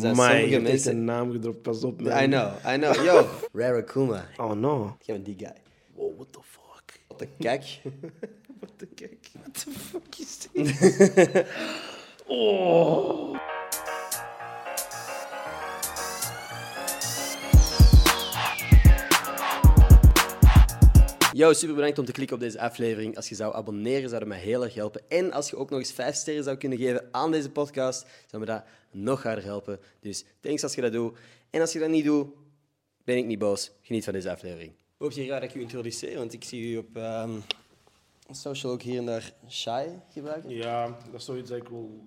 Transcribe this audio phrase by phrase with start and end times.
[0.00, 0.92] Zijn je sommige mensen...
[0.92, 2.00] een naam gedropt, pas op.
[2.00, 2.22] man.
[2.22, 2.94] I know, I know.
[3.04, 3.26] Yo,
[3.60, 4.26] Rara Kuma.
[4.36, 4.96] Oh no.
[5.06, 5.54] Bent die guy.
[5.94, 7.00] Wow, what the fuck?
[7.08, 7.80] Wat de kijk.
[8.60, 9.30] Wat de kijk.
[9.32, 11.46] What the fuck is dit?
[12.26, 13.36] oh.
[21.36, 23.16] Yo, super bedankt om te klikken op deze aflevering.
[23.16, 25.02] Als je zou abonneren, zou dat mij heel erg helpen.
[25.08, 28.42] En als je ook nog eens vijf sterren zou kunnen geven aan deze podcast, zou
[28.42, 29.80] me dat nog harder helpen.
[30.00, 31.18] Dus thanks als je dat doet.
[31.50, 32.28] En als je dat niet doet,
[33.04, 33.70] ben ik niet boos.
[33.82, 34.72] Geniet van deze aflevering.
[34.98, 37.40] Hoop je graag dat ik u introduceer, want ik zie u op ehm,
[38.30, 40.50] social ook hier en daar shy gebruiken.
[40.50, 42.06] Ja, dat is zoiets dat ik wil,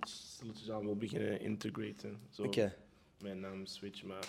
[0.70, 2.18] aan wil beginnen integraten.
[2.30, 2.76] Zo Oké.
[3.22, 4.28] Mijn naam switch, maar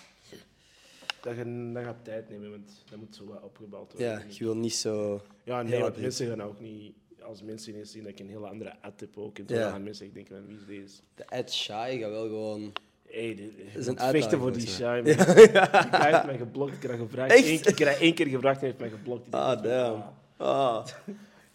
[1.21, 4.09] dat, gaat- dat gaat tijd nemen, want dat moet zo wat opgebouwd worden.
[4.09, 5.21] Ja, je wil niet zo...
[5.43, 6.93] Ja, nee, want mensen gaan ook niet...
[7.21, 9.59] Als mensen ineens zien dat ik een hele andere ad heb ook, en Ja.
[9.61, 11.01] dan gaan mensen echt denken, van, wie is deze?
[11.15, 12.71] De ad shy gaat wel gewoon...
[13.07, 17.31] Hey, dit, is een vechten voor die shy, guy heeft mij geblokt, ik dat gevraagd.
[17.31, 17.45] Echt?
[17.47, 19.31] Eén, ik dat één keer gevraagd en hij heeft mij geblokt.
[19.35, 20.03] Ah, damn.
[20.37, 20.85] ah.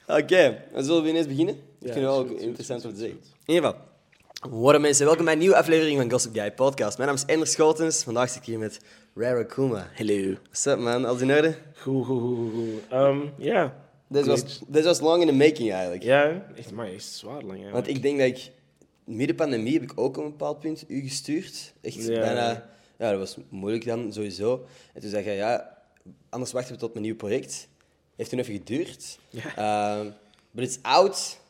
[0.07, 1.55] Oké, dan zullen we ineens beginnen?
[1.55, 3.19] Ik Ja, vind het wel ook interessant om te zeggen.
[3.47, 3.85] In ieder geval,
[4.53, 6.97] Up, mensen, welkom bij een nieuwe aflevering van Gossip Guy Podcast.
[6.99, 8.81] Mijn naam is Ender Schotens, vandaag zit ik hier met
[9.15, 9.89] Rara Kuma.
[9.93, 10.33] Hello.
[10.43, 11.05] What's up, man?
[11.05, 11.57] Alles in orde?
[11.75, 12.83] Goed, goed, goed, goed.
[12.91, 13.77] Ehm, ja.
[14.09, 16.03] Dit was, dit was long in the making, eigenlijk.
[16.03, 17.61] Ja, echt, maar echt zwaar lang.
[17.63, 17.71] Ja.
[17.71, 18.51] Want ik denk dat ik...
[19.05, 21.73] Midden pandemie heb ik ook op een bepaald punt u gestuurd.
[21.81, 22.21] Echt Ja.
[22.21, 22.69] bijna...
[22.99, 24.67] Ja, dat was moeilijk dan, sowieso.
[24.93, 25.79] En toen zei je, ja,
[26.29, 27.69] anders wachten we tot mijn nieuw project.
[28.17, 29.19] Heeft toen even geduurd.
[29.31, 29.99] Ja.
[29.99, 30.13] Um,
[30.51, 31.41] but it's out.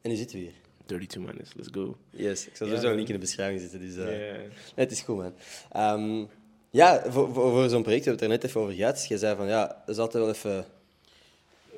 [0.00, 0.52] En nu zitten we hier.
[0.98, 1.96] 32 minutes, let's go.
[2.10, 2.94] Yes, ik zal Ja, sowieso een man.
[2.94, 3.80] link in de beschrijving zetten.
[3.80, 4.36] Dus, eh, Ja.
[4.36, 5.32] nee, het is goed, man.
[5.72, 6.24] Ehm,
[6.70, 9.06] ja, voor, voor, voor zo'n project, we hebben het er net even over gehad.
[9.08, 10.64] Je zei van, ja, dat is altijd wel even...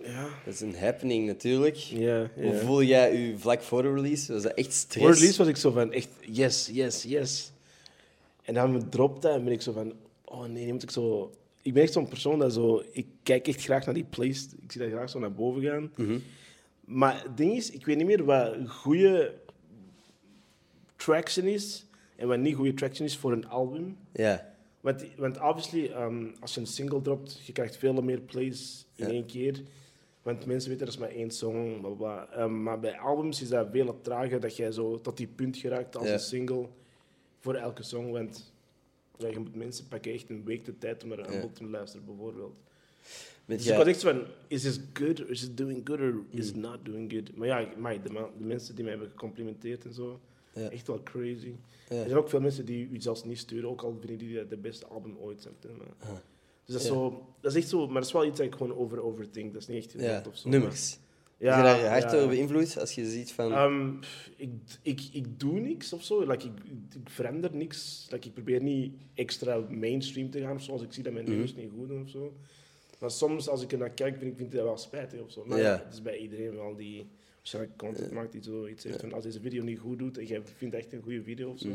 [0.05, 0.29] Ja.
[0.45, 1.77] Dat is een happening, natuurlijk.
[1.77, 2.59] Ja, Hoe ja.
[2.59, 4.33] voel jij je vlak voor de release?
[4.33, 5.07] Was dat echt stress?
[5.07, 7.53] Voor release was ik zo van echt yes, yes, yes.
[8.43, 9.93] En dan dropt dat en ben ik zo van,
[10.25, 11.31] oh nee, nu moet ik zo...
[11.63, 12.83] Ik ben echt zo'n persoon dat zo...
[12.93, 14.45] Ik kijk echt graag naar die place.
[14.63, 15.91] Ik zie dat graag zo naar boven gaan.
[15.97, 16.19] Mhm.
[16.87, 19.35] Maar het ding is, ik weet niet meer wat goede
[20.97, 23.97] traction is en wat niet goede traction is voor een album.
[24.13, 28.87] Ja, Want, want obviously, um, als je een single dropt, je krijgt veel meer plays
[28.95, 29.63] in één keer.
[30.23, 32.29] Want mensen weten, dat is maar één song, bla.
[32.43, 35.97] Um, maar bij albums is dat veel trager dat jij zo tot die punt geraakt
[35.97, 36.69] als een single
[37.41, 38.11] voor elke song.
[38.11, 38.53] Want
[39.19, 41.41] ja, je moet mensen pakken echt een week de tijd om naar een Ja.
[41.41, 42.55] album te luisteren, bijvoorbeeld.
[43.47, 46.49] Dus ik was echt van, is this good or is it doing good or is
[46.49, 47.37] it not doing good?
[47.37, 50.21] Maar ja, maar de, mensen die mij hebben gecomplimenteerd en zo,
[50.55, 50.71] Ja.
[50.71, 51.53] echt wel crazy.
[51.89, 51.97] Ja.
[51.97, 54.51] Er zijn ook veel mensen die u zelfs niet sturen, ook al vinden die dat
[54.51, 55.55] de beste album ooit zijn.
[55.79, 55.87] Maar.
[55.99, 56.19] Ah.
[56.65, 58.53] Dus dat is, zo, dat is echt zo, maar dat is wel iets dat ik
[58.55, 59.53] gewoon over overthink.
[59.53, 60.49] Dat is niet echt ja, of zo.
[60.49, 60.99] nummers.
[61.39, 62.79] Ja, je daar hard door beïnvloed?
[62.79, 63.53] Als je ziet van...
[63.53, 63.93] Ehm,
[64.37, 64.51] ik,
[64.83, 66.21] ik, ik doe niks of zo.
[66.27, 66.53] Like, ik,
[66.95, 68.07] ik verander niks.
[68.11, 71.25] Like, ik probeer niet extra mainstream te gaan of zo, als ik zie dat mijn
[71.31, 71.39] Mhm.
[71.41, 72.35] niet goed doen of zo.
[73.03, 75.31] Maar soms, als ik er naar kijk, vind ik, vind ik dat wel spijtig of
[75.31, 75.45] zo.
[75.45, 75.83] Maar Ja.
[75.85, 79.13] het is bij iedereen wel die waarschijnlijk content maakt die zoiets heeft.
[79.13, 81.69] als deze video niet goed doet en jij vindt echt een goede video of zo.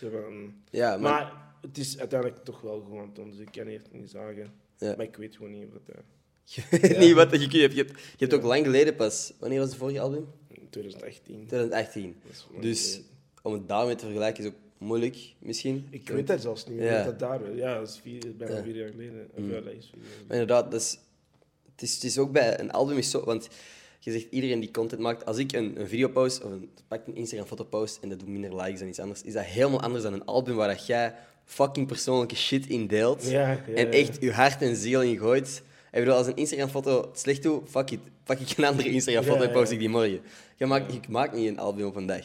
[0.00, 1.00] Zo van- ja, maar...
[1.12, 2.84] maar het is uiteindelijk toch wel
[3.14, 4.52] doen, dus ik kan het niet zeggen.
[4.78, 4.94] Ja.
[4.96, 5.82] Maar ik weet gewoon niet wat.
[5.96, 6.00] eh,
[6.70, 7.52] Je weet niet wat je kunt.
[7.52, 9.32] Je hebt, je hebt ook lang geleden pas...
[9.38, 10.26] Wanneer was het vorige album?
[10.48, 11.46] in 2018.
[11.46, 12.16] 2018.
[12.22, 13.00] Dat is lang Dus
[13.42, 15.86] om het daarmee te vergelijken is ook moeilijk, misschien.
[15.90, 16.78] Ik weet dat zelfs niet.
[16.78, 16.94] Ik Ja.
[16.96, 17.54] weet dat daar.
[17.56, 18.62] Ja, dat is vier, bijna Ja.
[18.62, 19.28] vier jaar geleden.
[19.34, 19.50] Of Mm.
[19.50, 20.26] ja, dat is vier jaar geleden.
[20.28, 20.98] Maar inderdaad, dat is,
[21.72, 23.24] het, is, het is ook bij een album is zo...
[23.24, 23.48] Want
[23.98, 25.24] je zegt, iedereen die content maakt...
[25.24, 28.28] Als ik een, een video post of een, pak een Instagram-foto post en dat doet
[28.28, 31.14] minder likes dan iets anders, is dat helemaal anders dan een album waar dat jij
[31.44, 33.28] fucking persoonlijke shit in deelt.
[33.30, 35.62] Ja, en echt je hart en ziel in gooit.
[35.92, 38.00] Ik bedoel, als een Instagram-foto het slecht doet, fuck it.
[38.24, 40.20] Pak ik een andere Instagram-foto en post ik die morgen.
[40.56, 42.24] Je maakt, je maakt niet een album op een dag.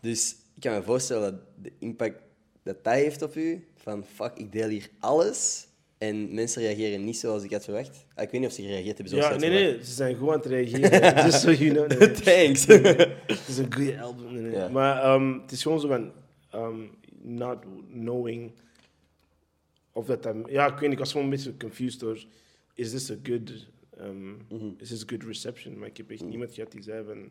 [0.00, 0.36] Dus ik
[0.70, 2.22] kan me voorstellen dat de impact
[2.62, 5.66] dat dat heeft op u, van fuck, ik deel hier alles
[5.98, 8.06] en mensen reageren niet zoals ik had verwacht.
[8.14, 9.76] Ah, ik weet niet of ze gereageerd hebben zoals Ja, ik nee, verwacht.
[9.76, 11.24] nee, ze zijn goed aan het reageren.
[11.24, 11.98] Dus zo, you know.
[11.98, 12.10] nee.
[12.44, 12.66] Thanks.
[13.36, 14.32] Het is een goede album.
[14.32, 14.52] nee, nee.
[14.52, 14.68] Ja.
[14.68, 16.12] Maar ehm, het is gewoon zo van,
[16.50, 16.80] ehm,
[17.22, 17.58] not
[17.92, 18.52] knowing
[19.92, 20.46] of dat dan...
[20.50, 22.24] Ja, ik weet niet, ik was gewoon een beetje confused door,
[22.74, 23.66] is this a good,
[24.00, 24.66] um, Mhm.
[24.78, 25.78] is this a good reception?
[25.78, 27.28] Maar ik heb echt niemand gehad die zei van,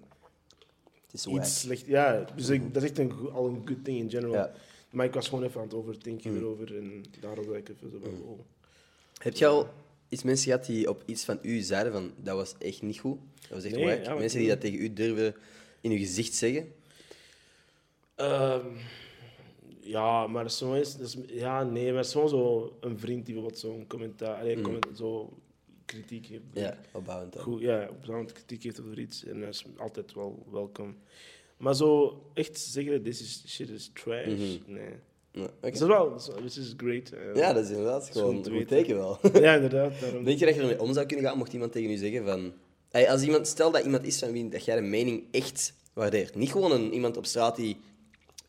[1.14, 1.86] is iets slecht.
[1.86, 4.34] Ja, dus ik, dat is echt een, al een good thing in general.
[4.34, 4.52] Ja.
[4.90, 7.98] Maar ik was gewoon even aan het overdenken erover en daarom was ik even zo
[8.04, 8.40] van, oh.
[9.18, 9.68] Heb je al
[10.10, 13.18] iets mensen gehad die op iets van u zeiden van dat was echt niet goed?
[13.42, 15.36] Dat was echt Nee, ja, mensen die dat tegen u durven
[15.82, 16.74] in uw gezicht zeggen?
[18.16, 18.66] Ehm,
[19.80, 23.62] ja, maar zo is, dat is- ja, nee, maar soms zo een vriend die bijvoorbeeld
[23.62, 24.62] zo'n commentaar, Mm.
[24.62, 25.34] comment, zo
[25.94, 26.44] kritiek heeft.
[26.54, 27.40] Ja, opbouwend.
[27.40, 30.96] Goed, ja, opvallend kritiek heeft over iets en dat is altijd wel welkom.
[31.58, 34.74] Maar zo echt zeggen, this is, shit is trash, Mhm.
[34.74, 34.90] nee.
[35.32, 37.12] Ja, dat is wel, dat is- great.
[37.36, 39.20] Ja, dat is inderdaad gewoon een goed teken wel.
[39.34, 40.00] ja, inderdaad.
[40.02, 40.24] Daarom.
[40.24, 42.54] Denk je dat je ermee om zou kunnen gaan mocht iemand tegen u zeggen van...
[42.90, 46.36] Hey, als iemand, stel dat iemand is van wie dat jij de mening echt waardeert.
[46.36, 47.78] Niet gewoon een, iemand op straat die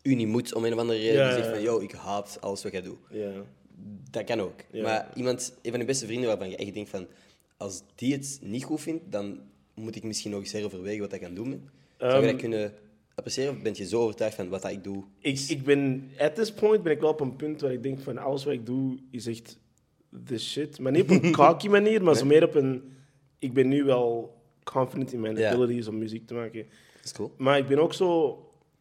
[0.03, 1.15] u niet moet om een of andere reden.
[1.15, 2.99] Ja, die zegt van, yo, ik haat alles wat jij doet.
[3.11, 3.33] Ja.
[4.11, 4.61] Dat kan ook.
[4.73, 7.07] Maar iemand, een van je beste vrienden waarvan je echt denkt van...
[7.57, 9.41] Als die het niet goed vindt, dan
[9.75, 11.51] moet ik misschien nog eens heroverwegen wat ik kan doen.
[11.51, 11.71] ben.
[11.99, 12.73] Zou je Ehm, dat kunnen
[13.15, 13.57] appreciëren?
[13.57, 15.05] Of ben je zo overtuigd van wat ik doe?
[15.21, 18.01] Ik, ik ben, at this point ben ik wel op een punt waar ik denk
[18.01, 19.59] van alles wat ik doe is echt
[20.25, 20.79] the shit.
[20.79, 22.83] Maar niet op een cocky manier, maar zo meer op een...
[23.39, 24.35] Ik ben nu wel
[24.65, 25.53] confident in mijn Ja.
[25.53, 26.67] abilities om muziek te maken.
[26.97, 27.33] Dat is cool.
[27.37, 28.39] Maar ik ben ook zo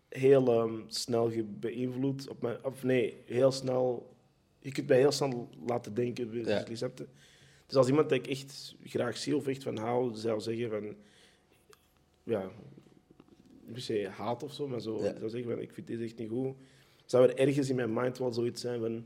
[0.10, 2.28] heel ehm, snel beïnvloed.
[2.30, 4.12] Op mijn, of nee, heel snel...
[4.60, 6.34] Je kunt mij heel snel laten denken.
[6.34, 6.66] je, Ja.
[6.70, 7.08] je?
[7.66, 10.96] Dus als iemand dat ik echt graag zie of echt van hou, zou zeggen van...
[12.24, 12.52] Ja,
[13.64, 15.04] niet per se haat of zo, maar zo.
[15.04, 15.18] Ja.
[15.18, 16.56] zou zeggen van, ik vind dit echt niet goed.
[17.06, 19.06] Zou er ergens in mijn mind wel zoiets zijn van...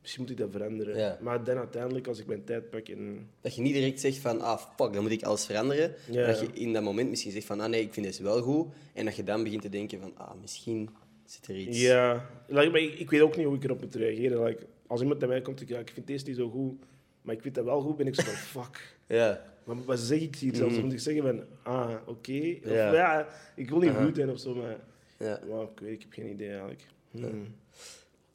[0.00, 0.96] Misschien moet ik dat veranderen.
[0.96, 1.18] Ja.
[1.20, 3.30] Maar dan uiteindelijk, als ik mijn tijd pak en...
[3.40, 5.94] Dat je niet direct zegt van, ah fuck, dan moet ik alles veranderen.
[6.10, 6.26] Ja.
[6.26, 8.42] Maar dat je in dat moment misschien zegt van, ah nee, ik vind deze wel
[8.42, 8.66] goed.
[8.92, 10.90] En dat je dan begint te denken van, ah, misschien
[11.24, 11.80] zit er iets.
[11.80, 14.44] Ja, like, maar ik, ik weet ook niet hoe ik erop moet reageren.
[14.44, 16.82] Like, als iemand naar mij komt en ja, ik vind deze niet zo goed,
[17.24, 18.96] maar ik vind dat wel goed, ben ik zo van, fuck.
[19.06, 19.42] Ja.
[19.64, 20.74] Maar wat zeg ik hier zelfs?
[20.74, 21.42] Dan moet ik zeggen van,
[21.74, 22.56] ah, oké.
[22.64, 22.92] Of Ja.
[22.92, 23.26] Ja.
[23.56, 24.04] ik wil niet Aha.
[24.04, 24.76] goed zijn of zo, maar...
[25.18, 25.40] ja.
[25.46, 26.86] Wow, ik weet, ik heb geen idee eigenlijk.
[27.10, 27.54] Hmm.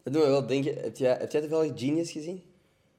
[0.04, 0.76] Dat doet me wel denken.
[0.82, 2.42] Heb jij, heb jij toevallig Genius gezien?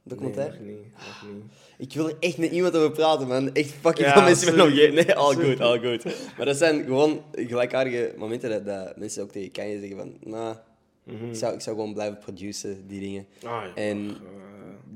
[0.02, 0.58] Documentaire?
[0.58, 0.94] Nee, nog niet.
[0.94, 1.42] Nog niet.
[1.78, 3.52] Ik wil er echt met iemand over praten, man.
[3.54, 4.74] Echt fucking Ja, veel mensen met nog.
[4.74, 5.48] Nee, all Sorry.
[5.48, 6.04] good, all good.
[6.36, 10.16] Maar dat zijn gewoon gelijkaardige momenten dat, dat mensen ook tegen Kanye zeggen van...
[10.20, 10.56] Nou,
[11.04, 13.26] ik, zou, ik zou gewoon blijven produceren, die dingen.
[13.42, 13.74] Ah, ja.
[13.74, 14.14] En Uh,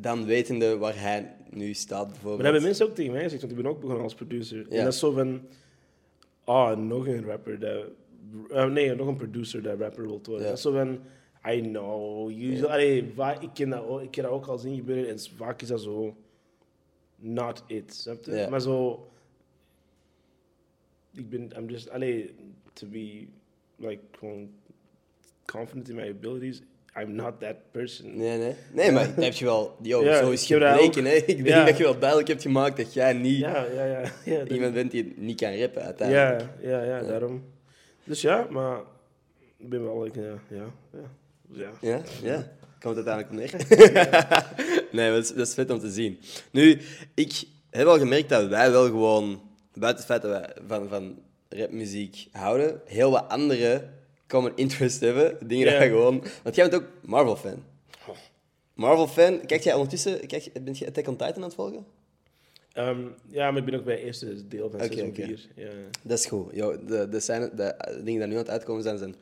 [0.04, 2.34] dan wetende waar hij nu staat, bijvoorbeeld.
[2.34, 4.58] maar dat hebben mensen ook tegen mij gezegd, want ik ben ook begonnen als producer.
[4.58, 4.78] Ja.
[4.78, 5.40] En dat is zo van,
[6.44, 7.84] ah, nog een rapper dat...
[8.50, 10.38] eh, nee, nog een producer dat rapper wil worden.
[10.42, 10.48] Ja.
[10.48, 11.00] Dat is zo van,
[11.52, 14.76] I know, usually, allee, va- ik, ken dat ook, ik ken dat ook al zien
[14.76, 16.16] gebeuren en vaak is dat zo
[17.16, 18.06] not it.
[18.50, 19.06] Maar zo,
[21.12, 22.34] ik ben, I'm just, allee,
[22.72, 23.26] to be,
[23.76, 24.50] like, gewoon
[25.46, 26.62] confident in my abilities,
[27.00, 28.16] I'm not that person.
[28.16, 28.54] Nee, nee.
[28.72, 29.76] Nee, maar dat heb je wel...
[29.82, 31.12] Yo, Ja, zo is gebleken, hè.
[31.12, 31.64] Ik denk Ja.
[31.64, 34.00] dat je wel duidelijk hebt gemaakt dat jij niet Ja, ja, ja.
[34.24, 36.40] ja dat- iemand bent die niet kan rappen, uiteindelijk.
[36.62, 37.44] Ja, ja, ja, daarom.
[38.04, 38.78] Dus ja, maar
[39.58, 40.12] ik ben wel, ja,
[40.50, 41.10] ja, ja.
[41.50, 41.70] ja.
[41.80, 42.52] Ja, ja.
[42.80, 44.04] Komt het uiteindelijk op neer.
[44.92, 46.18] nee, dat is, dat is vet om te zien.
[46.50, 46.80] Nu,
[47.14, 49.40] ik heb al gemerkt dat wij wel gewoon,
[49.74, 51.18] buiten het feit dat wij van, van
[51.48, 53.82] rapmuziek houden, heel wat andere
[54.34, 55.36] common interest hebben.
[55.48, 55.78] Dingen dat Ja.
[55.78, 56.24] wij gewoon...
[56.42, 57.62] Want jij bent ook Marvel-fan.
[58.74, 59.46] Marvel-fan.
[59.46, 60.26] Kijk jij ondertussen...
[60.26, 61.84] Kijk, ben je Attack on Titan aan het volgen?
[62.72, 65.24] Ehm, ja, maar ik ben ook bij het eerste deel van Oké, seizoen oké.
[65.24, 65.48] 4.
[65.54, 65.70] Ja.
[66.02, 66.54] Dat is goed.
[66.54, 69.14] Yo, de, de, scène, de dingen die nu aan het uitkomen zijn, zijn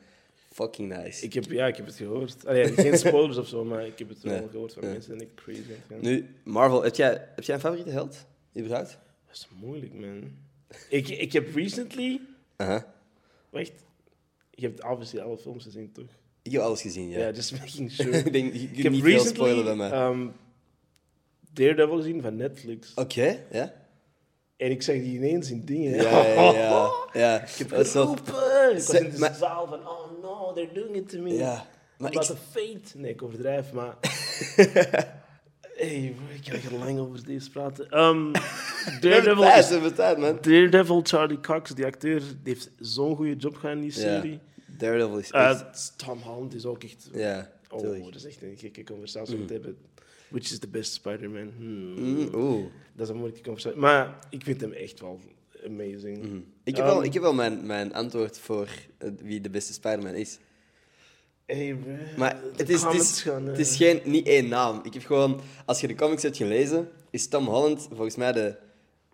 [0.52, 1.24] fucking nice.
[1.24, 2.46] Ik heb, ja, ik heb het gehoord.
[2.46, 5.34] Allee, geen spoilers of zo, maar ik heb het wel gehoord van mensen en ik
[5.34, 5.62] crazy.
[6.00, 8.26] Nu, Marvel, heb jij, heb jij een favoriete held?
[8.58, 8.98] Überhaupt?
[9.26, 10.30] Dat is moeilijk, man.
[10.88, 12.20] Ik, ik heb recently...
[12.56, 12.94] Aha.
[13.50, 13.72] Wacht.
[14.62, 16.04] Je hebt obviously alle films gezien, toch?
[16.42, 17.30] Ik heb alles gezien, Ja, ja.
[17.30, 18.10] just making sure.
[18.18, 19.90] ik denk, je ik heb niet veel recently spoilen bij mij.
[19.90, 20.26] ehm,
[21.52, 22.94] Daredevil gezien van Netflix.
[22.94, 23.72] Oké, ja.
[24.56, 25.90] En ik zeg die ineens in dingen.
[25.96, 26.90] Ja, ja, ja.
[27.12, 27.40] ja.
[27.58, 28.70] Ik heb geroepen.
[28.70, 31.32] Ik was in de maar- zaal van, oh no, they're doing it to me.
[31.34, 31.66] Ja,
[31.98, 32.20] maar ik...
[32.20, 32.98] the fate.
[32.98, 33.96] Nee, ik overdrijf, maar...
[35.76, 37.98] hey, ik ga hier lang over deze praten.
[38.00, 38.30] Um,
[39.00, 40.38] Daredevil, tijd, man.
[40.40, 44.40] Daredevil, Charlie Cox, die acteur, die heeft zo'n goede job gedaan in die serie.
[44.82, 45.92] Daredevil is Eh, echt...
[45.98, 47.08] Tom Holland is ook echt...
[47.14, 48.04] ja, oh, tuurlijk.
[48.04, 49.76] dat is echt een gekke conversatie om te hebben.
[50.28, 51.50] Which is the best Spider-Man?
[51.56, 51.94] Hmm.
[51.94, 52.64] Mm, Oeh.
[52.94, 53.78] Dat is een moeilijke conversatie.
[53.78, 55.20] Maar ik vind hem echt wel
[55.66, 56.22] amazing.
[56.22, 56.44] Mm.
[56.64, 59.72] Ik heb wel, Um, ik heb wel mijn, mijn antwoord voor eh, wie de beste
[59.72, 60.38] Spider-Man is.
[61.46, 64.48] Hey, bro, Maar het is, het, comments is, gaan, het eh, is geen, niet één
[64.48, 64.80] naam.
[64.82, 65.40] Ik heb gewoon...
[65.66, 68.56] Als je de comics hebt gelezen, is Tom Holland volgens mij de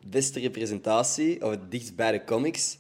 [0.07, 2.79] beste representatie, of het dichtst bij de comics.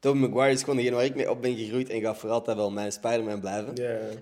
[0.00, 2.56] Tobey Maguire is gewoon degene waar ik mee op ben gegroeid en gaat voor altijd
[2.56, 3.74] wel mijn Spider-Man blijven.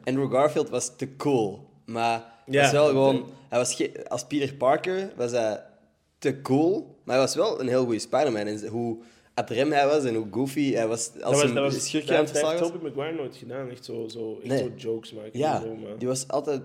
[0.05, 3.25] Andrew Garfield was te cool, maar was wel dat gewoon...
[3.49, 5.65] Hij was als Peter Parker was hij
[6.19, 8.47] te cool, maar hij was wel een heel goede Spider-Man.
[8.47, 8.99] En hoe
[9.35, 12.09] ad rem hij was en hoe goofy hij was als dat was, dat was, schurkje
[12.09, 12.71] dat aan het heeft verslagen was.
[12.71, 13.71] Tobey Maguire nooit gedaan.
[13.71, 14.59] Echt zo, zo, echt Nee.
[14.59, 15.39] zo jokes maken.
[15.39, 16.63] Ja, en zo, maar, die was altijd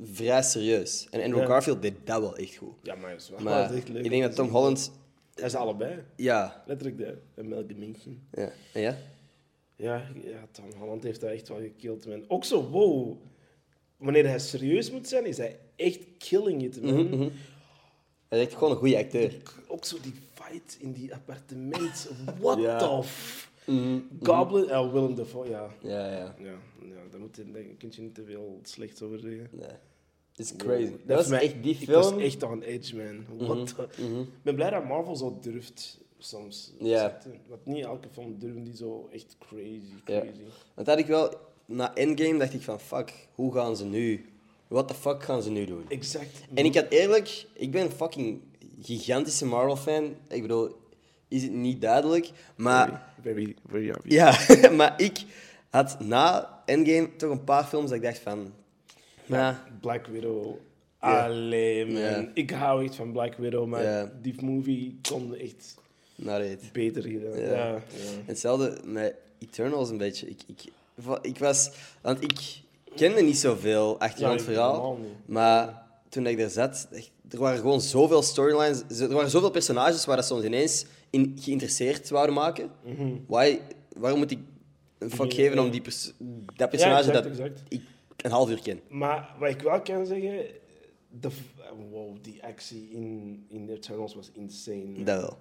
[0.00, 1.06] vrij serieus.
[1.10, 1.46] En Andrew Ja.
[1.46, 2.72] Garfield deed dat wel echt goed.
[2.82, 4.48] ja, maar, is wel Maar dat is echt leuk ik denk dat Tom.
[4.48, 4.92] Holland...
[5.38, 6.02] Hij is allebei.
[6.16, 8.28] Ja, Letterlijk de, de Melody München.
[8.32, 8.50] ja.
[8.72, 8.96] En ja?
[9.76, 12.24] Ja, ja, Tom Holland heeft dat echt wel gekild, man.
[12.28, 13.16] Ook zo, wow.
[13.96, 16.94] Wanneer hij serieus moet zijn, is hij echt killing it, man.
[16.94, 17.28] Mhm, mhm.
[18.28, 19.32] Hij is echt gewoon een goede acteur.
[19.68, 22.10] Ook zo die fight in die appartement.
[22.40, 22.78] What Ja.
[22.78, 23.50] the f...
[24.22, 25.68] Goblin, eh, Willem Dafoe, ja.
[25.82, 26.34] Ja, ja.
[26.38, 26.52] Ja,
[26.82, 29.48] ja daar, moet je, daar kun je niet te veel slechts over zeggen.
[29.52, 29.68] Nee.
[30.38, 30.90] Is crazy.
[30.90, 30.98] Wow.
[31.06, 32.02] Dat is echt die Ik film.
[32.14, 33.24] was echt on edge, man.
[33.38, 36.72] What the- Ik ben blij dat Marvel zo durft soms.
[36.78, 37.18] Ja.
[37.48, 40.20] Want niet elke film durven die zo echt crazy, Ja.
[40.20, 40.40] crazy.
[40.74, 41.32] Want had ik wel,
[41.66, 44.24] na Endgame dacht ik van, fuck, hoe gaan ze nu?
[44.68, 45.84] What the fuck gaan ze nu doen?
[45.88, 46.40] Exact.
[46.54, 48.40] En ik had eerlijk, ik ben een fucking
[48.82, 50.14] gigantische Marvel-fan.
[50.28, 50.76] Ik bedoel,
[51.28, 53.14] is het niet duidelijk, maar...
[53.22, 54.46] Very, very obvious.
[54.46, 55.24] Ja, maar ik
[55.70, 58.52] had na Endgame toch een paar films dat ik dacht van...
[59.28, 60.56] Ja, Black Widow.
[61.00, 61.24] Ja.
[61.24, 62.00] Allee, man.
[62.00, 62.30] Ja.
[62.34, 64.12] Ik hou echt van Black Widow, maar Ja.
[64.22, 65.74] die movie kon echt
[66.72, 67.38] beter gedaan.
[67.40, 67.46] Ja.
[67.52, 67.66] Ja.
[67.68, 67.80] Ja,
[68.26, 70.28] Hetzelfde met Eternals een beetje.
[70.28, 70.64] Ik, ik,
[71.22, 71.70] ik was...
[72.02, 72.60] Want ik
[72.96, 74.98] kende niet zoveel achtergrondverhaal.
[75.00, 75.06] Ja.
[75.26, 76.88] Maar toen ik daar zat,
[77.30, 79.00] er waren gewoon zoveel storylines.
[79.00, 82.70] Er waren zoveel personages waar dat ze ons ineens in geïnteresseerd wouden maken.
[83.26, 83.58] Why,
[83.96, 84.38] waarom moet ik
[84.98, 85.70] een fuck Ja, geven om ja.
[85.70, 86.12] die pers-
[86.56, 87.62] dat personage exact, dat exact.
[87.68, 87.82] ik
[88.24, 88.80] een half uur ken?
[88.88, 90.46] Maar wat ik wel kan zeggen,
[91.20, 91.28] de,
[91.90, 95.02] wow, die actie in, in The Eternals was insane.
[95.04, 95.38] Dat wel.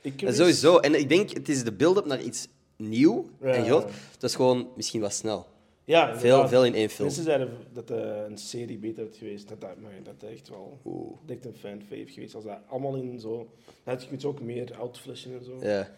[0.00, 0.78] Ik En wist- sowieso.
[0.78, 3.46] En ik denk, het is de build-up naar iets nieuw Ja.
[3.52, 3.90] en groot.
[4.18, 5.46] Dat is gewoon misschien wat snel.
[5.84, 7.06] Ja, Veel, veel in één film.
[7.06, 9.48] Mensen zeiden dat een serie beter had geweest.
[9.48, 11.16] Dat, dat, maar dat echt wel Oeh.
[11.26, 12.34] echt een fan-fave geweest.
[12.34, 13.36] Als dat allemaal in zo...
[13.84, 15.58] Dat had je kunt ook meer outflashen en zo.
[15.62, 15.90] Ja.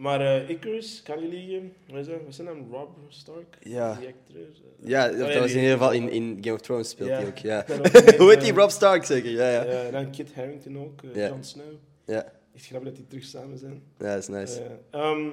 [0.00, 1.56] Maar eh Icarus, kan jullie...
[1.56, 1.62] eh,
[1.94, 2.66] Wat is zijn naam?
[2.70, 3.56] Rob Stark?
[3.60, 3.94] Ja.
[3.94, 4.42] Die acteur?
[4.42, 7.16] eh, Ja, oh, dat was in ieder geval in, in Game of Thrones speelt Ja.
[7.16, 7.38] hij ook.
[7.38, 7.64] Ja.
[8.18, 8.50] Hoe heet die?
[8.50, 9.30] eh, Rob Stark zeker?
[9.30, 9.62] Ja, ja.
[9.64, 11.00] Ja, en dan Kit Harington ook.
[11.14, 11.28] Ja.
[11.28, 11.64] Jon Snow.
[12.06, 13.82] Ja, Echt grappig dat die terug samen zijn.
[13.98, 14.62] ja dat is nice.
[14.90, 15.28] Eh, ehm,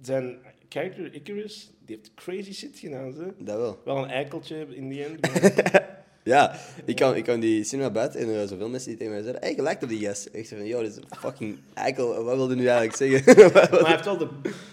[0.00, 3.12] zijn character Icarus, die heeft crazy shit gedaan.
[3.12, 3.32] Ze.
[3.38, 3.78] Dat wel.
[3.84, 5.20] Wel een eikeltje in the end.
[6.24, 9.12] Ja, ik kwam, ik kwam die cinema buiten en er waren zoveel mensen die tegen
[9.12, 10.28] mij zeiden: Hey, je lijkt op die gast.
[10.32, 12.24] Ik zei van: Yo, dit is een fucking eikel.
[12.24, 13.34] Wat wilde nu eigenlijk zeggen?
[13.52, 14.28] maar hij heeft wel de,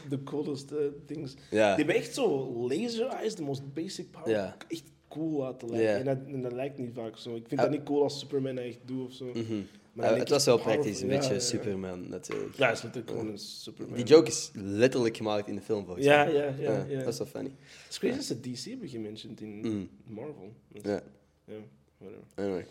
[0.10, 1.34] de coolest eh, things.
[1.50, 1.76] Ja.
[1.76, 4.30] Die hebben echt zo laser eyes, de most basic power.
[4.30, 4.56] Ja.
[4.68, 5.96] Echt cool laten lijken.
[5.96, 7.36] En, dat, en dat lijkt niet vaak zo.
[7.36, 9.26] Ik vind dat niet cool als Superman echt doet of zo.
[9.26, 9.62] Mhm.
[9.94, 11.40] Maar het was wel praktisch, een beetje.
[11.40, 12.56] Superman natuurlijk.
[12.56, 13.96] Ja, het is natuurlijk gewoon een Superman.
[13.96, 16.34] Die joke is letterlijk gemaakt in de film volgens Ja, mij.
[16.34, 16.86] ja, ja.
[16.90, 17.00] ja.
[17.04, 17.50] Dat is wel funny.
[17.50, 19.86] Het is crazy dat ze DC hebben gementiond in Mhm.
[20.14, 20.54] Marvel.
[20.74, 21.02] Dat- Ja,
[21.50, 21.56] ja,
[21.98, 22.24] whatever.
[22.36, 22.66] anyway.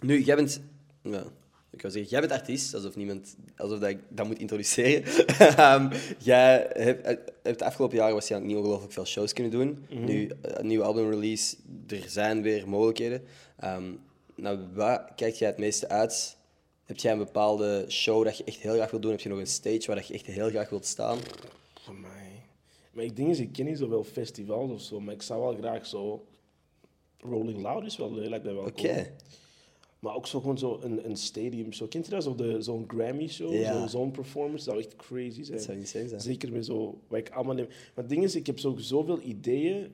[0.00, 0.60] Nu, jij bent...
[1.02, 1.24] Ja,
[1.70, 5.26] ik wou zeggen, jij bent artiest, alsof, niemand, alsof dat ik dat moet introduceren.
[5.56, 7.06] Ehm, jij hebt,
[7.42, 9.86] hebt de afgelopen jaren waarschijnlijk niet ongelooflijk veel shows kunnen doen.
[9.88, 11.56] Nu, eh, een nieuwe albumrelease,
[11.88, 13.22] er zijn weer mogelijkheden.
[13.58, 13.92] Ehm
[14.34, 16.36] nou, waar kijk jij het meeste uit?
[16.84, 19.10] Heb jij een bepaalde show dat je echt heel graag wilt doen?
[19.10, 21.18] Heb je nog een stage waar dat je echt heel graag wilt staan?
[21.80, 22.42] Voor mij.
[22.92, 25.54] Maar ik denk eens, ik ken niet zoveel festivals of zo, maar ik zou wel
[25.54, 26.26] graag zo.
[27.24, 28.72] Rolling Loud is wel leuk, lijkt mij wel Oké.
[28.92, 29.04] cool.
[29.98, 31.88] Maar ook zo gewoon zo een, een stadium show.
[31.88, 32.22] Kent je dat?
[32.22, 33.80] Zo Zo'n Grammy show, Ja.
[33.80, 34.64] zo- zo'n performance.
[34.64, 35.56] Dat zou echt crazy zijn.
[35.56, 36.20] Dat zou insane zijn.
[36.20, 37.66] Zeker met zo, wat ik allemaal neem.
[37.66, 39.92] Maar het ding is, ik heb zo, zoveel ideeën,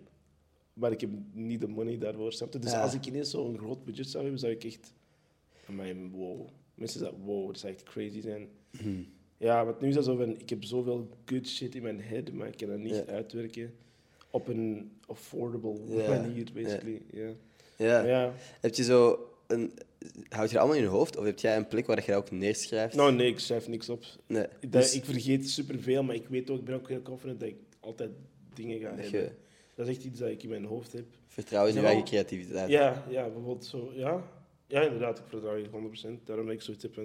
[0.72, 2.32] maar ik heb niet de money daarvoor.
[2.32, 2.58] Snap je?
[2.58, 2.82] Dus Ja.
[2.82, 4.92] als ik ineens zo'n groot budget zou hebben, zou ik echt.
[5.68, 6.49] Amai, wow.
[6.75, 8.49] Mensen zeggen, wow, dat zou echt crazy zijn.
[8.70, 9.00] Mhm.
[9.38, 12.32] Ja, want nu is dat zo van, ik heb zoveel good shit in mijn head,
[12.32, 13.04] maar ik kan dat niet Ja.
[13.06, 13.75] uitwerken
[14.30, 16.08] op een affordable Ja.
[16.08, 17.02] manier, basically.
[17.10, 17.30] Ja.
[17.76, 18.04] Ja.
[18.04, 18.32] Ja.
[18.60, 19.72] Heb je zo een...
[20.28, 21.16] Houd je dat allemaal in je hoofd?
[21.16, 22.94] Of heb jij een plek waar je ook neerschrijft?
[22.94, 24.04] Nou, nee, ik schrijf niks op.
[24.26, 24.46] Nee.
[24.60, 27.49] Dat- Dus- Ik vergeet superveel, maar ik weet ook, ik ben ook heel confident dat
[27.49, 28.10] ik altijd
[28.54, 29.20] dingen ga Dat hebben.
[29.20, 29.30] je-
[29.75, 31.04] Dat is echt iets dat ik in mijn hoofd heb.
[31.26, 32.70] Vertrouw in je eigen creativiteit.
[32.70, 34.30] Ja, ja, bijvoorbeeld zo, ja.
[34.66, 36.26] Ja, inderdaad, ik vertrouw je 100%.
[36.26, 36.96] Daarom dat ik zoiets heb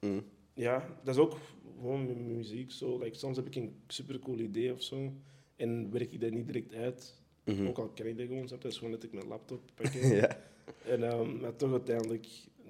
[0.00, 0.24] Mm.
[0.54, 1.36] ja, dat is ook
[1.78, 2.98] gewoon met muziek zo.
[2.98, 5.12] Like, soms heb ik een supercool idee of zo
[5.60, 7.14] en werk ik dat niet direct uit.
[7.44, 7.66] Mhm.
[7.66, 10.08] Ook al kan ik dat gewoon, dat is gewoon dat ik mijn laptop pakken.
[10.16, 10.38] ja.
[10.84, 12.26] En, ehm, maar toch uiteindelijk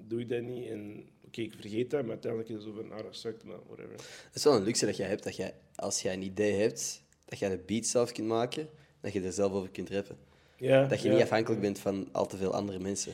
[0.07, 0.67] doe ik dat niet.
[0.67, 3.59] En oké, ik vergeet dat, maar uiteindelijk is het zo van, ah, dat sukt, maar
[3.67, 3.91] whatever.
[4.25, 7.03] Het is wel een luxe dat jij hebt, dat jij, als jij een idee hebt,
[7.25, 8.69] dat jij de beat zelf kunt maken,
[9.01, 10.17] dat je er zelf over kunt rappen.
[10.57, 11.13] Ja, Dat je ja.
[11.13, 13.13] niet afhankelijk bent van al te veel andere mensen.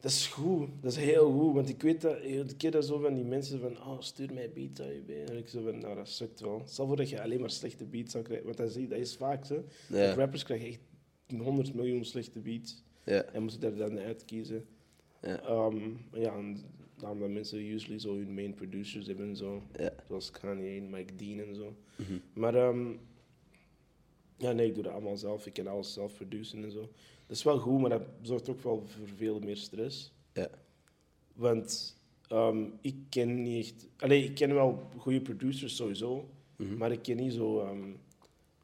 [0.00, 2.98] Dat is goed, dat is heel goed, want ik weet dat, ik keer dat zo
[2.98, 5.10] van die mensen van, oh, stuur mij beats AUB.
[5.10, 6.62] En ik zo van, nou, dat sukt wel.
[6.66, 9.16] Stel voor dat je alleen maar slechte beats zou krijgen, want dat is, dat is
[9.16, 9.64] vaak zo.
[9.88, 10.14] Ja.
[10.14, 10.80] Rappers krijgen echt
[11.42, 13.22] 100 miljoen slechte beats Ja.
[13.22, 14.66] en moeten daar dan uitkiezen.
[15.22, 15.68] Ja.
[16.12, 16.64] Maar ja, en
[16.96, 19.62] daarom dat mensen usually zo hun main producers hebben en zo.
[19.78, 19.92] Ja.
[20.08, 21.76] Zoals Kanye en Mike Dean en zo.
[21.96, 22.18] Mhm.
[22.32, 22.92] Maar ehm,
[24.36, 25.46] ja, nee, ik doe dat allemaal zelf.
[25.46, 26.90] Ik kan alles zelf produceren en zo.
[27.30, 30.12] Dat is wel goed, maar dat zorgt ook wel voor veel meer stress.
[30.32, 30.48] Ja.
[31.32, 31.96] Want
[32.28, 33.86] ehm, ik ken niet echt...
[33.96, 36.76] Allee, ik ken wel goede producers sowieso, Mhm.
[36.76, 37.60] maar ik ken niet zo...
[37.60, 37.90] ehm,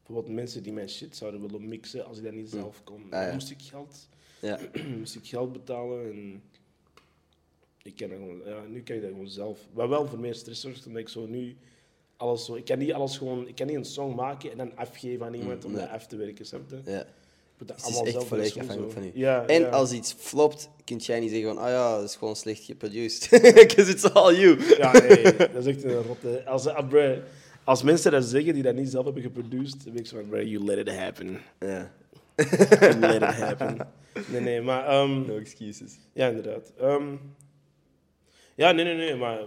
[0.05, 3.03] bijvoorbeeld mensen die mijn shit zouden willen mixen als ik dat niet zelf kon.
[3.11, 3.33] Ah, ja.
[3.33, 4.09] Moest ik geld,
[4.41, 4.59] Ja.
[4.99, 6.43] moest ik geld betalen en...
[7.83, 9.61] Ik ken dat gewoon, ja, nu kan ik dat gewoon zelf.
[9.73, 11.57] Wat wel voor meer stress zorgt, omdat ik zo nu
[12.17, 12.55] alles zo.
[12.55, 13.49] Ik kan niet alles gewoon...
[13.49, 15.81] Ik kan niet een song maken en dan afgeven aan iemand om nee.
[15.81, 16.81] dat af te werken, snap je?
[16.85, 17.07] Ja.
[17.59, 19.11] Dat het is echt volledig afhankelijk van u.
[19.15, 19.69] Ja, en ja.
[19.69, 23.29] als iets flopt, kun jij niet zeggen van, ah ja, dat is gewoon slecht geproduced.
[23.55, 24.77] Because it's all you.
[24.77, 26.45] Ja, nee, dat is echt een rotte...
[26.47, 27.19] Als, bruh,
[27.65, 30.49] als mensen dat zeggen die dat niet zelf hebben geproduced, dan ben ik zo van,
[30.49, 31.41] you let it happen.
[31.61, 31.93] Ja.
[32.81, 33.89] You let it happen.
[34.29, 34.87] Nee, nee, maar...
[34.87, 35.99] ehm, No excuses.
[36.13, 36.73] ja, inderdaad.
[36.79, 37.17] Ehm,
[38.55, 39.39] ja, nee, nee, nee, maar...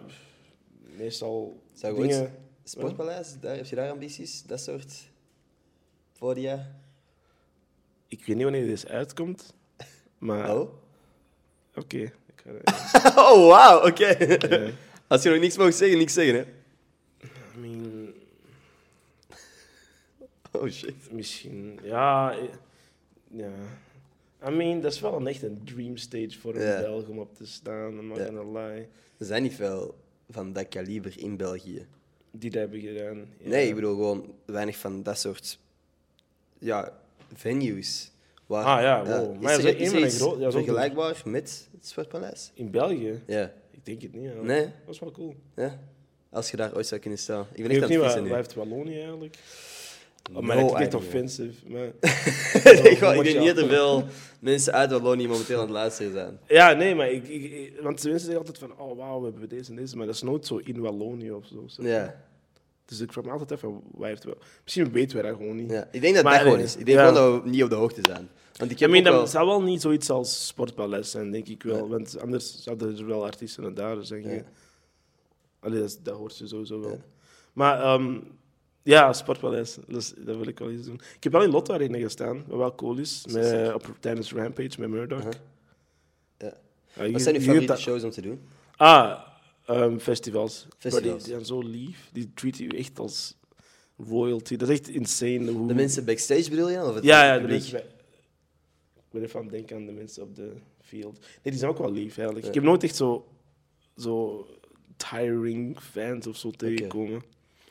[0.97, 2.33] Meestal Zou je dingen...
[2.63, 4.43] Sportpaleis, daar, heb je daar ambities?
[4.43, 5.09] Dat soort
[6.17, 6.75] podia?
[8.09, 9.53] Ik weet niet wanneer dit uitkomt,
[10.17, 10.55] maar...
[10.57, 10.69] Oh?
[11.75, 12.11] Oké.
[13.15, 14.07] oh, wauw, oké.
[15.07, 16.41] Als je nog niks mag zeggen, niks zeggen, hè?
[17.55, 18.13] I mean,
[20.51, 21.11] Oh, shit.
[21.11, 21.79] misschien...
[21.83, 22.35] Ja...
[23.27, 23.51] Ja...
[24.47, 26.81] I mean, dat is wel een echt een dream stage voor een Ja.
[26.81, 28.87] Belg om op te staan, I'm not gonna lie.
[29.17, 29.95] Er zijn niet veel
[30.29, 31.87] van dat kaliber in België.
[32.31, 33.17] Die dat hebben gedaan.
[33.17, 33.49] ja.
[33.49, 35.59] Nee, ik bedoel gewoon weinig van dat soort
[36.59, 36.99] ja,
[37.35, 38.11] venues.
[38.45, 39.41] Waar, Ah, ja, wow.
[39.41, 42.51] Maar er, zo is er van de iets gro- ja, zo- vergelijkbaar met het Sportpaleis?
[42.53, 43.21] In België?
[43.27, 43.51] Ja.
[43.71, 44.23] Ik denk het niet.
[44.23, 44.41] Ja.
[44.41, 44.61] Nee?
[44.85, 45.35] Dat is wel cool.
[45.55, 45.79] ja.
[46.31, 47.45] Als je daar ooit zou kunnen staan.
[47.53, 48.33] Ik ben Ik echt weet aan niet het vissen nu.
[48.35, 49.35] heeft Wallonië eigenlijk?
[50.29, 50.97] Oh, No maar klinkt idea.
[50.97, 51.53] offensive.
[51.71, 51.85] Maar...
[52.91, 54.03] ik, denk niet dat er veel
[54.39, 56.39] mensen uit Wallonië momenteel aan het luisteren zijn.
[56.47, 59.75] Ja, nee, maar ik, want mensen zeggen altijd van, oh wauw, we hebben deze en
[59.75, 61.83] deze, maar dat is nooit zo in Wallonië of zo.
[61.83, 62.23] Ja.
[62.89, 64.37] Dus ik vraag me altijd af van, waar heeft wel...
[64.63, 65.71] Misschien weten wij dat gewoon niet.
[65.71, 65.87] ja.
[65.91, 66.75] Ik denk dat Maar dat gewoon is.
[66.75, 67.07] Ik denk ja.
[67.07, 68.29] gewoon dat we niet op de hoogte zijn.
[68.57, 69.03] Want ik heb wel...
[69.03, 71.75] dat zou wel niet zoiets als sportpaleis zijn, denk ik wel.
[71.77, 71.87] Ja.
[71.87, 74.29] Want anders zouden er wel artiesten daar zijn.
[74.29, 74.43] Ja.
[75.59, 77.01] Allee, dat, hoort je sowieso wel.
[77.53, 78.19] Maar ehm,
[78.83, 81.01] ja, sportpaleis, dat, wil ik wel eens doen.
[81.15, 83.25] Ik heb wel in Lotto Arena gestaan, wat wel cool is.
[83.31, 85.17] Met, op, tijdens Rampage met Murdoch.
[85.19, 85.33] Uh-huh.
[86.37, 86.53] Ja.
[86.93, 88.41] Ja, je- Wat zijn uw favoriete shows om te doen?
[88.75, 89.19] Ah,
[89.69, 90.67] ehm, festivals.
[90.77, 91.23] Festivals.
[91.23, 92.09] Die, zijn zo lief.
[92.13, 93.35] Die treaten je echt als
[93.97, 94.55] royalty.
[94.55, 95.51] Dat is echt insane.
[95.51, 95.67] Hoe...
[95.67, 96.83] De mensen backstage bedoel je?
[96.83, 97.57] Of het Ja, ja, de publiek?
[97.59, 97.97] mensen bij...
[98.95, 101.19] Ik ben even aan het denken aan de mensen op de field.
[101.19, 102.41] Nee, die zijn ook wel lief, eigenlijk.
[102.41, 102.47] Ja.
[102.47, 103.27] Ik heb nooit echt zo,
[103.97, 104.47] zo
[104.97, 107.23] tiring fans of zo tegengekomen.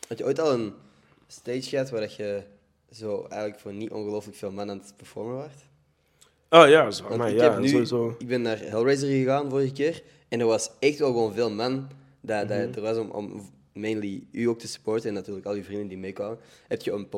[0.09, 0.73] Had je ooit al een
[1.27, 2.43] stage gehad waar je
[2.91, 5.67] zo eigenlijk voor niet ongelooflijk veel man aan het performen waart?
[6.51, 8.15] Oh ja, zo, maar ik, ja, heb nu, sowieso.
[8.19, 11.89] ik ben naar Hellraiser gegaan vorige keer en er was echt wel gewoon veel man
[12.21, 12.73] dat, dat Mhm.
[12.75, 15.99] er was om, om mainly u ook te supporten en natuurlijk al uw vrienden die
[15.99, 16.39] meekwamen.
[16.69, 17.09] Heb je een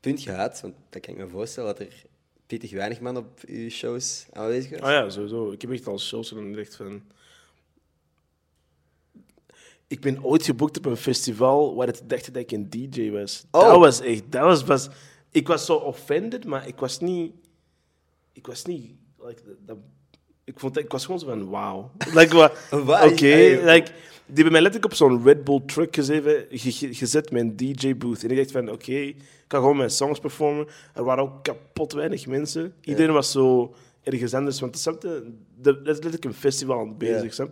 [0.00, 2.04] punt gehad, want dat kan ik me voorstellen, dat er
[2.46, 4.80] pittig weinig man op uw shows aanwezig was?
[4.80, 5.50] Ah ja, sowieso.
[5.50, 7.02] Ik heb echt al shows en dan echt van...
[9.86, 13.44] Ik ben ooit geboekt op een festival waar het dacht dat ik een DJ was.
[13.50, 13.60] Oh.
[13.60, 14.32] Dat was echt...
[14.32, 14.88] Dat was, was,
[15.30, 17.32] ik was zo offended, maar ik was niet...
[18.32, 18.92] Ik was niet...
[19.18, 19.78] Like, dat-
[20.44, 21.90] ik, vond, ik was gewoon zo van, wauw.
[22.14, 22.52] Like, wa-
[23.06, 23.26] Oké?
[23.26, 23.90] Hey, like,
[24.26, 27.56] die hebben mij letterlijk op zo'n Red Bull truck gezet, ge- ge- gezet met een
[27.56, 28.24] DJ-booth.
[28.24, 30.66] En ik dacht van, oké, ik kan gewoon mijn songs performen.
[30.94, 32.74] Er waren ook kapot weinig mensen.
[32.80, 34.60] Iedereen was zo ergens anders.
[34.60, 37.46] Want dat is letterlijk een festival aan het bezig, Ja.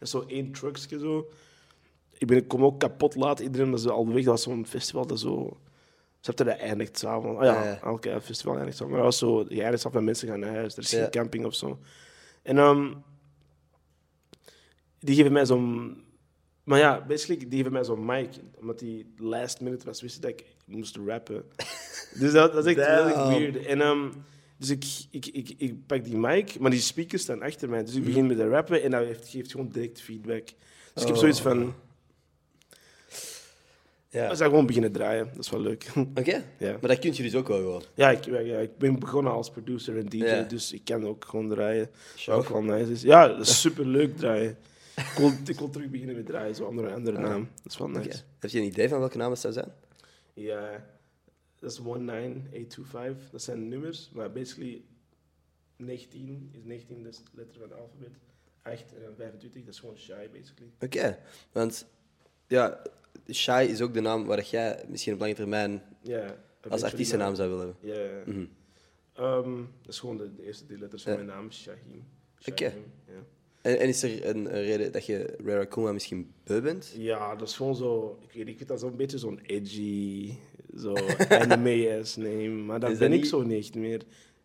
[0.00, 1.28] En zo één truckje zo.
[2.18, 3.40] Ik, ben, ik kom ook kapot laat.
[3.40, 4.14] Iedereen was al weg.
[4.16, 5.56] Dat was zo'n festival dat zo...
[6.20, 7.38] Snapte, dat eindigt s'avonds.
[7.38, 7.80] Oh ja, Ja, ja.
[7.82, 8.96] elke festival eindigt s'avonds.
[8.98, 9.44] Maar dat was zo...
[9.48, 10.76] Je eindigt s'avonds met mensen gaan naar huis.
[10.76, 11.78] Er is geen camping of zo.
[12.48, 12.92] En ehm,
[14.98, 15.96] die geven mij zo'n...
[16.64, 18.28] Maar ja, basically, die geven mij zo'n mic.
[18.60, 21.44] Omdat die last minute was, wist dat ik moest rappen.
[22.20, 23.66] dus dat, dat is echt heel weird.
[23.66, 24.08] En, ehm,
[24.56, 27.84] dus ik, ik, ik, ik pak die mic, maar die speakers staan achter mij.
[27.84, 30.44] Dus ik begin met de rappen en dat heeft, geeft gewoon direct feedback.
[30.94, 31.18] Dus ik heb Oh.
[31.18, 31.74] zoiets van...
[34.10, 34.28] Ja.
[34.28, 35.26] We zijn gewoon beginnen draaien.
[35.34, 35.86] Dat is wel leuk.
[36.20, 36.70] Oké, ja.
[36.80, 37.82] maar dat kun je dus ook wel gewoon.
[37.94, 40.42] Ja, ik, ja, ik ben begonnen als producer en DJ, Ja.
[40.42, 41.90] dus ik kan ook gewoon draaien.
[42.26, 43.02] Wat ook wel nice is.
[43.02, 44.56] Ja, dat is super leuk draaien.
[44.96, 47.48] Ik wil, ik wil terug beginnen met draaien, zo andere, andere naam.
[47.62, 48.22] Dat is wel nice.
[48.38, 49.72] Heb je een idee van welke naam het zou zijn?
[50.34, 50.84] Ja,
[51.58, 53.30] dat is 19825.
[53.30, 54.82] Dat zijn nummers, maar basically
[55.76, 58.12] 19 is 19 de letter van het alfabet.
[58.62, 60.70] 8 en dan 25, dat is gewoon shy, basically.
[60.80, 61.18] Oké,
[61.52, 61.86] want
[62.46, 62.82] ja,
[63.32, 65.82] Shai is ook de naam waar jij misschien op lange termijn
[66.68, 67.36] als artiestennaam naam.
[67.36, 68.00] zou willen hebben.
[68.26, 68.32] Ja.
[68.32, 68.44] Mhm.
[69.14, 72.04] Ehm, dat is gewoon de, de eerste drie letters van mijn naam, Shahim.
[72.46, 72.72] Oké.
[73.62, 76.92] En, en is er een, een reden dat je Rara Kuma misschien beu bent?
[76.96, 78.18] Ja, dat is gewoon zo.
[78.22, 80.32] Ik weet, ik vind dat zo'n beetje zo'n edgy,
[80.76, 80.94] zo
[81.28, 82.48] anime-ass name.
[82.48, 84.02] Maar dat ben ik zo niet meer.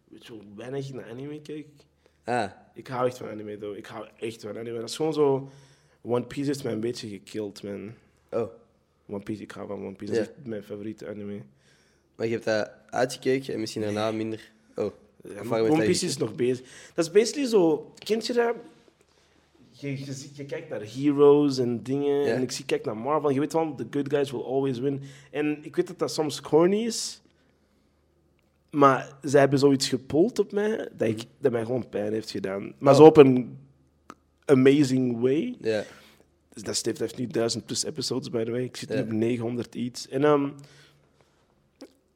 [0.07, 1.67] Weet je hoe weinig naar anime kijk?
[2.23, 3.77] Ah, Ik hou echt van anime, though.
[3.77, 4.79] Ik hou echt van anime.
[4.79, 5.49] Dat is gewoon zo.
[6.01, 7.93] One Piece heeft mij een beetje gekild, man.
[8.31, 8.47] oh.
[9.07, 10.11] One Piece, ik hou van One Piece.
[10.13, 11.41] Dat is echt mijn favoriete anime.
[12.15, 14.51] Maar je hebt dat uitgekeken en misschien daarna minder...
[14.75, 14.91] Oh,
[15.23, 16.65] Ja, One Piece is nog bezig.
[16.93, 17.91] Dat is basically zo.
[17.97, 18.55] Kent je dat?
[19.69, 22.25] je, je, je kijkt naar heroes en dingen.
[22.25, 22.33] Ja.
[22.33, 23.29] En ik zie, kijk naar Marvel.
[23.29, 25.01] Je weet wel, the good guys will always win.
[25.31, 27.21] En ik weet dat dat soms corny is.
[28.69, 32.73] Maar zij hebben zoiets gepult op mij dat, ik, dat mij gewoon pijn heeft gedaan.
[32.77, 32.99] Maar Oh.
[32.99, 33.57] zo op een
[34.45, 35.55] amazing way.
[35.61, 35.83] Ja.
[36.53, 38.63] Dus dat heeft nu 1000 plus episodes, by the way.
[38.63, 40.07] Ik zit nu op 900 iets.
[40.07, 40.49] En ehm,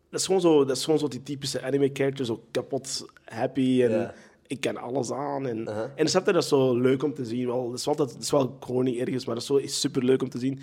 [0.10, 4.14] dat, is gewoon zo, dat is gewoon zo die typische anime-character, zo kapot happy en
[4.48, 5.48] ik kan alles aan.
[5.48, 5.92] En, Aha.
[5.96, 7.46] en snap je, dat is zo leuk om te zien.
[7.46, 10.22] Wel, dat, is altijd, dat is wel corny ergens, maar dat is zo super leuk
[10.22, 10.60] om te zien.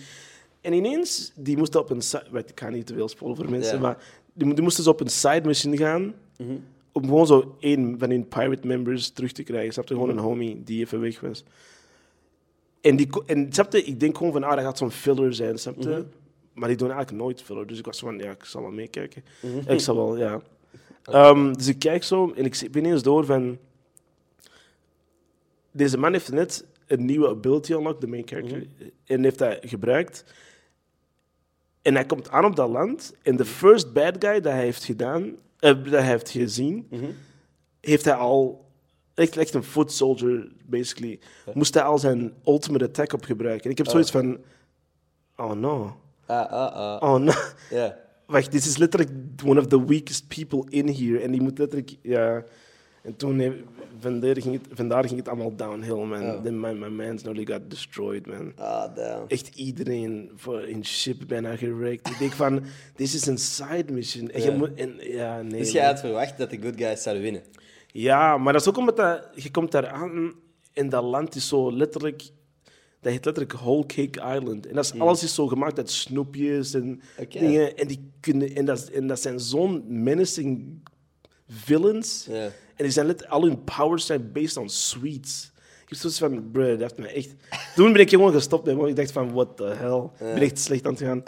[0.60, 2.24] En ineens, die moesten op een side...
[2.46, 5.00] Ik kan niet te veel spoilen voor mensen, maar die, mo- die moesten zo op
[5.00, 6.52] een side mission gaan Mhm.
[6.92, 9.72] om gewoon zo één van hun pirate members terug te krijgen.
[9.72, 9.94] Snap je?
[9.94, 10.18] Gewoon Mhm.
[10.18, 11.44] een homie die even weg was.
[12.84, 13.82] En, die, en snap je?
[13.84, 15.88] ik denk gewoon van, ah, dat gaat zo'n filler zijn, snap je?
[15.88, 16.02] Mhm.
[16.52, 17.66] Maar die doen eigenlijk nooit filler.
[17.66, 19.24] Dus ik was van, ja, ik zal wel meekijken.
[19.42, 19.70] Mhm.
[19.72, 20.40] Ik zal wel, ja.
[21.04, 23.58] Ehm, dus ik kijk zo en ik ben ineens door van...
[25.70, 28.88] Deze man heeft net een nieuwe ability unlocked, de main character, Mhm.
[29.04, 30.24] en heeft dat gebruikt.
[31.82, 34.84] En hij komt aan op dat land en de first bad guy dat hij heeft
[34.84, 35.22] gedaan,
[35.58, 36.88] eh, dat hij heeft gezien,
[37.80, 38.63] heeft hij al,
[39.14, 41.18] echt, echt een foot soldier, basically,
[41.54, 43.64] moest hij al zijn ultimate attack op gebruiken.
[43.64, 44.38] En ik heb zoiets van,
[45.36, 45.96] oh no,
[46.26, 47.02] Ah, ah, ah.
[47.02, 47.32] oh no.
[47.70, 47.96] Ja.
[48.26, 49.10] Wacht, dit is letterlijk
[49.44, 51.18] one of the weakest people in here.
[51.20, 52.44] En die moet letterlijk, ja...
[53.02, 53.64] En toen,
[54.00, 56.22] vandaar ging het, vandaar ging het allemaal downhill, man.
[56.22, 56.42] Oh.
[56.42, 58.52] Then my, my man's nearly got destroyed, man.
[58.56, 59.24] Ah, damn.
[59.28, 62.08] Echt iedereen voor in ship bijna gerekt.
[62.08, 62.62] Ik denk van,
[62.96, 64.30] dit is een side mission.
[64.30, 65.60] En je moet, en, ja, nee.
[65.60, 65.90] Dus jij man.
[65.90, 67.42] had verwacht dat de good guys zouden winnen?
[67.96, 70.32] Ja, maar dat is ook omdat dat, je komt daar aan
[70.72, 72.22] en dat land is zo letterlijk...
[73.00, 74.66] Dat heet letterlijk Whole Cake Island.
[74.66, 77.76] En dat is, alles is zo gemaakt uit snoepjes en dingen.
[77.76, 80.80] En, die kunnen, en, dat, en dat zijn zo'n menacing
[81.48, 82.28] villains.
[82.28, 85.52] En die zijn let, al hun powers zijn based on sweets.
[85.82, 87.34] Ik heb zoiets van, bruh, dat heeft me echt...
[87.74, 90.28] Toen ben ik gewoon gestopt met, ik dacht van, what the hell.
[90.28, 91.22] Ik ben echt slecht aan het gaan.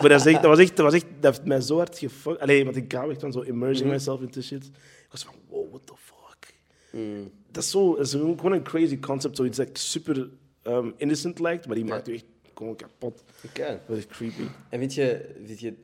[0.00, 1.98] maar dat, is echt, dat, was echt, dat, was echt, dat heeft mij zo hard
[1.98, 2.40] gefuckt.
[2.40, 4.70] Allee, want ik hou echt van zo immersing myself into shit.
[5.12, 6.54] Ik was van, wow, what the fuck.
[6.90, 7.30] Mm.
[7.50, 9.36] Dat is zo, is gewoon een crazy concept.
[9.36, 10.28] Zoiets dat super
[10.66, 13.22] um, innocent lijkt, maar die maakt je echt gewoon kapot.
[13.46, 13.80] Oké.
[13.88, 14.42] Dat is creepy.
[14.68, 15.74] En vind je, vind je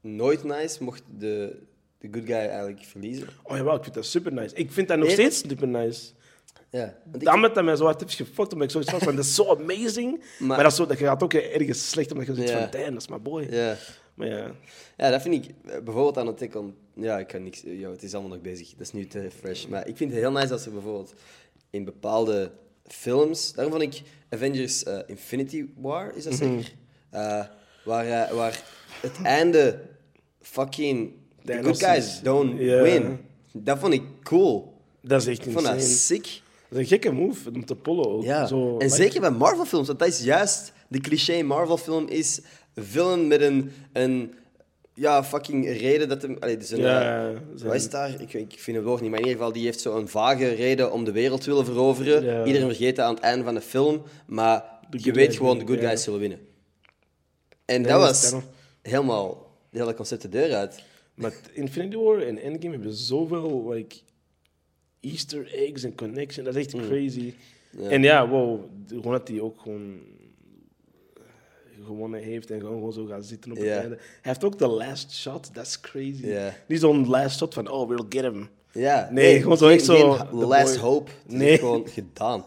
[0.00, 1.62] nooit nice mocht de,
[1.98, 3.28] de good guy eigenlijk verliezen?
[3.42, 4.54] Oh jawel, ik vind dat super nice.
[4.54, 5.14] Ik vind dat nog Nee.
[5.16, 6.10] steeds super nice.
[6.70, 6.96] Ja.
[7.04, 10.18] Daarom dat mij zo hard heeft gefokt, omdat ik zoiets van, dat is zo amazing.
[10.38, 12.58] Maar, Maar- dat, is zo, dat gaat ook ergens slecht, omdat je zoiets Ja.
[12.60, 13.46] van, damn, dat is mijn boy.
[13.50, 13.76] ja.
[14.14, 14.50] Maar ja,
[14.96, 16.74] ja, dat vind ik eh, bijvoorbeeld aan het on...
[16.94, 17.62] Ja, ik kan niks...
[17.64, 18.70] Ja, het is allemaal nog bezig.
[18.70, 19.66] Dat is nu te fresh.
[19.66, 21.14] Maar ik vind het heel nice als er bijvoorbeeld
[21.70, 22.50] in bepaalde
[22.86, 23.52] films...
[23.52, 26.42] Daarom vond ik Avengers eh, Infinity War, is dat Mhm.
[26.42, 26.72] zeker?
[27.10, 27.44] Eh,
[27.84, 28.62] waar, waar
[29.00, 29.80] het einde
[30.40, 31.12] fucking...
[31.44, 33.18] The good guys don't win.
[33.52, 34.72] Dat vond ik cool.
[35.00, 36.22] dat is echt Ik vond dat sick.
[36.22, 36.32] Dat
[36.70, 38.22] is een gekke move om te pullen ook.
[38.22, 42.40] Ja, Zo, en like- zeker bij Marvel-films, want dat is juist de cliché Marvel-film is
[42.74, 44.34] villain met een, een
[44.94, 46.36] ja, fucking reden dat hem...
[46.40, 48.20] Allee, dus een, Ja, eh, zijn- is daar?
[48.20, 50.92] Ik, ik vind het woord niet, maar in ieder geval, die heeft zo'n vage reden
[50.92, 52.24] om de wereld te willen veroveren.
[52.24, 52.44] Ja.
[52.44, 55.66] Iedereen vergeet dat aan het einde van de film, maar De je weet gewoon, de
[55.66, 56.38] good guys zullen winnen.
[57.64, 58.34] En dat was
[58.82, 60.82] helemaal, het hele concept de deur uit.
[61.14, 63.96] Maar Infinity War en Endgame hebben zoveel like,
[65.00, 66.44] easter eggs en connection.
[66.44, 67.34] Dat is echt crazy.
[67.70, 67.82] Mm.
[67.82, 67.88] Ja.
[67.88, 69.98] En ja, wow, gewoon dat hij ook gewoon
[71.84, 73.96] gewonnen heeft en gewoon, gewoon zo gaat zitten op het einde.
[73.96, 76.26] Hij heeft ook de last shot, dat is crazy.
[76.26, 76.54] Ja.
[76.68, 78.48] Niet zo'n last shot van, oh, we'll get him.
[78.72, 80.82] Ja, Nee, gewoon zo geen- echt zo, last boy.
[80.82, 81.10] hope.
[81.26, 81.58] Het Nee.
[81.58, 82.44] gewoon gedaan.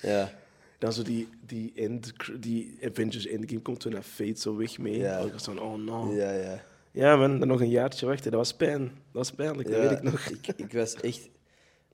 [0.00, 0.32] Ja.
[0.78, 4.98] Dan zo die, die, end, die Avengers Endgame komt toen naar Fate zo weg mee.
[4.98, 5.18] Ja.
[5.18, 6.12] Ik was van, oh no.
[6.14, 6.62] Ja, ja.
[6.90, 8.30] Ja man, dan nog een jaartje wachten.
[8.30, 8.80] Dat was pijn.
[8.80, 10.26] Dat was pijnlijk, dat weet ik nog.
[10.26, 11.28] Ik, ik was echt...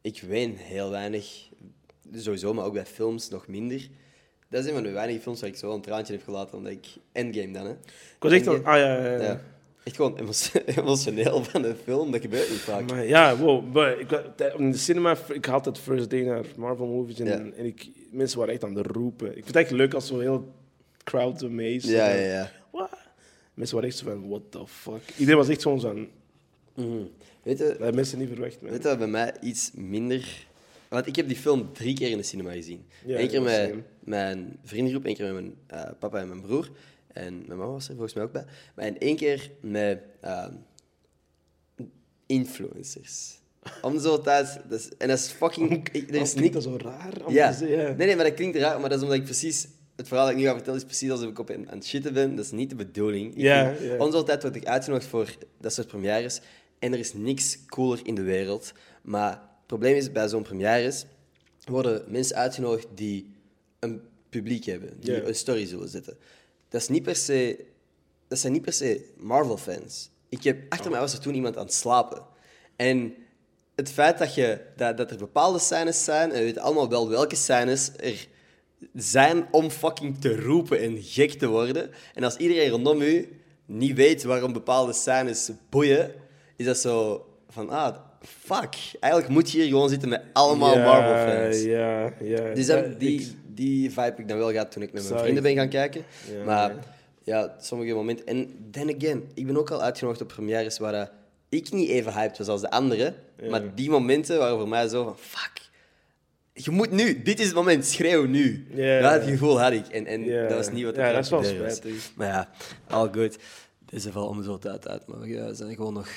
[0.01, 1.49] Ik ween heel weinig.
[2.15, 3.89] Sowieso, maar ook bij films nog minder.
[4.51, 6.73] Dat is een van de weinige films waar ik zo een traantje heb gelaten, omdat
[6.73, 6.87] ik...
[7.13, 7.71] Endgame dan, hè.
[7.73, 7.79] Ik
[8.19, 8.69] was echt Endgame.
[8.69, 9.23] ah ja, ja, ja.
[9.23, 9.41] Ja.
[9.85, 10.33] Echt gewoon emo-
[10.83, 12.91] emotioneel van de film, dat gebeurt niet vaak.
[12.91, 13.73] Maar ja, wow.
[13.75, 14.11] Maar ik,
[14.57, 17.33] in de cinema, ik had het first day naar Marvel movies en, Ja.
[17.57, 19.27] en ik, mensen waren echt aan de roepen.
[19.29, 20.53] Ik vind het echt leuk als zo heel
[21.05, 21.85] crowd amazed.
[21.85, 22.51] Ja, ja, ja.
[22.71, 22.91] What?
[23.55, 25.03] Mensen waren echt zo van, what the fuck.
[25.17, 26.09] Iedereen was echt zo'n van,
[26.75, 27.03] Mhm.
[27.43, 28.61] Weet je, dat mensen niet verwacht.
[28.63, 28.71] Man.
[28.71, 30.47] weet je wat bij mij iets minder...
[30.89, 32.87] Want ik heb die film drie keer in de cinema gezien.
[33.05, 33.83] Ja, Eén keer met same.
[34.01, 36.71] mijn vriendengroep, één keer met mijn eh, papa en mijn broer.
[37.13, 38.45] En mijn mama was er volgens mij ook bij.
[38.77, 40.53] Maar en één keer met ehm,
[42.27, 43.37] influencers.
[43.83, 44.61] Om de zoveel tijd...
[44.69, 45.73] Dat is, en dat is fucking...
[45.93, 47.51] ik- er Dat is klinkt dat zo raar om Ja.
[47.51, 47.97] te zeggen.
[47.97, 48.81] Nee, nee, maar dat klinkt raar.
[48.81, 49.69] Maar dat is omdat ik precies...
[49.97, 52.13] Het verhaal dat ik nu ga vertellen is precies alsof ik op aan het shitten
[52.15, 52.35] ben.
[52.37, 53.33] Dat is niet de bedoeling.
[53.37, 53.93] Ja, vind- ja.
[53.93, 56.41] Om de zoveel tijd word ik uitgenodigd voor dat soort premières.
[56.79, 58.73] En er is niks cooler in de wereld.
[59.03, 61.05] Maar probleem is, bij zo'n premières
[61.65, 63.35] worden mensen uitgenodigd die
[63.79, 66.17] een publiek hebben die een story zullen zetten.
[66.69, 67.65] Dat, is niet per se,
[68.29, 70.11] dat zijn niet per se Marvel-fans.
[70.29, 72.23] Ik heb, achter mij was er toen iemand aan het slapen.
[72.77, 73.15] En
[73.75, 77.09] het feit dat, je, dat, dat er bepaalde scènes zijn, en we weten allemaal wel
[77.09, 78.27] welke scènes er
[78.95, 81.91] zijn om fucking te roepen en gek te worden.
[82.15, 86.13] En als iedereen rondom u niet weet waarom bepaalde scènes boeien,
[86.57, 88.75] is dat zo van, ah, fuck.
[89.01, 91.63] Eigenlijk moet je hier gewoon zitten met allemaal Ja, Marvel-fans.
[91.63, 92.55] Ja, ja.
[92.55, 95.03] Dus Ja, dat- die, ik- die vibe heb ik dan wel gehad toen ik met
[95.09, 96.05] mijn vrienden ik- ben gaan kijken.
[96.39, 96.79] Ja, maar ja.
[97.25, 98.27] ja, sommige momenten...
[98.27, 101.11] En then again, ik ben ook al uitgenodigd op premières waar
[101.49, 103.15] ik niet even hyped was als de anderen.
[103.51, 105.17] Maar die momenten waren voor mij zo van...
[105.19, 105.53] Fuck,
[106.53, 107.23] je moet nu.
[107.23, 107.87] Dit is het moment.
[107.87, 108.67] Schreeuw nu.
[108.75, 109.01] Ja.
[109.01, 109.87] Dat gevoel had ik.
[109.87, 110.43] En, en Ja.
[110.47, 112.11] dat was niet wat Ja, er dat is wel spijtig.
[112.17, 112.49] Maar ja,
[112.89, 113.37] all good.
[113.91, 115.07] Deze valt om zo tijd uit.
[115.07, 116.09] Maar we zijn gewoon nog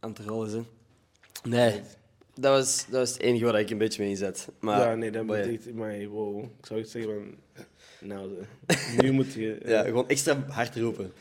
[0.00, 0.50] aan het rollen.
[0.50, 0.66] Zijn.
[1.42, 1.80] Nee,
[2.34, 4.48] dat was, dat was het enige waar ik een beetje mee inzet.
[4.58, 5.48] Maar, ja, nee, dat maar.
[5.74, 7.34] Maar wow, ik zou echt zeggen van...
[8.08, 8.30] Nou,
[9.00, 9.58] nu moet je...
[9.64, 11.12] Ja, gewoon extra hard roepen.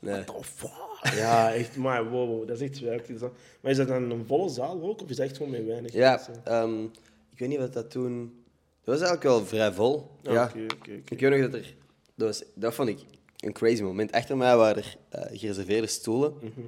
[0.00, 0.22] Nee.
[0.34, 1.14] Oh, fuck.
[1.14, 3.30] Ja, echt, maar wow, dat is echt zwaar.
[3.60, 5.92] Maar is dat dan een volle zaal ook, of is dat echt gewoon met weinig
[5.92, 6.84] Ja, ehm,
[7.32, 8.42] ik weet niet wat dat toen...
[8.84, 10.10] Dat was eigenlijk wel vrij vol.
[10.22, 10.44] Ja.
[10.44, 11.14] Oké, oké, oké.
[11.14, 11.74] Ik weet nog dat er...
[12.14, 12.98] Dat, was, dat vond ik
[13.38, 14.12] een crazy moment.
[14.12, 16.32] Achter mij waren er eh, gereserveerde stoelen.
[16.40, 16.66] Mhm.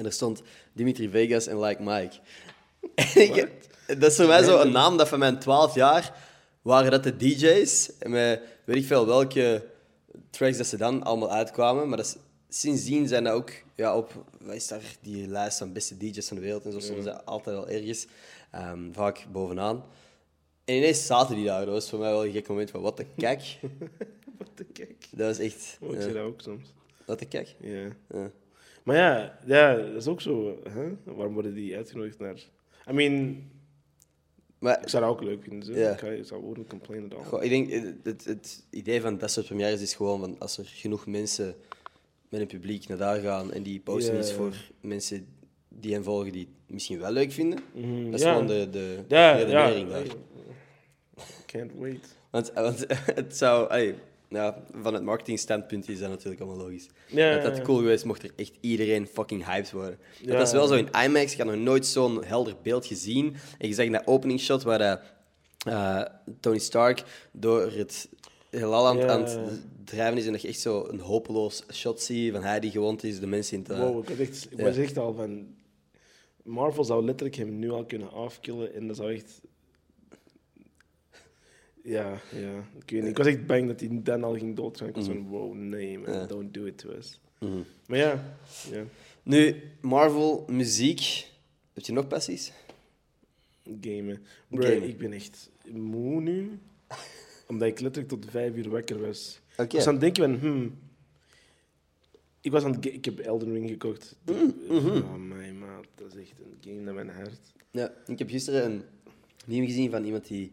[0.00, 2.16] En er stond Dimitri Vegas en Like Mike.
[3.86, 6.14] En dat is voor mij zo een naam dat van mijn 12 jaar
[6.62, 7.90] waren dat de DJ's.
[7.98, 9.66] En met weet ik veel welke
[10.30, 11.88] tracks dat ze dan allemaal uitkwamen.
[11.88, 12.16] Maar dat is,
[12.48, 16.36] sindsdien zijn dat ook ja, op wat is daar, die lijst van beste DJ's van
[16.36, 16.64] de wereld.
[16.64, 18.06] En zo stonden ze altijd wel ergens.
[18.50, 19.84] ehm, vaak bovenaan.
[20.64, 21.64] En ineens zaten die daar.
[21.64, 23.58] Dat was voor mij wel een gek moment van wat de kijk.
[24.38, 25.06] Wat te kijk.
[25.10, 25.78] Dat was echt.
[25.80, 26.72] Oh, ik ja, dat ook soms.
[27.04, 27.54] wat de kijk.
[27.60, 27.88] Ja.
[28.12, 28.30] Ja.
[28.90, 30.58] Maar ja, ja, dat is ook zo.
[30.68, 30.88] Hè?
[31.04, 32.34] Waarom worden die uitgenodigd naar...
[32.88, 33.42] I mean,
[34.58, 35.62] Maar ik zou dat ook leuk vinden.
[35.74, 35.80] Zo.
[35.80, 36.00] Ja.
[36.00, 37.24] Ik, zou wouldn't complain at all.
[37.24, 40.58] Goh, ik denk, eh, het, het idee van dat soort premières is gewoon van als
[40.58, 41.54] er genoeg mensen
[42.28, 44.20] met een publiek naar daar gaan en die posten Ja.
[44.20, 45.26] iets voor mensen
[45.68, 47.58] die hen volgen die het misschien wel leuk vinden.
[47.74, 48.32] Mhm, Dat is ja.
[48.32, 49.94] gewoon de, de Ja, redenering ja.
[49.94, 50.06] daar.
[51.46, 52.16] Can't wait.
[52.30, 52.86] Want, want
[53.20, 53.68] het zou...
[53.68, 53.94] allee,
[54.30, 56.88] ja, van het marketingstandpunt is dat natuurlijk allemaal logisch.
[57.06, 57.62] Ja, dat ja.
[57.62, 59.98] cool geweest mocht er echt iedereen fucking hyped worden.
[60.20, 60.32] Ja.
[60.32, 61.32] Dat is wel zo in IMAX.
[61.32, 63.36] Ik had nog nooit zo'n helder beeld gezien.
[63.58, 65.00] En je zag in dat opening shot waar dat,
[65.66, 66.02] eh,
[66.40, 68.08] Tony Stark door het
[68.50, 69.38] heelal aan, het
[69.84, 73.04] drijven is en dat je echt zo een hopeloos shot ziet van hij die gewond
[73.04, 73.76] is de mensen in te...
[73.76, 75.58] Wow, ik, had echt, ik was echt al van...
[76.42, 79.40] Marvel zou letterlijk hem nu al kunnen afkillen en dat zou echt...
[81.82, 82.64] Ja, ja.
[82.78, 83.10] Ik weet niet.
[83.10, 84.88] Ik was echt bang dat hij dan al ging doodgaan.
[84.88, 87.20] Ik was van, wow, nee man, don't do it to us.
[87.38, 87.62] Mhm.
[87.86, 88.36] Maar ja,
[88.70, 88.84] ja.
[89.22, 91.28] Nu, Marvel, muziek.
[91.72, 92.52] Heb je nog passies?
[93.80, 94.22] gamen.
[94.48, 94.88] Bro, Gamen.
[94.88, 96.58] ik ben echt moe nu,
[97.48, 99.40] omdat ik letterlijk tot vijf uur wakker was.
[99.56, 99.76] Oké.
[99.76, 100.78] Was aan het denken van, hmm...
[102.42, 104.16] Ik was aan het Ik heb Elden Ring gekocht.
[104.26, 104.96] Mm, mhm.
[104.96, 107.52] Oh, mijn maat, dat is echt een game naar mijn hart.
[107.70, 108.82] Ja, ik heb gisteren een
[109.46, 110.52] meme gezien van iemand die...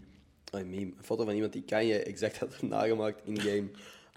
[0.54, 0.82] Oh, een meme.
[0.98, 3.68] Een foto van iemand die Kanye exact had nagemaakt in-game.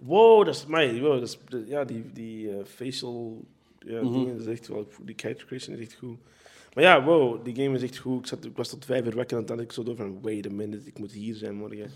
[0.02, 1.00] Wow, dat is mij.
[1.00, 1.38] Wow, dat is,
[1.68, 3.44] ja, die, die eh, facial
[3.78, 4.12] ja, Mhm.
[4.12, 4.88] dingen, dat is echt wel.
[5.04, 6.16] Die character creation is echt goed.
[6.74, 8.18] Maar ja, wow, die game is echt goed.
[8.20, 10.18] Ik, zat, ik was tot vijf uur wakker en dan had ik zo door van,
[10.22, 11.90] wait a minute, ik moet hier zijn morgen.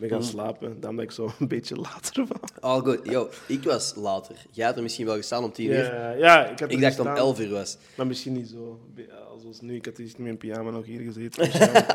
[0.00, 0.28] Ik ben gaan Mhm.
[0.36, 2.40] slapen, dan ben ik zo een beetje later van.
[2.60, 3.00] All good.
[3.10, 4.36] Yo, ik was later.
[4.50, 5.94] Jij had er misschien wel gestaan om 10 uur.
[5.94, 7.76] Ja, ja, ik, had Ik dacht om 11 uur was.
[7.96, 8.80] Maar misschien niet zo.
[9.40, 11.50] Zoals nu, ik had eerst in mijn pyjama nog hier gezeten.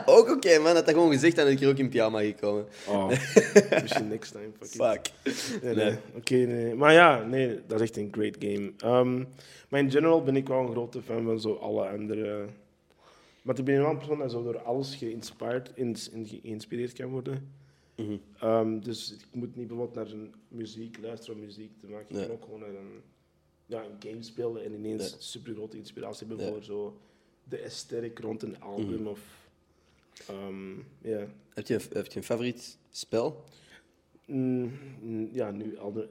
[0.16, 0.76] Ook oké, man.
[0.76, 2.66] Had dat gewoon gezegd, dan had ik er ook in pyjama gekomen.
[2.88, 3.08] oh,
[3.82, 4.50] misschien next time.
[4.60, 5.12] Fuck.
[5.24, 5.62] Fuck.
[5.64, 5.86] Nee, Nee.
[5.86, 5.98] nee.
[6.16, 6.76] Oké, nee.
[6.76, 8.72] Maar ja, nee, dat is echt een great game.
[8.78, 9.24] Ehm,
[9.70, 12.46] maar in general ben ik wel een grote fan van zo alle andere...
[13.42, 15.98] Maar ik ben wel een persoon dat zo door alles geïnspireerd, in-
[16.42, 17.52] geïnspireerd kan worden.
[17.96, 18.18] Mhm.
[18.40, 22.16] Ehm, dus ik moet niet bijvoorbeeld naar een muziek, luisteren om muziek te maken.
[22.16, 23.02] Ik kan ook gewoon naar een,
[23.66, 25.22] ja, een game spelen en ineens Nee.
[25.22, 26.54] super grote inspiratie hebben Nee.
[26.56, 26.98] voor zo
[27.44, 29.08] de aesthetic rond een album Mhm.
[29.08, 29.20] of...
[31.02, 31.28] ja.
[31.54, 33.44] Heb je, een, heb je een favoriet spel?
[34.26, 36.06] Mm, mm, ja, nu al dat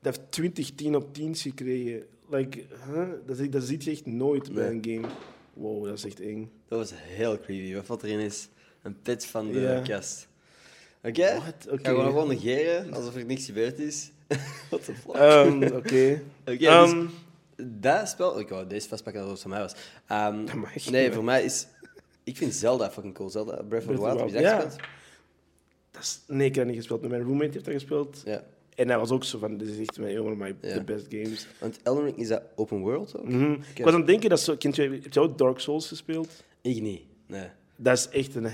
[0.00, 2.06] heeft 20 10 op 10 gekregen.
[2.30, 3.08] Like, huh?
[3.26, 5.08] dat, zie- dat ziet je echt nooit bij een game.
[5.54, 6.50] Wow, dat is echt eng.
[6.68, 7.74] Dat was heel creepy.
[7.74, 8.48] Wat valt erin is?
[8.82, 9.80] Een pit van de Ja.
[9.80, 10.28] kast.
[11.04, 11.22] Oké?
[11.36, 11.54] What?
[11.66, 11.84] Ga Oké.
[11.88, 14.10] gewoon gewoon negeren, alsof er niks gebeurd is.
[14.70, 15.14] What the fuck?
[15.14, 15.74] Ehm, Oké.
[16.46, 17.06] Oké, dus Ehm,
[17.56, 18.40] dat spel...
[18.40, 19.74] Ik wou deze vastpakken dat het van mij was.
[20.06, 20.90] Ehm, Dat mag.
[20.90, 21.66] nee, voor mij is...
[22.24, 23.30] Ik vind Zelda fucking cool.
[23.30, 24.18] Zelda Breath of the Wild.
[24.20, 24.76] Heb je dat gespeeld?
[25.90, 27.00] dat is, nee, ik heb dat niet gespeeld.
[27.00, 28.22] Maar mijn roommate heeft dat gespeeld.
[28.24, 28.44] Ja.
[28.74, 30.74] En hij was ook zo van, dit is echt mijn, one of my Ja.
[30.74, 31.46] the best games.
[31.58, 33.28] Want Elden Ring, is dat open world ook?
[33.28, 33.52] Mhm.
[33.74, 36.28] Ik was aan het denken, dat zo, kent je, heb je ook Dark Souls gespeeld?
[36.60, 37.02] Ik niet.
[37.26, 37.48] Nee.
[37.76, 38.48] Dat is echt een...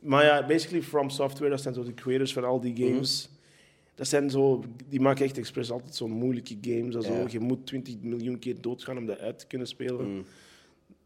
[0.00, 2.82] Maar ja, basically From Software, dat zijn zo de creators van al die Mhm.
[2.92, 3.28] games.
[3.94, 6.94] Dat zijn zo, die maken echt expres altijd zo'n moeilijke games.
[7.06, 7.12] zo.
[7.12, 7.24] Ja.
[7.28, 10.10] Je moet 20 miljoen keer doodgaan om dat uit te kunnen spelen.
[10.14, 10.24] Mm.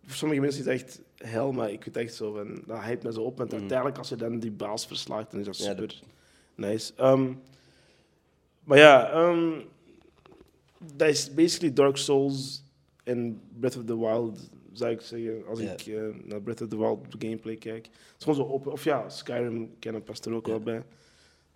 [0.04, 3.06] Voor sommige mensen is het echt hel, maar ik weet echt zo van, dat hype
[3.06, 3.38] me zo op.
[3.38, 5.64] Want uiteindelijk, als je dan die baas verslaagt, dan is dat Mhm.
[5.64, 6.00] Ja, super
[6.54, 6.92] nice.
[6.96, 7.32] Ehm,
[8.64, 9.50] maar ja, ehm,
[10.94, 12.62] dat is basically Dark Souls
[13.04, 16.78] en Breath of the Wild, zou ik zeggen, als ik eh, naar Breath of the
[16.78, 17.84] Wild gameplay kijk.
[17.86, 18.72] Het is gewoon zo open.
[18.72, 20.82] Of ja, Skyrim kennen past er ook wel bij.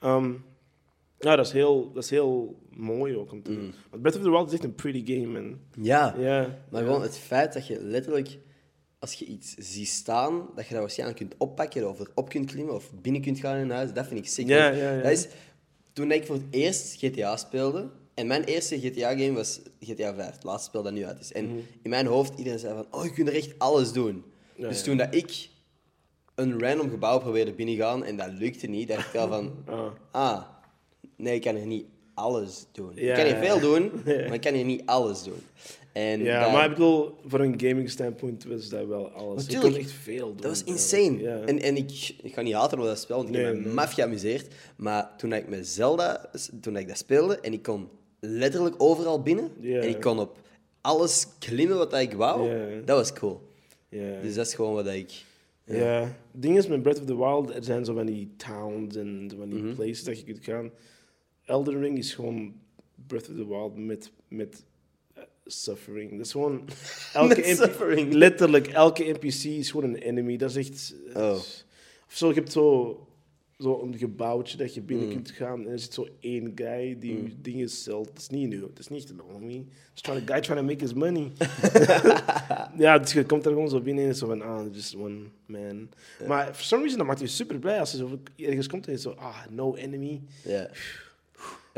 [0.01, 0.33] Ehm,
[1.19, 3.57] ja, dat is, heel, dat is heel mooi ook om te Mm.
[3.57, 3.75] doen.
[3.91, 5.39] Want Breath of the Wild is echt een pretty game.
[5.39, 8.39] En, Ja, ja, maar gewoon het feit dat je letterlijk,
[8.99, 12.75] als je iets ziet staan, dat je dat waarschijnlijk kunt oppakken of erop kunt klimmen
[12.75, 14.47] of binnen kunt gaan in een huis, dat vind ik sick.
[14.49, 15.03] Ja, Want ja, ja.
[15.03, 15.29] Dat is,
[15.93, 20.45] toen ik voor het eerst GTA speelde, en mijn eerste GTA-game was GTA 5, het
[20.45, 21.33] laatste spel dat nu uit is.
[21.33, 21.45] En
[21.83, 24.15] in mijn hoofd, iedereen zei van, oh, je kunt er echt alles doen.
[24.15, 24.63] Mhm.
[24.63, 24.85] Ja, dus ja.
[24.85, 25.49] toen dat ik
[26.35, 29.91] een random gebouw probeerde binnengaan en dat lukte niet, dacht ik al van, Ah.
[30.11, 30.43] ah,
[31.17, 32.93] nee, ik kan hier niet alles doen.
[32.95, 33.91] Ja, ik kan hier veel doen,
[34.27, 35.41] maar ik kan hier niet alles doen.
[35.93, 39.47] En Ja, dat- maar ik bedoel, voor een gaming standpoint was dat wel alles.
[39.47, 39.75] Je Natuurlijk.
[39.75, 40.37] kon echt veel doen.
[40.37, 41.19] Dat was insane.
[41.19, 41.41] Ja.
[41.41, 43.61] En, en ik, ik ga niet haten op dat spel, want ik Nee, heb me
[43.61, 43.73] nee.
[43.73, 44.55] maf geamuseerd.
[44.77, 47.89] Maar toen ik met Zelda, toen ik dat speelde, en ik kon
[48.21, 50.39] letterlijk overal binnen, en ik kon op
[50.81, 52.51] alles klimmen wat ik wou,
[52.85, 53.41] dat was cool.
[54.23, 55.25] Dus dat is gewoon wat ik...
[55.65, 56.01] Ja.
[56.01, 59.29] Het ding is met Breath of the Wild, er zijn zo van die towns en
[59.31, 59.63] zo van Mhm.
[59.65, 60.71] die places dat je kunt gaan.
[61.45, 62.55] Elden Ring is gewoon
[63.07, 64.65] Breath of the Wild met, met
[65.15, 66.11] eh, suffering.
[66.17, 66.69] Dat is gewoon...
[67.13, 68.07] Elke.
[68.11, 70.37] Letterlijk, elke NPC is gewoon een enemy.
[70.37, 70.95] Dat is echt...
[71.15, 71.31] Oh.
[72.09, 73.06] Of zo, je hebt zo,
[73.59, 75.13] zo een gebouwtje dat je binnen Mm.
[75.13, 78.07] kunt gaan en er zit zo één guy die je dingen stelt.
[78.07, 78.61] Dat is niet nieuw.
[78.61, 79.67] Dat is niet een homie.
[79.93, 81.33] It's trying guy trying to make his money.
[82.85, 85.19] ja, dus je komt er gewoon zo binnen en is zo van, ah, just one
[85.47, 85.89] man.
[86.27, 88.93] Maar for some reason, dat maakt je super blij als je zo ergens komt en
[88.93, 90.21] je zo, ah, no enemy.
[90.45, 90.71] Ja.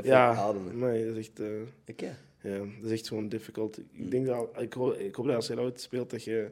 [0.05, 1.41] Ja, nee, dat is echt...
[1.41, 1.47] eh,
[1.89, 2.17] Oké.
[2.43, 3.79] ja, dat is echt gewoon difficult.
[3.93, 6.51] Ik denk dat, ik hoop, ik hoop dat als je dat ooit speelt, dat je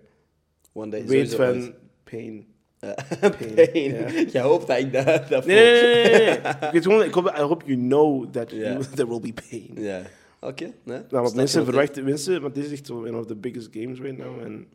[0.72, 1.72] One day, weet van ooit.
[2.04, 2.46] pain.
[2.86, 2.94] Ja.
[3.30, 4.08] Pain, ja.
[4.32, 7.26] Je hoopt dat ik dat, dat Nee, nee, nee, nee, ik weet gewoon, ik hoop,
[7.38, 9.70] I hope you know that you, there will be pain.
[9.84, 10.02] Ja.
[10.40, 10.98] Oké, nee.
[11.10, 13.98] Nou, want mensen verwachten, mensen, want dit is echt zo one of the biggest games
[14.00, 14.40] right now.
[14.40, 14.66] En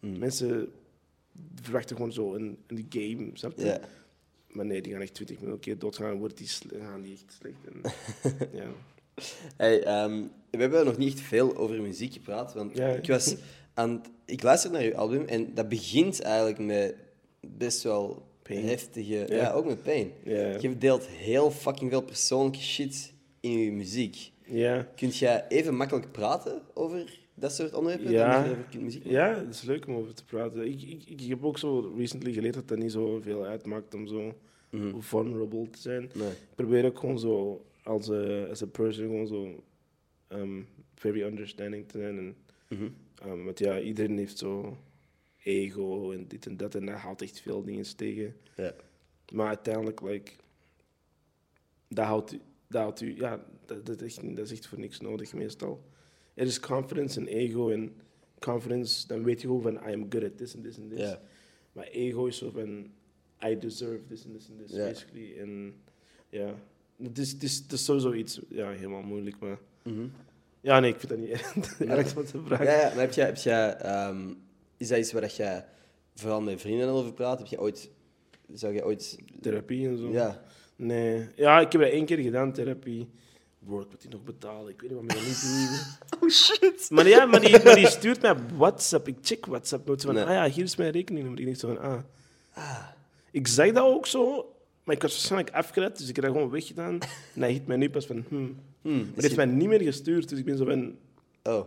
[0.00, 0.18] Hmm.
[0.18, 0.68] mensen
[1.62, 3.80] verwachten gewoon zo een, een game, snap je?
[4.48, 6.48] Maar nee, die gaan echt 20 miljoen keer doodgaan en wordt die,
[6.80, 7.56] gaan die echt slecht.
[7.72, 7.80] En,
[8.60, 8.66] ja.
[9.56, 12.88] Hey, ehm, we hebben nog niet echt veel over muziek gepraat, want Ja.
[12.88, 13.36] ik was
[13.74, 16.94] aan ik luisterde naar je album en dat begint eigenlijk met
[17.40, 18.64] best wel Pain.
[18.64, 19.34] heftige, ja.
[19.34, 19.52] Ja.
[19.52, 20.12] ook met pain.
[20.24, 24.30] Je deelt heel fucking veel persoonlijke shit in je muziek.
[24.44, 24.88] Ja.
[24.96, 28.10] Kunt jij even makkelijk praten over dat soort onderwerpen?
[28.12, 28.56] Ja.
[28.80, 30.66] Muziek ja, het is leuk om over te praten.
[30.66, 34.06] Ik, ik, ik heb ook zo recently geleerd dat dat niet zo veel uitmaakt om
[34.06, 34.34] zo
[34.70, 35.00] Mhm.
[35.00, 36.10] vulnerable te zijn.
[36.14, 36.28] Nee.
[36.28, 38.10] Ik probeer ook gewoon zo als
[38.48, 39.62] als a person gewoon zo
[40.36, 42.18] um, very understanding te zijn.
[42.18, 42.36] En,
[42.68, 42.88] Mhm.
[43.30, 44.76] um, want ja, iedereen heeft zo
[45.48, 48.36] ego en dit en dat en dat haalt echt veel dingen tegen.
[48.56, 48.74] Ja.
[49.32, 50.32] Maar uiteindelijk, like,
[51.88, 54.78] dat houdt u, dat houdt u ja, dat, dat, is echt, dat is echt voor
[54.78, 55.84] niks nodig meestal.
[56.34, 57.96] Er is confidence en ego en
[58.38, 60.98] confidence, dan weet je gewoon van I am good at this en this en this.
[60.98, 61.20] Ja.
[61.72, 62.90] Maar ego is zo van
[63.46, 64.84] I deserve this en this en this, Ja.
[64.84, 65.38] basically.
[65.38, 65.74] En
[66.28, 66.54] ja,
[67.02, 69.58] het is, het, is, het is sowieso iets, ja, helemaal moeilijk, maar...
[69.82, 70.06] Mhm.
[70.60, 72.64] Ja, nee, ik vind dat niet erg, erg wat te vragen.
[72.64, 74.34] Ja, ja, maar heb jij, heb jij, ehm,
[74.78, 75.64] is dat iets waar dat jij
[76.14, 77.38] vooral met vrienden over praat?
[77.38, 77.90] Heb je ooit,
[78.52, 79.18] zou je ooit...
[79.40, 80.10] Therapie en zo.
[80.10, 80.42] Ja.
[80.76, 81.28] Nee.
[81.36, 83.00] Ja, ik heb dat één keer gedaan, therapie.
[83.60, 84.72] Ik moet die nog betalen.
[84.72, 85.78] Ik weet niet ik dat niet doe.
[86.20, 86.90] Oh shit!
[86.90, 89.08] Maar ja, maar die, maar die stuurt mij op WhatsApp.
[89.08, 90.24] Ik check WhatsApp nooit van, Nee.
[90.24, 91.40] ah ja, hier is mijn rekeningnummer.
[91.40, 91.78] Ik denk zo van,
[92.54, 92.86] ah.
[93.30, 94.52] Ik zeg dat ook zo,
[94.84, 96.98] maar ik was waarschijnlijk afgelet, dus ik heb dat gewoon weggedaan.
[97.34, 98.56] En hij hit mij nu pas van, hmm.
[98.82, 100.96] Hmm, Maar hij heeft mij niet meer gestuurd, dus ik ben zo van...
[101.42, 101.66] Oh.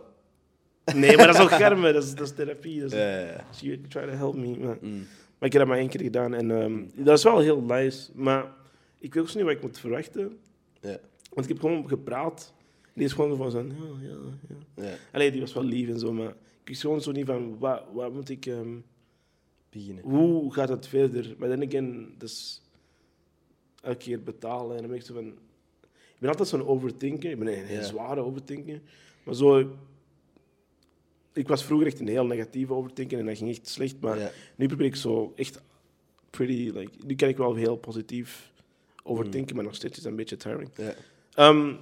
[0.94, 2.80] Nee, maar dat is ook germen, dat is, dat is therapie.
[2.80, 2.98] Dat is.
[3.50, 4.56] So you try to help me.
[4.58, 4.98] Maar, Mm.
[5.38, 8.10] maar ik heb dat maar één keer gedaan en ehm, dat is wel heel nice.
[8.14, 8.52] Maar
[8.98, 10.38] ik weet ook niet wat ik moet verwachten,
[11.32, 12.54] want ik heb gewoon gepraat.
[12.94, 14.16] Die is gewoon van zo, ja, ja,
[14.76, 14.84] ja.
[14.88, 14.94] ja.
[15.12, 16.28] Allee, die was wel lief en zo, maar
[16.62, 18.46] ik wist gewoon zo niet van, wat, wat moet ik...
[18.46, 18.76] ehm,
[19.70, 20.04] Beginnen.
[20.04, 21.34] hoe gaat het verder?
[21.38, 22.62] Maar dan again, dus
[23.82, 24.74] elke keer betalen.
[24.76, 25.26] En dan ben ik zo van...
[25.90, 27.30] Ik ben altijd zo'n overthinker.
[27.30, 28.80] Ik ben een heel zware overthinker.
[29.22, 29.70] Maar zo...
[31.34, 34.00] Ik was vroeger echt een heel negatieve overthinker en dat ging echt slecht.
[34.00, 34.30] Maar Ja.
[34.56, 35.60] nu probeer ik zo echt
[36.30, 36.70] pretty...
[36.74, 38.52] Like, nu kan ik wel heel positief
[39.02, 40.68] overdenken, maar nog steeds is dat een beetje tiring.
[40.76, 40.94] Ja.
[41.34, 41.72] Ehm,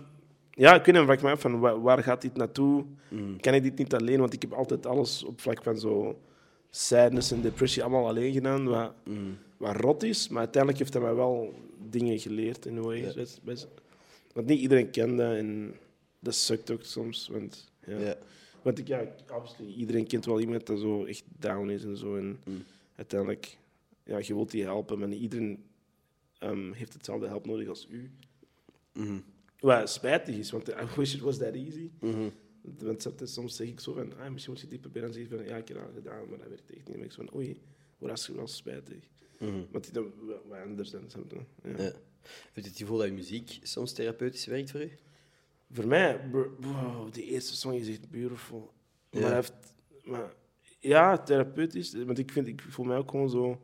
[0.50, 2.84] ja, ik weet niet, vraag me af van waar, waar gaat dit naartoe?
[3.08, 3.40] Mm.
[3.40, 4.18] Kan ik dit niet alleen?
[4.20, 6.18] Want ik heb altijd alles op vlak van zo
[6.70, 9.36] sadness en depressie allemaal alleen gedaan, wat, Mm.
[9.56, 10.28] wat rot is.
[10.28, 11.54] Maar uiteindelijk heeft hij mij wel
[11.90, 12.96] dingen geleerd in way.
[13.44, 13.54] Ja.
[14.32, 15.74] Want niet iedereen kent dat en
[16.18, 17.28] dat sukt ook soms.
[17.32, 18.14] Want, ja.
[18.62, 22.16] Want ik, ja, obviously, iedereen kent wel iemand dat zo echt down is en zo.
[22.16, 22.62] En Mm.
[22.94, 23.56] uiteindelijk,
[24.04, 25.64] ja, je wilt die helpen, maar iedereen
[26.38, 28.10] ehm, heeft hetzelfde help nodig als u.
[28.92, 29.18] Mhm.
[29.58, 31.90] Wat spijtig is, want I wish it was that easy.
[32.00, 32.28] Mhm.
[32.78, 35.56] Want soms- zeg ik zo van, ah, misschien moet je dieper bij en van, ja,
[35.56, 36.96] ik heb dat gedaan, maar dat werkt echt niet.
[36.96, 37.60] Ben ik zo van, oei,
[37.98, 39.08] wat is wel spijtig.
[39.38, 39.62] Mhm.
[39.70, 40.12] Want die dan
[40.48, 41.06] wat anders dan.
[41.62, 41.70] Ja.
[41.76, 41.92] Ja.
[42.52, 44.90] Heb je het gevoel dat je muziek soms therapeutisch werkt voor u?
[45.72, 46.20] Voor mij,
[46.60, 48.72] wow, die eerste song is echt beautiful.
[49.10, 49.20] Ja.
[49.20, 49.52] Maar, heeft,
[50.04, 50.32] maar
[50.78, 53.60] ja, therapeutisch, want ik, vind, ik voel mij ook gewoon zo.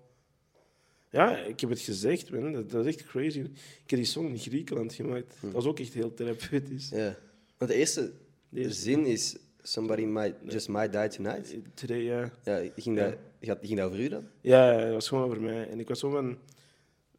[1.10, 3.38] Ja, ik heb het gezegd, man, dat, dat is echt crazy.
[3.40, 5.34] Ik heb die song in Griekenland gemaakt.
[5.40, 6.88] Dat was ook echt heel therapeutisch.
[6.88, 7.16] Ja.
[7.58, 8.12] Want de eerste
[8.48, 11.54] De eerste- zin is Somebody might, just might die tonight.
[11.74, 12.30] Today, ja.
[12.44, 12.96] Ja, ging.
[12.96, 13.16] Dat,
[13.62, 14.24] ging dat over u dan?
[14.40, 15.68] Ja, ja, dat was gewoon over mij.
[15.68, 16.38] En ik was zo van...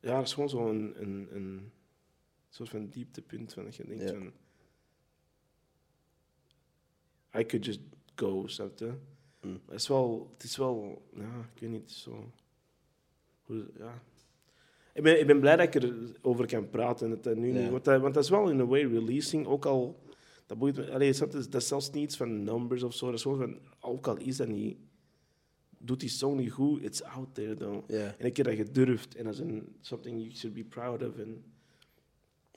[0.02, 1.72] Ja, dat is gewoon zo'n een, een, een
[2.50, 4.10] soort van dieptepunt van dat je denkt Ja.
[4.10, 4.32] van...
[7.36, 7.80] I could just
[8.16, 8.92] go, snap je?
[9.42, 9.60] Mm.
[9.66, 10.30] Het is wel...
[10.34, 11.02] Het is wel...
[11.14, 12.32] Ja, ik weet niet, zo...
[13.42, 14.02] Hoe, ja.
[14.94, 17.06] Ik ben, ik ben blij dat ik erover kan praten.
[17.06, 17.60] En dat dat nu Ja.
[17.62, 20.00] niet, want, dat, want dat is wel in a way releasing, ook al...
[20.46, 23.06] Dat, boeit me, allee, dat is zelfs niet iets van numbers of zo.
[23.06, 23.60] Dat is gewoon van...
[23.80, 24.78] Ook al is dat niet...
[25.80, 27.92] Doet die song niet goed, it's out there, though.
[27.92, 29.16] En ik heb dat gedurfd.
[29.16, 31.18] En dat is een, something you should be proud of.
[31.18, 31.44] En,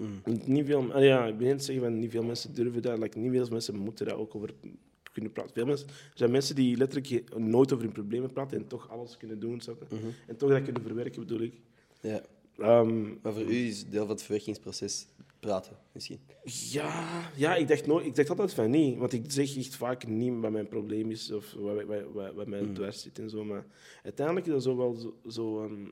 [0.01, 0.40] Mm.
[0.44, 2.98] niet veel, ah ja, ik niet te zeggen van niet veel mensen durven dat.
[2.98, 4.51] Like, niet veel mensen moeten daar ook over
[5.12, 5.53] kunnen praten.
[5.55, 9.16] Veel mensen, er zijn mensen die letterlijk nooit over hun problemen praten en toch alles
[9.16, 9.61] kunnen doen.
[9.90, 9.96] Mhm.
[10.26, 11.55] En toch dat kunnen verwerken, bedoel ik.
[12.01, 12.20] ja.
[12.59, 15.07] Ehm, Maar voor u is deel van het verwerkingsproces
[15.40, 16.18] praten, misschien.
[16.70, 18.98] ja, ja ik, dacht nooit, ik dacht altijd van niet.
[18.98, 22.46] Want ik zeg echt vaak niet wat mijn probleem is of wat, wat, wat, wat
[22.46, 22.74] mij Mm.
[22.74, 23.44] dwars zit en zo.
[23.44, 23.66] Maar
[24.03, 25.14] uiteindelijk is dat zo wel zo...
[25.28, 25.84] zo ehm,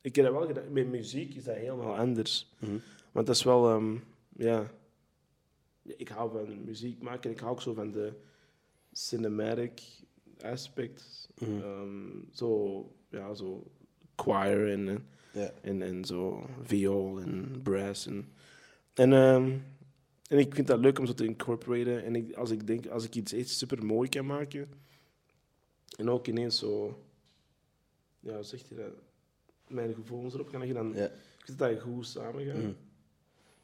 [0.00, 0.72] ik heb dat wel gedaan.
[0.72, 2.52] Met muziek is dat helemaal anders.
[2.58, 2.76] Mhm.
[3.14, 3.96] Want dat is wel, ehm,
[4.36, 4.70] ja.
[5.82, 7.30] Ik hou van muziek maken.
[7.30, 8.12] Ik hou ook zo van de
[8.92, 9.80] cinematic
[10.40, 11.28] aspect.
[11.38, 11.60] Mhm.
[11.62, 13.70] Ehm, zo, ja, zo
[14.16, 18.06] choir en, eh, en, en zo viool en brass.
[18.06, 18.32] En,
[18.94, 19.58] en, ehm,
[20.28, 22.04] en ik vind dat leuk om zo te incorporaten.
[22.04, 24.68] En ik, als ik denk, als ik iets echt super mooi kan maken.
[25.96, 27.04] En ook ineens zo,
[28.20, 28.92] ja, zeg je dat?
[29.68, 32.56] Mijn gevoelens erop gaan leggen, dan ik vind dat goed samen gaat.
[32.56, 32.72] Mhm.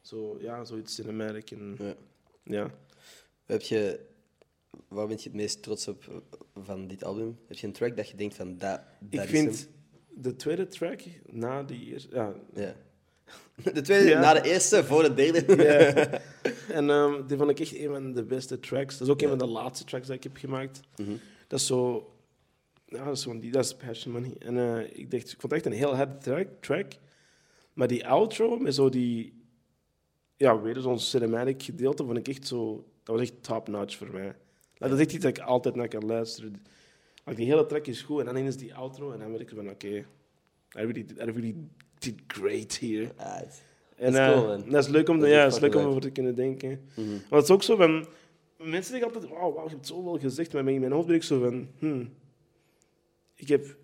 [0.00, 1.50] Zo, ja, zoiets cinematic.
[1.50, 1.94] En, Ja.
[2.44, 2.70] ja.
[3.46, 4.00] Heb je,
[4.88, 6.16] waar ben je het meest trots op eh,
[6.64, 7.38] van dit album?
[7.46, 10.22] Heb je een track dat je denkt van dat, dat Ik is vind hem?
[10.22, 12.14] de tweede track na die eerste.
[12.14, 12.34] Ja.
[12.54, 12.74] Ja.
[13.72, 14.20] De tweede Ja.
[14.20, 15.56] na de eerste, voor de derde.
[15.64, 16.20] ja.
[16.76, 18.98] En ehm, die vond ik echt een van de beste tracks.
[18.98, 20.80] Dat is ook een van de laatste tracks die ik heb gemaakt.
[20.96, 21.10] Mhm.
[21.46, 22.12] Dat is zo.
[22.86, 24.32] Ja, dat is gewoon die, dat is Passion Money.
[24.38, 26.92] En eh, ik, dacht, ik vond het echt een heel harde track, track.
[27.72, 29.39] Maar die outro met zo die.
[30.40, 32.84] Ja, weer zo'n cinematic gedeelte vond ik echt zo.
[33.02, 34.34] Dat was echt top notch voor mij.
[34.78, 36.62] Dat is echt iets dat ik altijd naar kan luisteren.
[37.24, 39.48] Like, die hele track is goed en dan is die outro en dan weet ik
[39.54, 39.86] van oké.
[39.88, 40.04] I,
[40.72, 41.56] really, I really
[41.98, 43.12] did great here.
[43.16, 43.40] Ah,
[43.96, 44.70] En, Dat is cool, eh, man.
[44.70, 46.80] dat is leuk om, Dat ja, is leuk om over te kunnen denken.
[46.94, 47.08] mhm.
[47.10, 48.06] Maar het is ook zo van...
[48.56, 50.52] Mensen zeggen altijd, wauw, wauw, je hebt zoveel gezegd.
[50.52, 51.68] Maar in mijn hoofd ben ik zo van...
[51.78, 52.12] Hmm,
[53.34, 53.76] ik heb...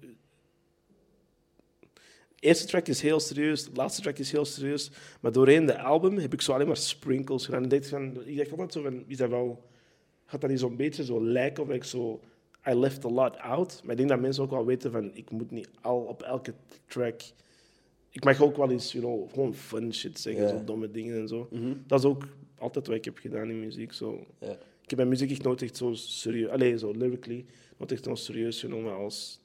[2.46, 4.90] De eerste track is heel serieus, de laatste track is heel serieus.
[5.20, 7.64] Maar doorheen de album heb ik zo alleen maar sprinkles gedaan.
[7.64, 9.62] Ik dacht, van, ik dacht altijd zo van, is dat wel...
[10.26, 12.20] Gaat dat niet zo'n beetje zo lijken of ik zo...
[12.70, 13.80] I left a lot out.
[13.82, 16.54] Maar ik denk dat mensen ook wel weten van, ik moet niet al op elke
[16.86, 17.20] track...
[18.10, 21.28] Ik mag ook wel eens, you know, gewoon fun shit zeggen, zo domme dingen en
[21.28, 21.48] zo.
[21.50, 21.72] Mhm.
[21.86, 22.26] Dat is ook
[22.58, 23.92] altijd wat ik heb gedaan in muziek.
[23.92, 24.26] Zo.
[24.82, 27.44] Ik heb mijn muziek echt nooit echt zo serieus, alleen zo lyrically,
[27.76, 29.40] nooit echt zo serieus genomen als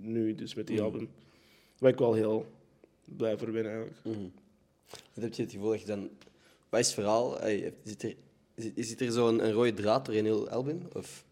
[0.00, 0.84] nu, dus met die Mm.
[0.84, 1.08] album.
[1.82, 2.46] Waar ik wel heel
[3.04, 3.96] blij voor ben eigenlijk.
[4.04, 4.16] Mhm.
[5.14, 6.10] Wat heb je het gevoel dat je dan...
[6.68, 7.40] Wat is het verhaal?
[7.40, 8.14] Ey, Zit er,
[8.84, 10.80] zit- er zo'n een rode draad door een heel album?
[10.92, 11.24] Of...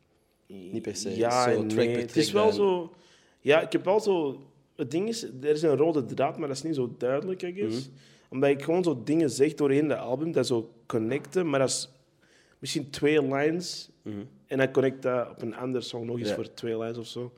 [0.46, 1.90] Niet per se, Ja, zo track nee.
[1.92, 2.54] per Het is track wel dan.
[2.54, 2.94] zo.
[3.40, 4.40] Ja, ik heb wel zo.
[4.76, 7.52] Het ding is, er is een rode draad, maar dat is niet zo duidelijk, I
[7.52, 7.86] guess.
[7.88, 7.96] Mhm.
[8.30, 11.88] Omdat ik gewoon zo dingen zeg doorheen de album, dat zo connecten, maar dat is
[12.58, 13.90] misschien twee lines.
[14.02, 14.16] Mhm.
[14.46, 16.34] En dan connect dat op een andere song nog eens Ja.
[16.34, 17.32] voor twee lines of zo.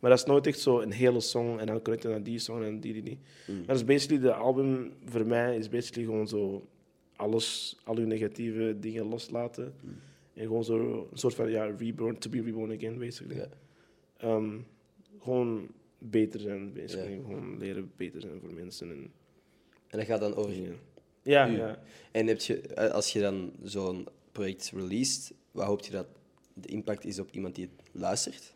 [0.00, 2.38] Maar dat is nooit echt zo een hele song en dan connect je naar die
[2.38, 3.18] song en die, die, die.
[3.46, 3.56] Mhm.
[3.58, 6.68] Maar dat is basically, de album voor mij is basically gewoon zo
[7.16, 9.74] alles, al uw negatieve dingen loslaten.
[9.80, 9.94] Mhm.
[10.34, 13.48] En gewoon zo een soort van, ja, reborn, to be reborn again, basically.
[14.16, 14.58] Ehm,
[15.20, 17.20] gewoon beter zijn, basically.
[17.20, 18.90] Gewoon leren beter zijn voor mensen.
[18.90, 19.12] En,
[19.88, 20.54] En dat gaat dan over...
[21.22, 21.82] Ja, ja.
[22.10, 26.06] En heb je, als je dan zo'n project released, wat hoop je dat
[26.54, 28.54] de impact is op iemand die het luistert?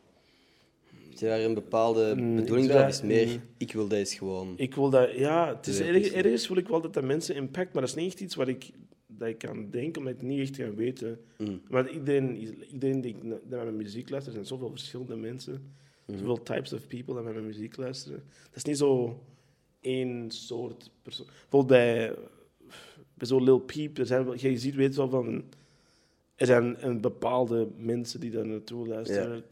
[1.15, 2.83] Heb je daar een bepaalde Mm, bedoeling bij?
[2.83, 3.41] Of is het meer, mm.
[3.57, 4.55] ik wil deze gewoon...
[4.57, 6.13] Ik wil dat, ja, het is Ja, erg, precies.
[6.13, 8.49] ergens wil ik wel dat dat mensen impact, maar dat is niet echt iets wat
[8.49, 8.71] ik,
[9.07, 11.21] dat ik kan denken, omdat ik het niet echt kan weten.
[11.39, 11.61] Mm.
[11.69, 12.37] Maar iedereen,
[12.73, 15.75] iedereen die naar mijn muziek luistert, er zijn zoveel verschillende mensen,
[16.07, 18.23] zoveel types of people die naar mijn muziek luisteren.
[18.45, 19.21] Dat is niet zo
[19.81, 21.27] één soort persoon.
[21.27, 22.15] Bijvoorbeeld bij,
[23.15, 25.45] bij zo'n Lil Peep, er zijn, je ziet, weet wel van,
[26.35, 29.45] er zijn een bepaalde mensen die daar naartoe luisteren.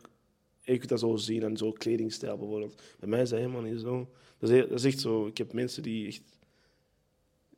[0.65, 2.83] Ik dat zo zien aan zo'n kledingstijl bijvoorbeeld.
[2.99, 4.11] Bij mij is dat helemaal niet zo.
[4.39, 5.27] Dat is, dat is echt zo.
[5.27, 6.23] Ik heb mensen die echt.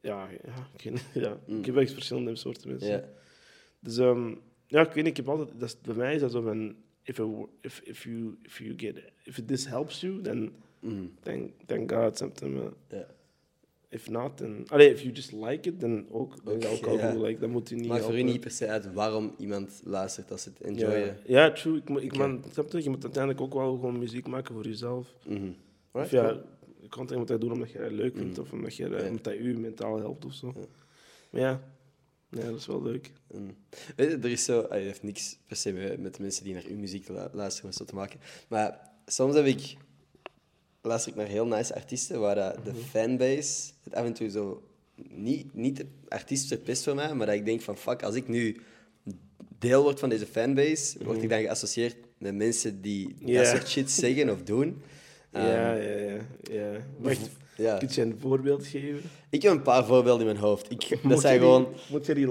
[0.00, 1.40] Ja, ja, ik, weet ja.
[1.46, 1.58] Mm.
[1.58, 3.08] ik heb echt verschillende soorten mensen.
[3.80, 4.34] Dus ehm,
[4.66, 5.48] ja, ik weet niet, ik heb altijd.
[5.60, 6.76] Dat is, bij mij is dat zo van.
[7.02, 7.26] If, it,
[7.60, 10.52] if, if, you, if, you get, if this helps you, then
[10.84, 11.10] Mm.
[11.22, 12.74] thank, thank God something.
[13.94, 14.64] If not, then.
[14.68, 16.34] Allee, if you just like it, dan ook.
[16.34, 17.20] Is dat ook al goed.
[17.20, 17.86] Like, dan moet je niet.
[17.88, 21.16] Maakt voor u niet per se uit waarom iemand luistert als ze het enjoyen.
[21.26, 21.76] ja, true.
[21.76, 22.82] Ik, ik, man, snap je?
[22.82, 25.06] je moet uiteindelijk ook wel gewoon muziek maken voor jezelf.
[25.26, 25.46] Mhm.
[25.46, 25.52] Of
[25.92, 26.42] Right, ja, cool.
[26.80, 29.24] je kan het moet dat doen omdat je het leuk vindt of omdat, je, omdat
[29.24, 30.52] dat u mentaal helpt of zo.
[30.56, 30.60] Ja.
[31.30, 31.60] Maar ja,
[32.30, 33.12] ja, dat is wel leuk.
[33.34, 33.56] Mm.
[33.96, 34.60] Weet je, er is zo...
[34.60, 37.28] ah, Het heeft niks per se met, met de mensen die naar uw muziek lu-
[37.32, 38.20] luisteren zo te maken.
[38.48, 39.76] Maar soms heb ik...
[40.86, 44.62] Luister ik naar heel nice artiesten waar de fanbase het af en toe zo...
[45.08, 47.76] Niet, niet de artiest verpest voor mij, maar dat ik denk van...
[47.76, 48.60] Fuck, als ik nu
[49.58, 53.38] deel word van deze fanbase, word ik dan geassocieerd met mensen die Ja.
[53.42, 54.82] dat soort shit zeggen of doen.
[55.32, 56.18] ja, ja, ja,
[56.52, 56.70] ja.
[56.98, 57.76] Wacht, Ja.
[57.78, 59.00] kun je een voorbeeld geven?
[59.30, 60.70] Ik heb een paar voorbeelden in mijn hoofd.
[60.70, 61.66] Ik, dat Moet zijn je die- gewoon...
[61.90, 62.28] Moet je die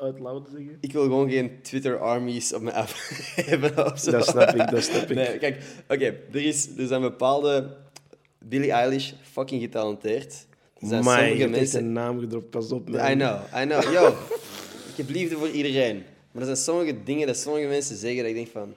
[0.00, 0.76] uit loud zeggen?
[0.80, 2.90] Ik wil gewoon geen Twitter-armies op mijn app
[3.50, 3.74] hebben.
[3.74, 5.14] Dat snap ik, dat snap ik.
[5.16, 7.76] Nee, kijk, oké, er, is, er zijn bepaalde...
[8.48, 10.46] Billie Eilish, fucking getalenteerd.
[10.80, 11.80] Er zijn je sommige mensen...
[11.84, 12.88] een naam gedropt, pas op.
[12.88, 13.10] man.
[13.10, 13.92] I know, I know.
[13.92, 14.08] Yo,
[14.90, 15.96] ik heb liefde voor iedereen.
[16.32, 18.74] Maar er zijn sommige dingen dat sommige mensen zeggen dat ik denk van...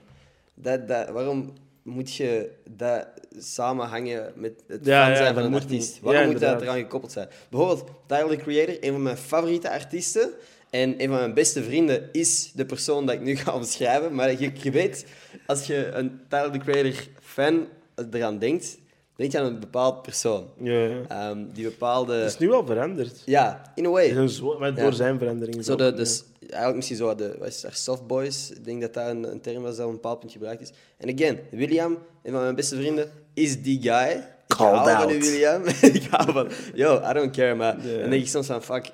[0.54, 1.54] Dat, dat, waarom
[1.84, 3.08] moet je dat
[3.38, 5.94] samenhangen met het Ja, fan zijn van een artiest?
[5.94, 6.02] niet.
[6.04, 7.28] Waarom Ja, moet dat eraan gekoppeld zijn?
[7.50, 10.30] Bijvoorbeeld Tyler, the Creator, een van mijn favoriete artiesten.
[10.70, 14.16] En een van mijn beste vrienden is de persoon dat ik nu ga omschrijven.
[14.16, 15.06] Maar je, je weet,
[15.46, 17.68] als je een Tyler, the Creator fan
[18.12, 18.78] eraan denkt,
[19.16, 20.48] denk je aan een bepaald persoon.
[20.60, 21.02] Ja, ja.
[21.08, 22.14] Ehm, die bepaalde...
[22.14, 23.22] Het is nu wel veranderd.
[23.26, 24.04] Ja, in a way.
[24.04, 24.84] Het is een zo- maar Ja.
[24.84, 25.66] door zijn verandering.
[25.66, 28.52] Zo de, de, eigenlijk misschien zo de wat is het, soft boys.
[28.52, 30.72] Ik denk dat dat een, een term was dat op een bepaald punt gebruikt is.
[30.98, 34.10] En again, William, een van mijn beste vrienden, is die guy.
[34.48, 35.28] Ik Called hou van out.
[35.28, 35.64] William.
[36.02, 36.48] ik hou van...
[36.74, 37.88] Yo, I don't care, maar...
[37.88, 38.00] Ja.
[38.00, 38.92] Dan denk ik soms van, fuck...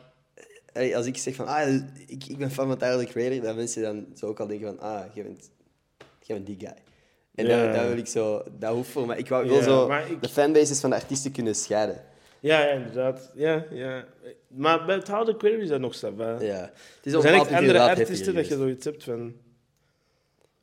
[0.96, 1.74] Als ik zeg van, ah,
[2.08, 4.68] ik, ik ben fan van Tyler, the Creator, dat mensen dan zo ook al denken
[4.68, 5.50] van, ah, jij bent,
[6.20, 6.76] jij bent die guy.
[7.46, 7.66] En Ja.
[7.66, 8.44] dat, dat wil ik zo...
[8.60, 9.18] Dat hoeft voor mij.
[9.18, 12.04] Ik wou, wil Ja, zo ik- de fanbases van de artiesten kunnen scheiden.
[12.40, 13.32] Ja, ja, inderdaad.
[13.36, 14.06] Ja, ja.
[14.48, 16.14] Maar bij het Houden Query is dat nog zo.
[16.18, 16.26] Ja.
[16.36, 19.34] Het is Er zijn echt punt andere artiesten dat je zoiets hebt van...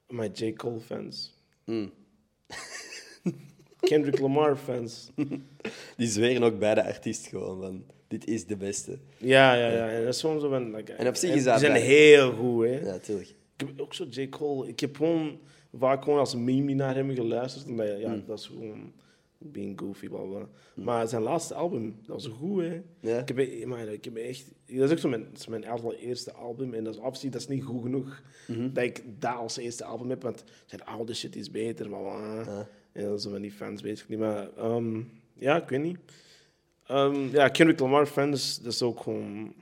[0.09, 0.53] My J.
[0.53, 1.35] Cole fans.
[1.65, 1.93] Mm.
[3.81, 5.11] Kendrick Lamar fans.
[5.97, 8.99] Die zweren ook bij de artiest gewoon van, dit is de beste.
[9.17, 9.89] Ja, ja, ja.
[9.89, 10.75] En dat is gewoon zo van...
[10.77, 12.81] Like, En op zich is dat Die zijn bij- heel goed, hè.
[12.81, 13.29] Ja, tuurlijk.
[13.29, 14.29] Ik heb ook zo J.
[14.29, 14.69] Cole...
[14.69, 15.39] Ik heb gewoon
[15.73, 17.67] vaak gewoon als meme naar hem geluisterd.
[17.67, 18.23] Omdat, ja, Mm.
[18.27, 18.93] dat is gewoon...
[19.41, 20.49] Being goofy, bla bla.
[20.75, 22.83] Maar zijn laatste album, dat was goed, hè.
[23.01, 23.19] Ja.
[23.19, 24.53] Ik heb, e- maar ik heb echt...
[24.67, 26.75] Dat is ook zo mijn, dat is mijn allereerste album.
[26.75, 28.73] En dat is absoluut dat is niet goed genoeg Mhm.
[28.73, 30.23] dat ik dat als eerste album heb.
[30.23, 32.01] Want zijn oude shit is beter, maar...
[32.01, 32.35] bla.
[32.45, 32.69] Ja.
[32.93, 34.21] Ja, dat zijn van die fans, basically.
[34.21, 35.01] Maar ehm,
[35.35, 35.99] ja, ik weet niet.
[36.87, 39.55] Ehm, ja, Kendrick Lamar fans, dat is ook gewoon...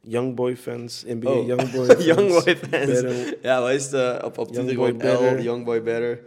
[0.00, 1.46] Youngboy fans, NBA Oh.
[1.46, 2.04] Youngboy fans.
[2.04, 2.68] Youngboy fans.
[2.70, 3.36] Better.
[3.42, 3.86] Ja, wat is
[4.24, 5.42] op, op Twitter Youngboy gewoon L, Better.
[5.42, 6.20] Youngboy Better.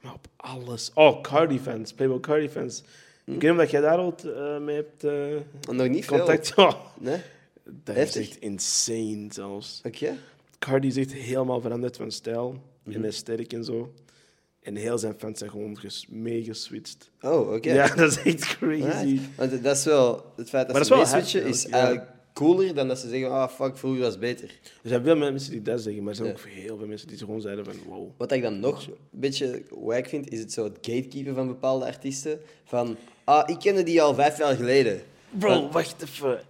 [0.00, 0.90] Maar op alles.
[0.94, 2.82] Oh, Cardi fans, Playboy Cardi fans.
[3.26, 6.16] Ik weet niet of jij daar al eh, mee hebt eh, Nog niet veel.
[6.18, 6.52] contact.
[6.58, 7.16] Oh, Nee?
[7.64, 8.20] dat Heftig.
[8.22, 9.80] is echt insane zelfs.
[9.84, 10.12] Oké.
[10.58, 12.96] Cardi is echt helemaal veranderd van stijl Mhm.
[12.96, 13.92] en aesthetic en zo.
[14.62, 17.10] En heel zijn fans zijn gewoon ges- meegeswitcht.
[17.20, 17.72] Oh, oké.
[17.72, 18.82] Ja, dat is echt crazy.
[18.82, 19.20] Right.
[19.36, 20.32] Want dat is wel...
[20.36, 21.70] Het feit dat Maar ze dat is wel is ja.
[21.70, 24.48] eigenlijk cooler dan dat ze zeggen, ah, fuck, vroeger was het beter.
[24.82, 26.34] Er zijn veel mensen die dat zeggen, maar er zijn Ja.
[26.34, 28.08] ook heel veel mensen die gewoon zeiden van wow.
[28.16, 31.84] Wat ik dan nog een beetje wack vind, is het zo het gatekeepen van bepaalde
[31.86, 32.40] artiesten.
[32.64, 35.02] Van, ah, ik kende die al vijf jaar geleden.
[35.30, 36.40] Bro, wacht even.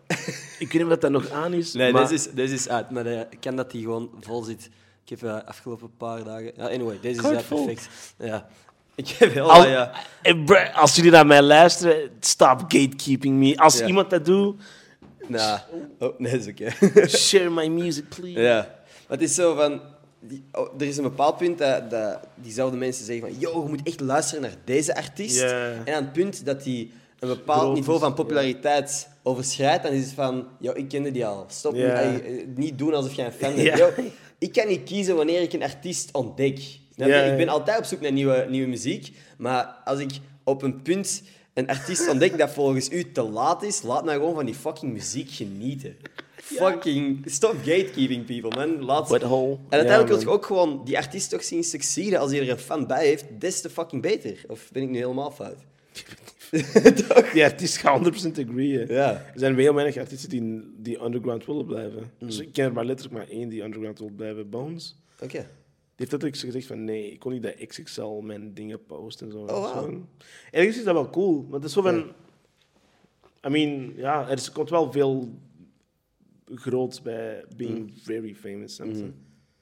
[0.58, 1.72] ik weet niet of dat nog aan is.
[1.72, 2.02] Nee, maar...
[2.02, 2.90] deze, is, deze is uit.
[2.90, 4.70] Maar eh, ik ken dat die gewoon vol zit.
[5.04, 6.52] Ik heb uh, afgelopen paar dagen...
[6.56, 7.64] Ja, anyway, deze is vol.
[7.64, 7.88] perfect.
[8.18, 8.48] Ja.
[8.94, 9.50] Ik heb heel...
[9.52, 9.92] Al- ja.
[10.22, 13.56] Eh, als jullie naar mij luisteren, stop gatekeeping me.
[13.56, 13.86] Als Ja.
[13.86, 14.60] iemand dat doet,
[15.26, 15.60] Nou,
[15.98, 16.70] oh, nee, is oké.
[17.08, 18.40] share my music, please.
[18.40, 18.56] ja.
[19.08, 19.80] Maar het is zo van...
[20.20, 23.38] Die, oh, er is een bepaald punt dat, dat diezelfde mensen zeggen van...
[23.38, 25.42] Yo, je moet echt luisteren naar deze artiest.
[25.42, 30.14] En aan het punt dat die een bepaald niveau van populariteit overschrijdt, dan is het
[30.14, 30.46] van...
[30.60, 31.44] Yo, ik kende die al.
[31.48, 31.74] Stop.
[31.74, 33.78] Ey, eh, niet doen alsof jij een fan bent.
[33.78, 33.90] Yo,
[34.38, 36.58] ik kan niet kiezen wanneer ik een artiest ontdek.
[36.96, 39.16] Ik ben altijd op zoek naar nieuwe, nieuwe muziek.
[39.38, 40.10] Maar als ik
[40.44, 41.22] op een punt
[41.54, 44.92] een artiest ontdek dat volgens u te laat is, laat mij gewoon van die fucking
[44.92, 45.96] muziek genieten.
[46.36, 48.84] Fucking stop gatekeeping, people, man.
[48.84, 49.12] Laat...
[49.12, 52.18] En uiteindelijk wil je ook gewoon die artiest toch zien succeeden.
[52.18, 54.44] Als hij er een fan bij heeft, des te fucking beter.
[54.48, 55.56] Of ben ik nu helemaal fout?
[57.08, 57.30] toch?
[57.30, 58.92] Die artiest gaat 100% agree.
[58.92, 59.10] Ja.
[59.12, 62.10] Er zijn heel weinig artiesten die, die underground willen blijven.
[62.18, 64.50] Dus ik ken er maar letterlijk maar één die underground wil blijven.
[64.50, 64.96] Bones.
[65.20, 65.46] Oké.
[65.96, 69.38] Heeft letterlijk gezegd van nee, ik kon niet dat XXL mijn dingen posten en zo.
[69.38, 69.84] Oh, wow.
[69.92, 70.06] Zo.
[70.50, 72.12] Ergens is dat wel cool, maar het is zo van...
[73.46, 75.38] I mean, ja, er komt wel veel
[76.54, 78.76] groots bij being very famous.
[78.76, 79.10] je?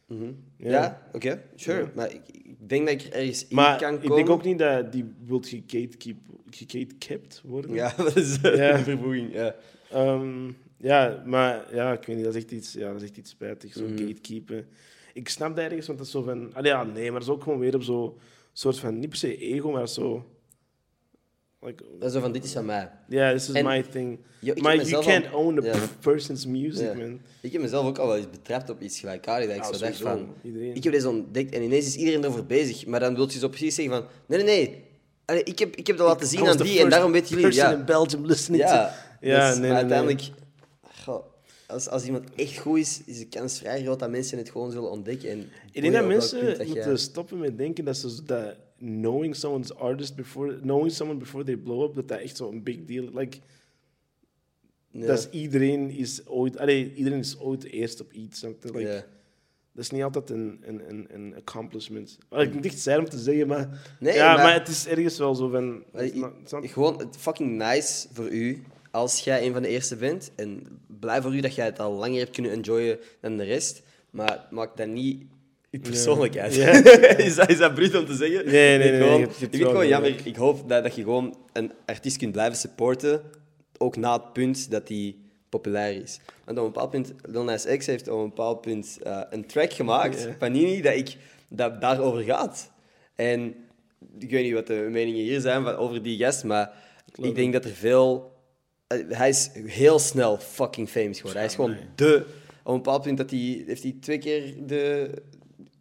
[0.06, 0.32] Mhm.
[0.56, 0.70] Ja.
[0.70, 1.80] Ja, oké, sure.
[1.82, 1.90] Ja.
[1.94, 4.16] Maar ik, ik denk dat ik er ergens in Maar kan ik komen.
[4.16, 5.48] denk ook niet dat die wilt
[6.50, 7.74] gegatekept worden.
[7.74, 8.74] Ja, dat is Ja.
[8.78, 9.32] een vervoeging.
[9.32, 9.54] Ja.
[9.90, 13.16] Ehm, ja, maar ja, ik weet niet, dat is echt iets, ja, dat is echt
[13.18, 13.96] iets spijtig, zo Mhm.
[13.98, 14.66] gatekeepen.
[15.12, 16.52] Ik snap dat ergens, want dat is zo van...
[16.62, 18.12] Ja, nee, maar dat is ook gewoon weer op zo'n
[18.52, 20.24] soort van, niet per se ego, maar zo...
[21.60, 22.90] Like, Dat is zo van, dit is van mij.
[23.08, 24.18] yeah, this is En- my thing.
[24.40, 25.72] Yo, maar you can't al- own ja.
[25.76, 26.94] p- person's music, Ja.
[26.94, 27.20] man.
[27.40, 29.54] Ik heb mezelf ook al wel eens betrapt op iets gelijkaardigs.
[29.56, 30.34] Dat ik Ja, zo dacht van...
[30.42, 30.74] Iedereen.
[30.74, 32.86] Ik heb dit ontdekt en ineens is iedereen erover bezig.
[32.86, 34.04] Maar dan wil je zo precies zeggen van...
[34.26, 34.84] Nee, nee, nee.
[35.24, 37.54] Allee, ik, heb, ik heb dat laten zien aan die en daarom weten jullie...
[37.56, 38.86] Ja, in Belgium listening ja.
[38.86, 38.94] to...
[39.28, 39.78] Ja, Dus, nee, nee, nee.
[39.78, 40.30] uiteindelijk...
[41.04, 41.24] Goh,
[41.72, 44.70] als, als iemand echt goed is, is de kans vrij groot dat mensen het gewoon
[44.70, 45.30] zullen ontdekken.
[45.30, 45.38] En
[45.72, 49.74] Ik denk dat mensen dat moeten jij- stoppen met denken dat ze dat knowing someone's
[49.74, 53.38] artist before knowing someone before they blow up dat dat echt zo'n big deal like
[54.92, 59.04] dat is iedereen is ooit allee, iedereen is ooit eerst op iets like,
[59.72, 62.18] dat is niet altijd een, een, een, een accomplishment.
[62.28, 64.86] Well, ik moet echt zijn om te zeggen maar Nee, ja maar- maar, het is
[64.86, 66.14] ergens wel zo van not-
[66.50, 68.62] not- Gewoon het fucking nice voor u
[68.92, 70.30] als jij een van de eerste bent.
[70.36, 73.82] En blij voor u dat jij het al langer hebt kunnen enjoyen dan de rest.
[74.10, 75.22] Maar maak dat niet
[75.70, 76.54] je persoonlijkheid.
[76.54, 76.70] Ja.
[77.16, 78.44] is, dat, is dat bruut om te zeggen?
[78.44, 80.26] Nee, nee, nee, Gewoon, ik vind gewoon jammer.
[80.26, 83.22] Ik hoop dat, dat je gewoon een artiest kunt blijven supporten.
[83.78, 85.16] Ook na het punt dat hij
[85.48, 86.20] populair is.
[86.44, 89.46] Want op een bepaald punt, Lil Nas X heeft op een bepaald punt eh, een
[89.46, 90.34] track gemaakt, Ja.
[90.38, 91.16] Panini, dat, ik,
[91.48, 92.70] dat daarover gaat.
[93.14, 93.54] En
[94.18, 96.72] ik weet niet wat de meningen hier zijn van, over die gast, maar
[97.14, 98.31] ik denk dat er veel...
[98.98, 101.40] eh, Hij is heel snel fucking famous geworden.
[101.40, 102.24] Hij is gewoon de...
[102.64, 105.10] Op een bepaald punt dat hij, heeft hij twee keer de,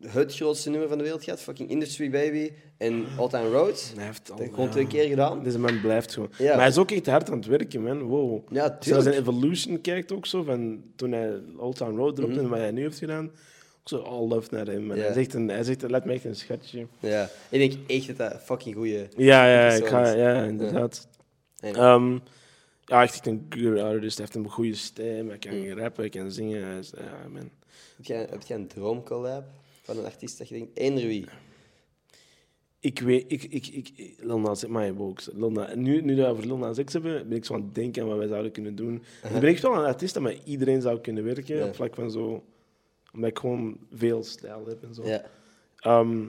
[0.08, 1.42] het grootste nummer van de wereld gehad.
[1.42, 3.92] Fucking Industry Baby en All Time Road.
[3.96, 4.72] hij heeft al, Dat heeft gewoon ja.
[4.72, 5.44] twee keer gedaan.
[5.44, 6.48] deze man blijft gewoon Ja.
[6.50, 8.80] maar hij is ook echt hard aan het werken man wow Ja, Als je naar
[8.80, 9.04] tuurlijk.
[9.04, 12.72] zijn evolution kijkt ook zo, van toen hij Old Town Road dropte en wat hij
[12.72, 13.26] nu heeft gedaan,
[13.80, 14.84] ook zo all love naar hem.
[14.86, 14.98] man.
[14.98, 15.04] Ja.
[15.04, 16.88] Hij zegt, een, hij zegt, laat me echt een schatje.
[17.00, 19.08] Ja, ik denk echt dat dat een fucking goede.
[19.18, 21.08] Ja, ja, ik ga, ja, inderdaad.
[21.60, 22.18] Ehm,
[22.92, 23.48] ja, echt een
[23.80, 24.18] artist.
[24.18, 25.78] Hij heeft een goede stem, hij kan Mm.
[25.78, 26.64] rappen, hij kan zingen.
[26.66, 27.50] Hij is, ja, man.
[27.96, 29.44] Heb jij, heb jij een droomcollab
[29.82, 31.26] van een artiest dat je denkt, eender wie?
[32.80, 36.32] Ik weet, ik, ik, ik, Lil Nas, maar je Lil Nas, nu, nu dat we
[36.32, 38.52] over Lil Nas X hebben, ben ik zo aan het denken aan wat wij zouden
[38.52, 38.96] kunnen doen.
[39.34, 42.12] Ik ben echt wel een artiest dat met iedereen zou kunnen werken, op vlak van
[42.12, 42.44] zo,
[43.14, 45.04] omdat ik gewoon veel stijl heb en zo.
[45.78, 46.24] Ehm,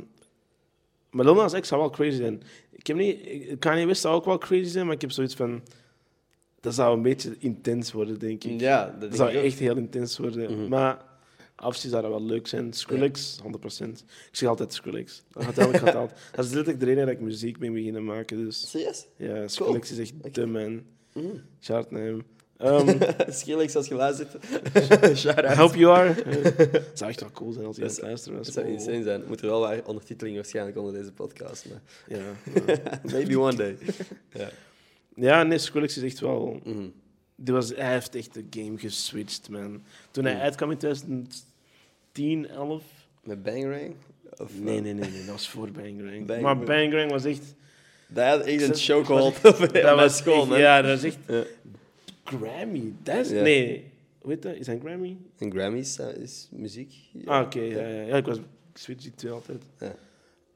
[1.10, 2.42] maar Lil Nas X zou wel crazy zijn.
[2.70, 3.18] Ik heb niet,
[3.58, 5.62] Kanye West zou ook wel crazy zijn, maar ik heb zoiets van,
[6.62, 8.60] dat zou een beetje intens worden, denk ik.
[8.60, 10.58] Ja, dat Dat zou echt heel intens worden.
[10.58, 10.68] Mhm.
[10.68, 11.04] Maar
[11.54, 12.72] afzien zou dat wel leuk zijn.
[12.72, 14.04] Skrillex, 100%.
[14.28, 15.22] Ik zeg altijd Skrillex.
[15.30, 16.20] Dat, gaat altijd, gaat altijd.
[16.34, 18.44] dat is letterlijk de reden dat ik muziek ben beginnen maken.
[18.44, 19.06] Dus Serieus?
[19.16, 20.82] ja, Skrillex is echt de man.
[21.12, 21.26] Mhm.
[21.60, 22.22] Shout naar hem.
[22.64, 22.98] Um,
[23.40, 24.36] Skrillex als je luistert.
[25.18, 26.08] Shout I hope you are.
[26.72, 28.46] Het zou echt wel cool zijn als hij aan het luisteren was.
[28.46, 29.22] Dat zou insane zijn.
[29.26, 31.66] Moet er wel waar ondertiteling waarschijnlijk onder deze podcast.
[31.68, 32.22] Maar Ja,
[33.12, 33.76] maybe one day.
[34.32, 34.48] Ja.
[35.14, 36.60] Ja, nee, Skrillex is echt wel...
[36.64, 36.88] Mhm.
[37.36, 39.82] Die was, hij heeft echt de game geswitcht, man.
[40.10, 40.42] Toen hij Mhm.
[40.42, 42.82] uitkwam in 2010, 11...
[43.24, 43.94] Met Bangarang?
[44.36, 46.26] Of, Nee, eh, nee, nee, nee, dat was voor Bangarang.
[46.26, 47.54] Bang- maar Bangarang was echt...
[48.08, 48.74] Dat had echt een
[49.22, 49.42] op
[49.72, 50.58] dat was school, man.
[50.58, 51.18] Ja, dat is echt...
[52.24, 53.30] Grammy, dat is...
[53.30, 53.84] Nee,
[54.42, 54.54] dat?
[54.54, 55.16] Is dat een Grammy?
[55.38, 56.94] En Grammys eh, is muziek.
[57.12, 57.38] Ja.
[57.38, 58.16] Ah, oké, ja, ja, ja.
[58.16, 58.36] Ik was...
[58.38, 59.62] Ik switch die twee altijd.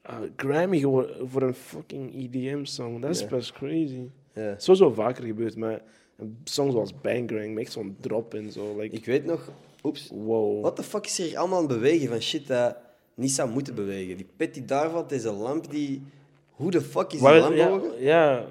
[0.03, 4.03] Ah, Grammy geworden voor een fucking EDM-song, dat is best crazy.
[4.37, 4.55] Ja.
[4.59, 5.83] Sowieso vaker gebeurd, maar
[6.17, 8.97] een song zoals Bangarang, met zo'n drop en zo, like...
[8.97, 9.51] Ik weet nog...
[9.83, 10.11] Oeps.
[10.15, 10.63] Wow.
[10.63, 12.77] Wat de fuck is er hier allemaal aan het bewegen van shit dat
[13.15, 14.17] niet zou moeten bewegen?
[14.17, 16.03] Die pet die daar valt, deze lamp die...
[16.51, 18.47] Hoe de fuck is die Waar- lamp ja, ja,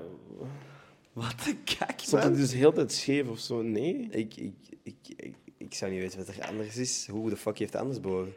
[1.14, 3.62] Wat de kak, stond het dus heel tijd scheef of zo?
[3.62, 4.08] Nee?
[4.12, 7.08] Ik, ik, ik, ik, ik zou niet weten wat er anders is.
[7.12, 8.34] Hoe de fuck heeft het anders bewogen?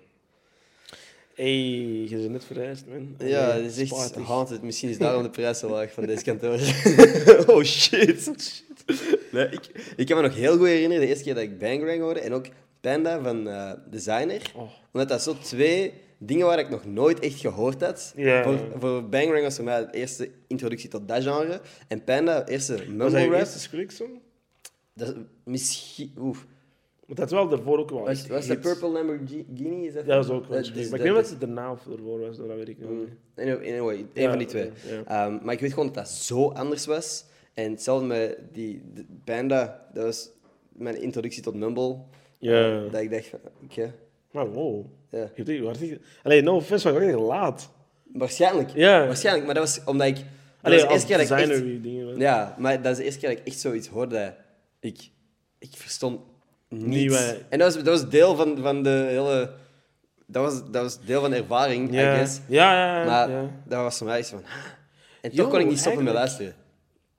[1.39, 3.15] Hey, je bent net verhuisd, man.
[3.29, 4.63] Ja, het is echt haunted.
[4.63, 6.59] Misschien is daarom de prijs zo laag van deze kantoor.
[7.55, 8.33] oh shit.
[9.33, 12.01] Nee, ik, ik kan me nog heel goed herinneren de eerste keer dat ik Bangarang
[12.01, 12.47] hoorde en ook
[12.81, 14.53] Panda van eh, Designer.
[14.55, 14.71] Oh.
[14.93, 18.15] Omdat dat zo twee dingen waar ik nog nooit echt gehoord had.
[18.17, 21.61] Voor, voor Bangarang was voor mij de eerste introductie tot dat genre.
[21.89, 23.39] En Panda, de eerste Was dat mumble je rap.
[23.39, 24.21] eerste Skrillex-song?
[24.95, 25.15] Dat is
[25.45, 26.13] misschien...
[27.09, 28.69] Want dat is wel daarvoor ook wel Was, was dat hits.
[28.69, 29.87] Purple Lamborghini?
[29.87, 31.39] Is dat Ja, dat is ook wel dat- Maar ik dat- weet niet wat ze
[31.39, 33.09] daarna of ervoor was, dat weet ik niet.
[33.37, 34.71] Anyway, anyway, een Ja, van die twee.
[35.05, 37.25] ja, Ehm, maar ik weet gewoon dat dat zo anders was.
[37.55, 40.31] En hetzelfde met die de Panda, dat was
[40.69, 41.97] mijn introductie tot Mumble.
[42.39, 42.81] Ja.
[42.91, 43.31] Dat ik dacht
[43.65, 43.95] oké,
[44.31, 44.85] Maar wow.
[45.11, 45.31] ja.
[46.23, 47.71] Allee, no offense, maar ik echt laat.
[48.13, 48.71] Waarschijnlijk.
[48.75, 49.07] Ja.
[49.07, 50.15] Waarschijnlijk, maar dat was omdat ik...
[50.15, 50.25] Dat
[50.63, 51.49] Allee, was de eerste keer dat ik echt...
[51.49, 52.19] designer dingen.
[52.19, 54.15] Ja, maar dat is de eerste keer dat ik echt zoiets hoorde.
[54.17, 54.35] dat
[54.81, 55.11] Ik,
[55.59, 56.21] ik verstond.
[56.69, 59.55] Nieuwe- En dat was, dat was deel van, van de hele...
[60.27, 62.13] Dat was, dat was deel van de ervaring, Ja.
[62.15, 62.41] I guess.
[62.49, 63.05] Ja, ja, ja.
[63.07, 63.51] Maar ja.
[63.67, 64.43] dat was voor mij iets van...
[65.21, 66.55] En toch Yo, kon ik niet stoppen met luisteren.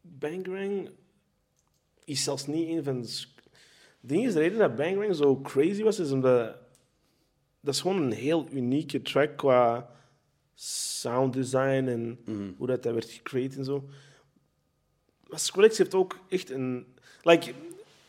[0.01, 0.89] Bangarang
[2.05, 3.23] is zelfs niet een van de...
[4.01, 6.55] ding is, de reden dat Bangarang zo crazy was, is omdat...
[7.61, 9.89] Dat is gewoon een heel unieke track qua
[10.55, 12.51] sound design en Mhm.
[12.57, 13.89] hoe dat, dat werd gecreëerd en zo.
[15.27, 16.85] Maar Skrillex heeft ook echt een...
[17.23, 17.53] Like,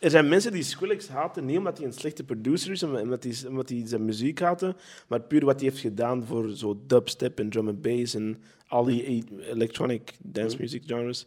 [0.00, 3.48] er zijn mensen die Skrillex haten, niet omdat hij een slechte producer is, omdat hij,
[3.48, 4.76] omdat hij zijn muziek haten,
[5.08, 8.84] maar puur wat hij heeft gedaan voor zo dubstep en drum and bass en al
[8.84, 11.26] die e- electronic dance music genres.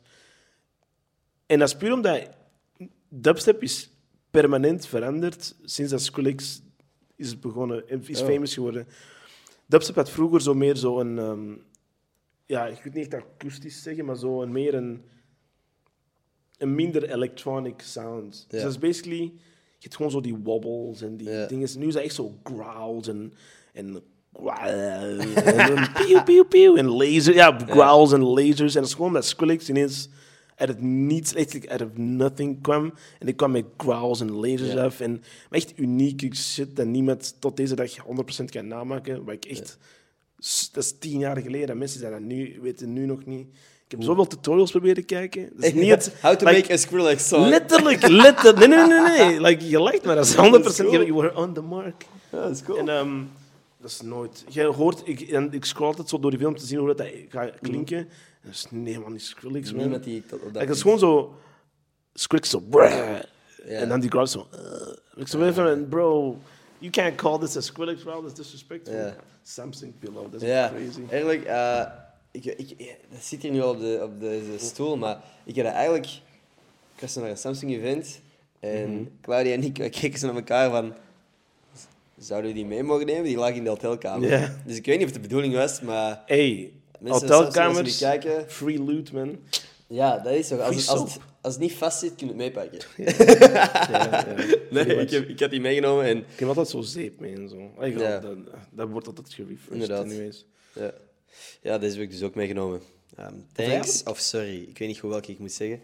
[1.45, 2.29] En dat is puur omdat
[3.09, 3.89] dubstep is
[4.31, 6.61] permanent veranderd sinds dat Skrillex
[7.15, 8.27] is begonnen, is Oh.
[8.27, 8.87] famous geworden.
[9.65, 11.17] Dubstep had vroeger zo meer zo een...
[11.19, 11.53] ehm,
[12.45, 15.03] ja, ik weet niet echt akoestisch zeggen, maar zo een meer een...
[16.63, 18.45] Een minder electronic sound.
[18.49, 19.21] Dus dat is basically...
[19.77, 21.69] Je hebt gewoon zo die wobbles en die dingen.
[21.77, 23.33] Nu is dat echt zo growls en...
[23.73, 24.03] en
[25.45, 26.75] en pieuw, pieuw, pieuw.
[26.75, 28.75] En laser, ja, growls en lasers.
[28.75, 30.09] En dat is gewoon dat Skrillex ineens
[30.55, 32.93] uit het niets, echt out of nothing kwam.
[33.19, 34.99] En ik kwam met growls en lasers af.
[34.99, 39.23] En echt unieke shit dat niemand tot deze dag 100% kan namaken.
[39.23, 39.77] Waar ik echt...
[40.71, 41.69] Dat is tien jaar geleden.
[41.69, 43.47] En mensen zijn dat nu, weten nu nog niet.
[43.93, 45.49] Ik heb zoveel tutorials proberen kijken.
[45.55, 46.15] Dat is niet het...
[46.21, 47.45] How to like, make a Skrillex song.
[47.49, 48.67] Letterlijk, letterlijk.
[48.67, 49.41] Nee, nee, nee, nee.
[49.47, 50.35] Like, je lijkt maar dat is 100%.
[50.35, 50.91] Dat is cool.
[50.91, 52.05] You were on the mark.
[52.31, 52.77] Ja, dat is cool.
[52.77, 53.21] En ehm,
[53.81, 54.45] dat is nooit.
[54.47, 56.97] Je hoort, ik, en ik scroll altijd zo door die film te zien hoe dat,
[56.97, 57.97] dat gaat klinken.
[57.97, 58.07] En
[58.43, 59.81] dat is nee, man, die Skrillex, man.
[59.81, 61.35] Niemand die dat Like, dat is gewoon zo.
[62.13, 62.59] Skrillex zo.
[62.59, 63.19] bruh.
[63.65, 64.47] En dan die crowd zo.
[64.53, 65.21] Uh.
[65.21, 66.37] Ik zo weer van, bro,
[66.77, 68.21] you can't call this a Skrillex, bro.
[68.21, 68.97] That's disrespectful.
[68.97, 69.15] Ja.
[69.43, 71.01] Samsung pillow, that's crazy.
[71.09, 71.85] eigenlijk, eh,
[72.33, 75.65] ik, ik, dat zit hier nu al op, de, op deze stoel, maar ik heb
[75.65, 76.05] dat eigenlijk...
[76.95, 78.19] Ik was naar een Samsung-event
[78.59, 79.03] en Mhm.
[79.21, 80.93] Claudia en ik keken ze naar elkaar van...
[82.17, 83.23] Zouden we die mee mogen nemen?
[83.23, 84.53] Die lag in de hotelkamer.
[84.65, 86.23] Dus ik weet niet of het de bedoeling was, maar...
[86.25, 86.71] Hey,
[87.07, 89.39] hotelkamers, kijken- free loot, man.
[89.87, 90.57] Ja, dat is zo.
[90.57, 92.79] Als, als, het, als het niet vast zit, kun je het meepakken.
[93.91, 94.25] Ja, ja.
[94.83, 96.17] Nee, ik, heb, ik had die meegenomen en...
[96.17, 97.85] Ik heb altijd zo zeep mee en zo.
[97.87, 98.19] Ja.
[98.19, 98.37] dat,
[98.71, 100.03] dat wordt altijd gerefreshed, Inderdaad.
[100.03, 100.45] anyways.
[100.73, 100.93] Ja,
[101.61, 102.81] ja deze heb ik dus ook meegenomen.
[103.19, 105.79] Um, thanks, of sorry, ik weet niet goed welke ik moet zeggen.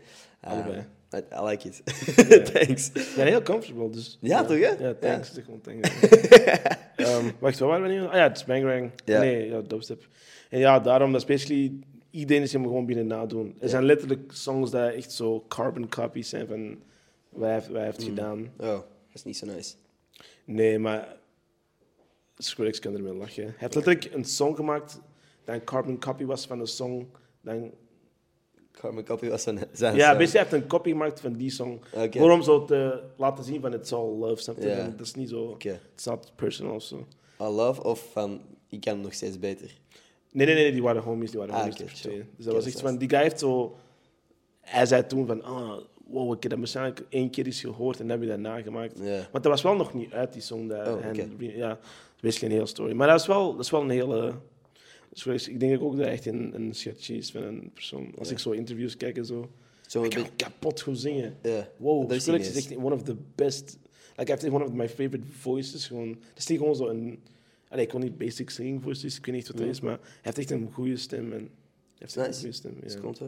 [0.45, 0.85] Um, Allebei.
[1.13, 1.81] I, I like it.
[2.53, 2.91] thanks.
[3.15, 4.17] Ja, heel comfortable, dus...
[4.21, 4.69] Ja, toch, hè?
[4.69, 5.33] Ja, thanks.
[5.33, 5.89] Zeg gewoon thanks.
[6.95, 8.05] Ehm, wacht, wat waren we nu?
[8.05, 8.91] Ah ja, het is Bangarang.
[9.05, 9.19] Ja.
[9.19, 10.07] Nee, ja, dubstep.
[10.49, 11.71] En ja, daarom, dat is basically...
[12.11, 13.55] Iedereen is hem gewoon binnen nadoen.
[13.59, 16.79] Er zijn letterlijk songs die echt zo carbon copies zijn van
[17.29, 18.51] wat hij heeft, heeft gedaan.
[18.57, 18.83] Oh, dat
[19.13, 19.73] is niet zo nice.
[20.45, 21.15] Nee, maar
[22.37, 23.43] Skrillex kan ermee lachen.
[23.43, 24.99] Hij heeft letterlijk een song gemaakt
[25.43, 27.07] dat een carbon copy was van een song.
[27.41, 27.71] Dan,
[28.79, 29.59] Carmen Copy was zijn...
[29.71, 30.17] zijn ja, song.
[30.17, 31.81] hij heeft een copy gemaakt van die song.
[31.93, 32.11] Oké.
[32.11, 34.41] Gewoon om zo te laten zien van it's all love.
[34.41, 34.61] Snap.
[34.61, 35.41] Van, Dat is niet zo...
[35.43, 35.79] Oké.
[35.93, 36.93] It's not personal of
[37.37, 38.41] love of van...
[38.69, 39.77] Ik kan nog steeds beter.
[40.31, 42.01] Nee, nee, nee, die waren homies, die waren Ah, homies.
[42.35, 43.75] Dus dat was echt van, die guy heeft zo...
[44.59, 45.77] Hij zei toen van, ah,
[46.07, 48.99] wow, ik heb dat waarschijnlijk één keer eens gehoord en dan heb je dat nagemaakt.
[48.99, 49.27] Ja.
[49.31, 50.67] Want dat was wel nog niet uit, die song.
[50.67, 51.27] Dat Oh, oké.
[51.37, 51.77] Ja, dat
[52.15, 52.93] is basically een hele story.
[52.93, 54.33] Maar dat is wel, dat is wel een hele...
[55.11, 58.13] Sorry, ik denk ook dat hij echt een, een sketchy is van een persoon.
[58.17, 58.33] Als Ja.
[58.33, 59.49] ik zo interviews kijk en zo...
[59.87, 61.37] Zo Ik kan kapot goed zingen.
[61.41, 61.69] Ja.
[61.77, 63.77] Wow, Skrillex is echt one of the best...
[64.15, 65.87] Like, hij heeft one of my favorite voices.
[65.87, 67.19] Gewoon, dat is niet gewoon zo een...
[67.69, 69.73] Allee, ik kon niet basic singing voices, ik weet niet wat dat Mhm.
[69.75, 71.33] is, maar hij heeft echt een goede stem.
[71.33, 71.49] En hij
[71.97, 72.27] heeft echt Nice.
[72.27, 72.75] een goede stem.
[72.81, 73.21] Dat komt.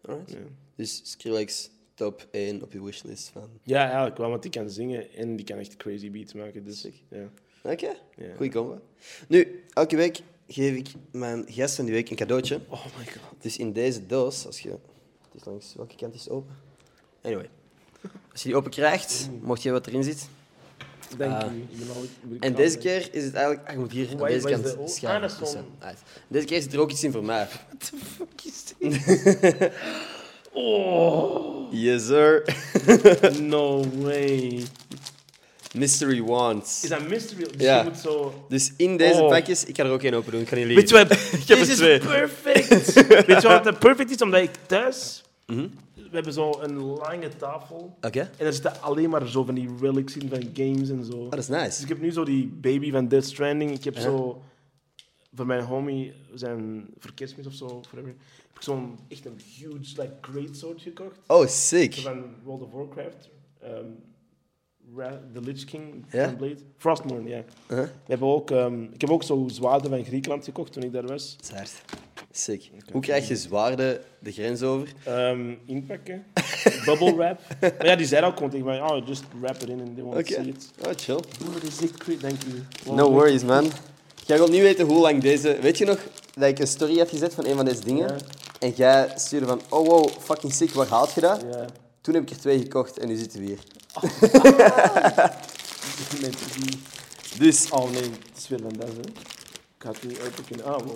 [0.00, 0.36] Alright.
[0.76, 3.48] Dus Skrillex top 1 op je wishlist van...
[3.62, 6.64] ja, eigenlijk wel, want die kan zingen en die kan echt crazy beats maken.
[6.64, 7.30] Dus, ja.
[7.62, 8.34] Oké, Ja.
[8.36, 8.80] goeie combo.
[9.28, 12.60] Nu, elke week geef ik mijn gast van die week een cadeautje.
[12.68, 13.42] Oh my god.
[13.42, 14.68] Dus in deze doos, als je...
[14.68, 16.56] Het is langs welke kant is open?
[17.22, 17.48] Anyway.
[18.32, 20.28] Als je die open krijgt, mocht je wat erin zit.
[21.16, 21.56] Dank u.
[21.56, 23.66] Ik ben al, ik ben En deze keer is het eigenlijk...
[23.66, 25.38] Ah, je moet hier aan deze kant schuiven.
[25.38, 25.54] Dus.
[26.28, 27.46] Deze keer zit er ook iets in voor mij.
[27.48, 29.72] What the fuck is dit?
[30.52, 32.44] oh, Yes, sir.
[33.40, 34.62] no way.
[35.74, 36.82] Mystery Wands.
[36.82, 37.42] Is dat mystery?
[37.42, 37.78] Dus Ja.
[37.78, 38.44] je moet zo...
[38.48, 39.28] Dus in deze Oh.
[39.28, 39.64] pakjes...
[39.64, 41.08] Ik ga er ook één open doen, ik kan niet Weet je liegen.
[41.08, 41.32] wat?
[41.42, 41.98] Ik heb er Dit twee.
[41.98, 42.92] is perfect.
[43.26, 44.22] Weet je wat het perfect is?
[44.22, 45.22] Omdat ik thuis...
[45.46, 45.66] Mhm.
[45.94, 47.96] We hebben zo een lange tafel.
[48.00, 48.30] Oké.
[48.36, 51.12] En er zitten alleen maar zo van die relics in van games en zo.
[51.12, 51.82] Oh, dat is Dus nice.
[51.82, 53.70] ik heb nu zo die baby van Death Stranding.
[53.70, 54.42] Ik heb zo...
[55.34, 58.10] Voor mijn homie, zijn voor kerstmis of zo, forever,
[58.48, 61.18] heb ik zo'n echt een huge like, greatsword gekocht.
[61.26, 61.94] Oh, sick.
[61.94, 63.28] Van World of Warcraft.
[63.62, 63.84] ehm,
[65.32, 66.56] The Lich King van Blade.
[66.76, 67.42] Frostmourne, ja.
[67.68, 67.84] Uh-huh.
[67.86, 71.06] We hebben ook, ehm, ik heb ook zo zwaarden van Griekenland gekocht toen ik daar
[71.06, 71.36] was.
[71.54, 71.82] Hard.
[72.30, 72.70] Sick.
[72.92, 74.92] Hoe krijg je zwaarden de grens over?
[75.04, 76.24] Ehm, inpakken.
[76.86, 77.40] Bubble wrap.
[77.60, 80.04] Maar ja, die zei ook gewoon tegen mij, oh, just wrap it in and they
[80.04, 80.32] won't Oké.
[80.32, 80.70] see it.
[80.86, 81.20] Oh, chill.
[81.46, 82.96] Oeh, dat is crazy, thank you.
[82.96, 83.70] No worries, man.
[84.26, 85.58] Jij wilt niet weten hoe lang deze...
[85.60, 85.98] Weet je nog
[86.34, 88.16] dat ik een story had gezet van een van deze dingen?
[88.58, 91.44] En jij stuurde van, oh wow, fucking sick, waar haalt je dat?
[92.04, 93.58] Toen heb ik er twee gekocht en nu zitten we hier.
[96.20, 96.80] Met die...
[97.38, 99.00] Dus, Oh nee, het is weer van dat, hè.
[99.00, 99.16] Ik
[99.78, 100.66] ga het niet open kunnen.
[100.66, 100.86] Ah,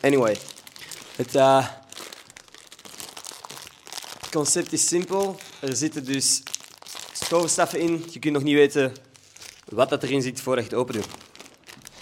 [0.00, 0.36] Anyway,
[1.16, 1.68] het eh,
[4.30, 5.36] concept is simpel.
[5.60, 6.42] Er zitten dus
[7.12, 8.04] stovenstaffen in.
[8.10, 8.92] Je kunt nog niet weten
[9.68, 11.06] wat dat erin zit voordat je het open doet.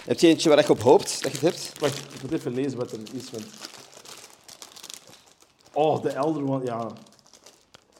[0.03, 1.79] Heb je eentje waar je op hoopt dat je het hebt?
[1.79, 3.31] Wacht, ik moet even lezen wat er is.
[3.31, 3.45] Want...
[5.73, 6.91] Oh, de Elder One, ja.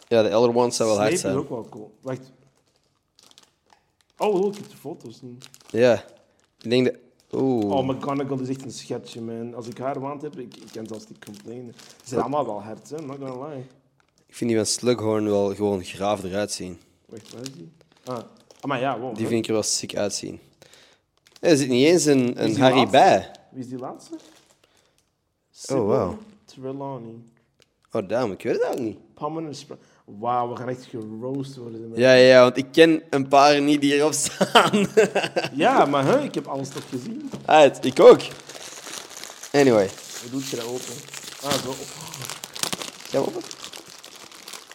[0.07, 1.35] Ja, de Elder Ones zou wel hard Snape is zijn.
[1.35, 1.97] ook wel cool.
[2.01, 2.31] Wacht.
[4.17, 5.49] Oh, ik heb de foto's niet.
[5.69, 5.93] Ja.
[6.61, 6.95] Ik denk dat...
[7.31, 7.75] Oeh.
[7.75, 9.55] Oh, McGonagall is echt een schatje, man.
[9.55, 11.73] Als ik haar waand heb, ik, ik kan zelfs niet complainen.
[11.77, 13.01] Ze zijn allemaal wel hard, hè?
[13.01, 13.65] Not gonna lie.
[14.27, 16.79] Ik vind die van Slughorn wel gewoon graaf eruit zien.
[17.05, 17.71] Wacht, waar is die?
[18.03, 18.23] Ah, ah
[18.61, 19.15] maar ja, wow.
[19.15, 20.39] Die vind ik er wel sick uitzien.
[21.39, 22.97] Er zit niet eens een, een Harry laatste?
[22.97, 23.31] bij.
[23.51, 24.17] Wie is die laatste?
[25.69, 26.17] Oh, wauw.
[26.45, 27.23] Trelawney.
[27.91, 29.13] Oh, damn, ik weet het ook niet.
[29.13, 29.79] Pammen en
[30.19, 31.91] Wauw, we gaan echt geroost worden.
[31.95, 34.87] Ja, ja, ja, want ik ken een paar niet die hierop staan.
[35.53, 37.29] Ja, maar hè, ik heb alles toch gezien.
[37.45, 38.21] Uit, ik ook.
[39.51, 39.89] Anyway,
[40.21, 40.93] Hoe doet je dat open?
[41.43, 41.73] Ah, zo.
[43.09, 43.41] ga open?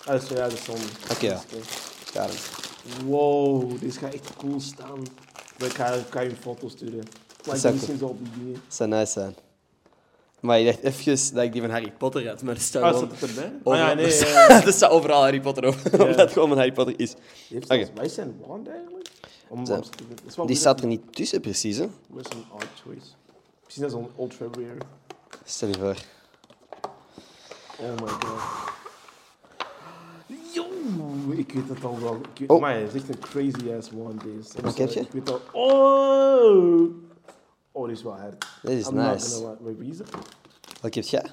[0.04, 0.76] Ah, zo, ja, de zon.
[1.10, 1.42] Oké, ja.
[2.14, 2.50] Got it.
[3.04, 5.02] Wow, dit gaat echt cool staan.
[5.56, 7.04] Ik ga, ik ga je een foto sturen.
[7.42, 7.78] Die cool.
[7.78, 8.52] zien zo op die dingen.
[8.52, 9.34] Dat zou nice zijn.
[10.46, 13.08] Maar ik dacht even dat ik die van Harry Potter had, maar dat staat gewoon...
[13.10, 13.52] staat het erbij?
[13.64, 14.04] Ah, ja, nee.
[14.04, 14.16] er ja,
[14.46, 17.14] staat- er staat overal Harry Potter op, omdat het gewoon een Harry Potter is.
[17.48, 19.08] Heeft zelfs- Wij zijn wand eigenlijk?
[19.48, 19.74] Om, Zo.
[20.36, 21.86] dat Die staat dat er niet tussen, precies, hè?
[22.08, 23.06] Dat is een odd choice.
[23.64, 24.78] Misschien dat is een ultra rare.
[25.44, 25.96] Stel je voor.
[27.78, 28.40] Oh my god.
[30.52, 30.64] Yo,
[31.36, 32.14] ik weet het al wel.
[32.32, 32.60] Ik weet, Oh.
[32.60, 34.60] Maar hij is echt een crazy ass one deze.
[34.62, 35.00] Wat heb je?
[35.00, 35.40] Ik weet al.
[35.52, 36.94] Oh!
[37.76, 38.46] Oh, die is wel hard.
[38.62, 39.30] Deze is I'm not nice.
[39.34, 39.96] gonna lie.
[39.96, 40.08] Dat?
[40.80, 41.26] Wat heb jij?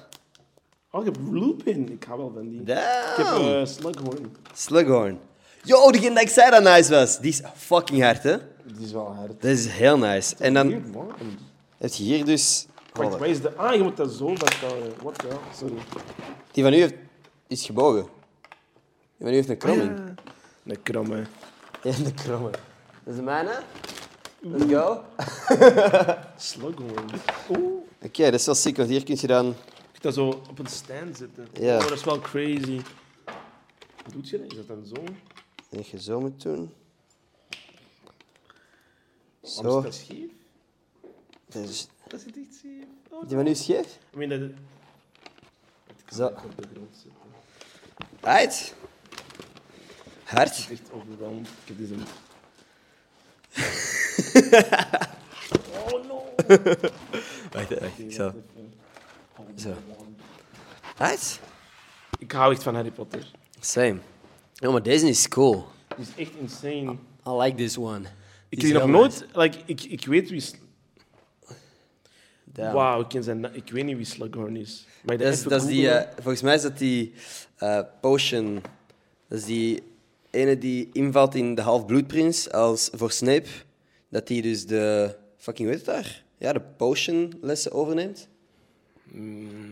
[0.90, 1.92] Oh, ik heb Lupin.
[1.92, 2.60] Ik hou wel van die.
[2.60, 3.44] Ik heb Damn!
[3.44, 4.36] eh Slughorn.
[4.54, 5.18] Slughorn.
[5.62, 7.18] Yo, degene dat ik zei dat nice was.
[7.18, 8.36] Die is fucking hard, hè?
[8.64, 9.28] Die is wel hard.
[9.42, 10.34] Dat is heel nice.
[10.38, 10.70] En dan
[11.78, 12.66] heb je hier dus...
[12.92, 13.54] Wacht, Oh, waar is de...
[13.54, 14.92] Ah, je moet dat zo vasthouden.
[15.02, 15.36] What the hell?
[15.56, 15.74] Sorry.
[16.52, 16.94] die van u heeft,
[17.46, 18.02] is gebogen.
[19.16, 19.98] Die van u heeft een kromming.
[20.64, 21.22] Een kromme.
[21.82, 22.50] Ja, de kromme.
[22.50, 22.60] Dat
[23.04, 23.50] is de mijne.
[24.46, 24.90] Let's go.
[25.52, 27.10] Oké, Slughorn.
[27.50, 27.82] Oeh.
[28.16, 29.46] dat is wel sick, want hier kun je dan...
[29.46, 29.52] Je
[29.92, 31.48] kunt dat zo op een stand zetten.
[31.52, 31.74] Ja.
[31.76, 32.80] Oh, dat is wel crazy.
[34.04, 34.50] Hoe doet je dat?
[34.50, 35.02] Is dat dan zo?
[35.70, 36.72] Dat je zo moet doen.
[39.40, 39.78] Waarom Zo.
[39.78, 40.30] is dat scheef?
[41.48, 42.84] Dat is- Dat zit echt scheef.
[43.10, 43.98] Oh, Die van u is scheef?
[44.14, 44.40] I mean, dat...
[44.40, 46.24] Ik kan Zo.
[46.24, 47.20] het op de grond zetten.
[48.20, 48.74] Uit.
[50.24, 50.48] Hard.
[50.48, 51.48] Het is echt overweldigend.
[51.48, 51.94] Ik heb deze...
[55.92, 56.24] oh no!
[57.52, 57.98] Wacht, wacht.
[57.98, 58.32] Ik zal...
[59.56, 59.74] Zo.
[60.96, 61.40] Uit.
[62.18, 63.30] Ik hou echt van Harry Potter.
[63.60, 63.98] Same.
[64.62, 65.66] Oh, maar deze is cool.
[65.96, 66.96] Die is echt insane.
[67.26, 68.04] I like this one.
[68.48, 69.26] Ik heb is nog nooit...
[69.32, 70.44] Like, ik, ik weet wie...
[72.54, 74.86] Wauw, ik, ken zijn ik weet niet wie Slughorn is.
[75.02, 77.12] Maar Dat is, dat is die, eh, volgens mij is dat die
[77.56, 78.62] eh, potion.
[79.28, 79.82] Dat is die
[80.34, 83.48] ene die invalt in de half-bloedprins als voor Snape.
[84.10, 85.14] Dat die dus de.
[85.36, 86.22] Fucking weet het daar?
[86.38, 88.28] Ja, de potion lessen overneemt.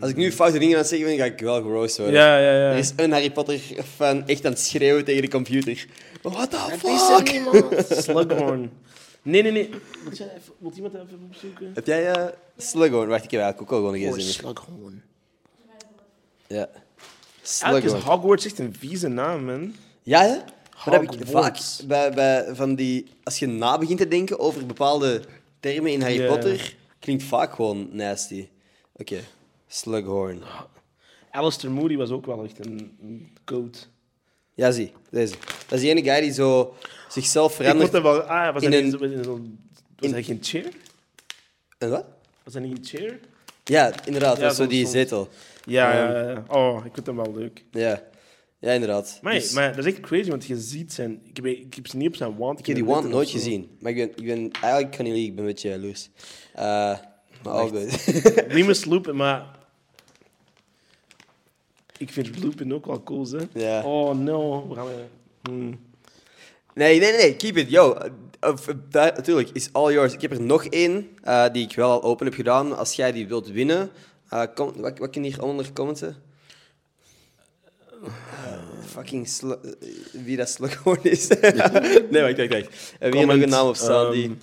[0.00, 2.14] Als ik nu foute dingen aan het zeggen ben, ga ik wel gross worden.
[2.14, 2.70] Ja, ja, ja.
[2.70, 3.60] Er is een Harry Potter
[3.96, 5.86] fan echt aan het schreeuwen tegen de computer.
[6.22, 8.00] What the is er fuck?
[8.02, 8.70] Slughorn.
[9.22, 9.70] Nee, nee, nee.
[10.04, 11.70] Wilt, jij even, wilt iemand even opzoeken?
[11.74, 13.08] Heb jij eh Slughorn?
[13.08, 14.32] Wacht, ik heb eigenlijk ook al gewoon Oh, een gezien.
[14.32, 15.02] Slughorn.
[16.46, 16.68] Ja.
[16.68, 18.02] Eigenlijk is Slughorn.
[18.02, 19.74] Hogwarts echt een vieze naam, man.
[20.02, 20.36] Ja, hè?
[20.84, 23.06] Maar dat heb ik vaak bij, bij van die...
[23.22, 25.22] Als je na begint te denken over bepaalde
[25.60, 26.26] termen in Harry Ja.
[26.28, 28.48] Potter, klinkt vaak gewoon nasty.
[28.92, 29.20] Oké.
[29.66, 30.42] Slughorn.
[31.30, 33.88] Alistair Moody was ook wel echt een, een goat.
[34.54, 34.92] Ja, zie.
[35.10, 35.34] Deze.
[35.66, 36.74] Dat is die ene guy die zo
[37.08, 37.90] zichzelf Ik verandert.
[37.90, 38.22] vond hem wel...
[38.22, 39.58] Ah, was In dat een- zo- in zo'n-
[39.96, 40.68] Was in- dat geen chair?
[41.78, 42.04] En wat?
[42.44, 43.20] Was dat niet een chair?
[43.64, 44.36] Ja, inderdaad.
[44.36, 45.28] Ja, dat is zo die zetel.
[45.64, 46.12] Ja, Ehm.
[46.12, 46.44] ja, ja.
[46.48, 47.64] Oh, ik vind hem wel leuk.
[47.70, 48.02] Ja.
[48.62, 49.18] Ja, inderdaad.
[49.22, 51.20] Maar, Dus- maar dat is echt crazy, want je ziet zijn...
[51.28, 53.76] Ik heb, ik heb ze niet op zijn wand Ik heb die wand nooit gezien.
[53.80, 56.10] Maar ik ben, ik ben eigenlijk kan niet liegen, ik ben een beetje jaloers.
[56.54, 56.98] Eh,
[57.42, 57.70] maar.
[58.54, 59.46] Niet meer sloepen, maar...
[61.96, 63.80] Ik vind loopen ook wel cool, hè?
[63.80, 64.68] Oh, no.
[64.68, 64.86] We gaan...
[65.42, 65.80] hmm.
[66.74, 67.70] nee, nee, nee, keep it.
[67.70, 67.96] Yo,
[68.40, 68.54] eh,
[68.92, 70.12] natuurlijk, is all yours.
[70.12, 72.76] Ik heb er nog één eh, die ik wel al open heb gedaan.
[72.76, 73.90] Als jij die wilt winnen,
[74.54, 76.30] kom, wat, wat kun je hier onder commenten?
[78.02, 78.08] Eh,
[78.86, 79.50] fucking eh,
[80.12, 81.28] wie dat Slughorn is.
[82.10, 82.94] nee, wacht, wacht, wacht.
[82.98, 84.24] Hebben we hier nog een naam op staan die...
[84.24, 84.36] Ehm,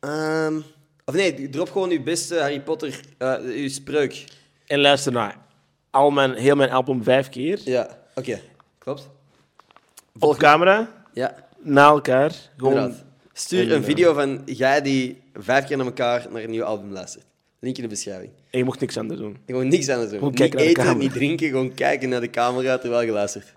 [0.00, 0.60] Ehm,
[1.04, 4.24] of nee, drop gewoon uw beste Harry Potter, eh uw spreuk.
[4.66, 5.36] En luister naar.
[5.90, 7.60] Al mijn, heel mijn album vijf keer.
[7.64, 8.40] Ja, oké.
[8.78, 9.08] Klopt.
[10.18, 12.32] Op camera, Ja, na elkaar.
[12.56, 12.74] Gewoon...
[12.74, 13.04] inderdaad.
[13.32, 16.64] Stuur En, een eh, video van jij die vijf keer naar elkaar naar een nieuw
[16.64, 17.24] album luistert.
[17.60, 18.30] Link in de beschrijving.
[18.50, 19.36] En je mocht niks anders doen.
[19.46, 20.18] Gewoon niks het doen.
[20.18, 23.54] Gewoon niet eten, niet drinken, gewoon kijken naar de camera terwijl je luistert.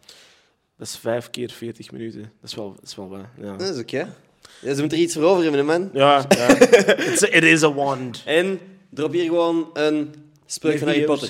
[0.77, 2.21] Dat is vijf keer 40 minuten.
[2.21, 3.19] Dat is wel, dat is wel wat.
[3.41, 4.15] Ja, Dat is oké.
[4.61, 5.89] Ja, ze moeten er iets voor over hebben, man.
[5.93, 6.25] ja.
[6.29, 6.47] ja.
[7.11, 8.21] It's a- it is a wand.
[8.25, 10.13] En drop hier gewoon een
[10.45, 11.29] spreuk van Harry Potter.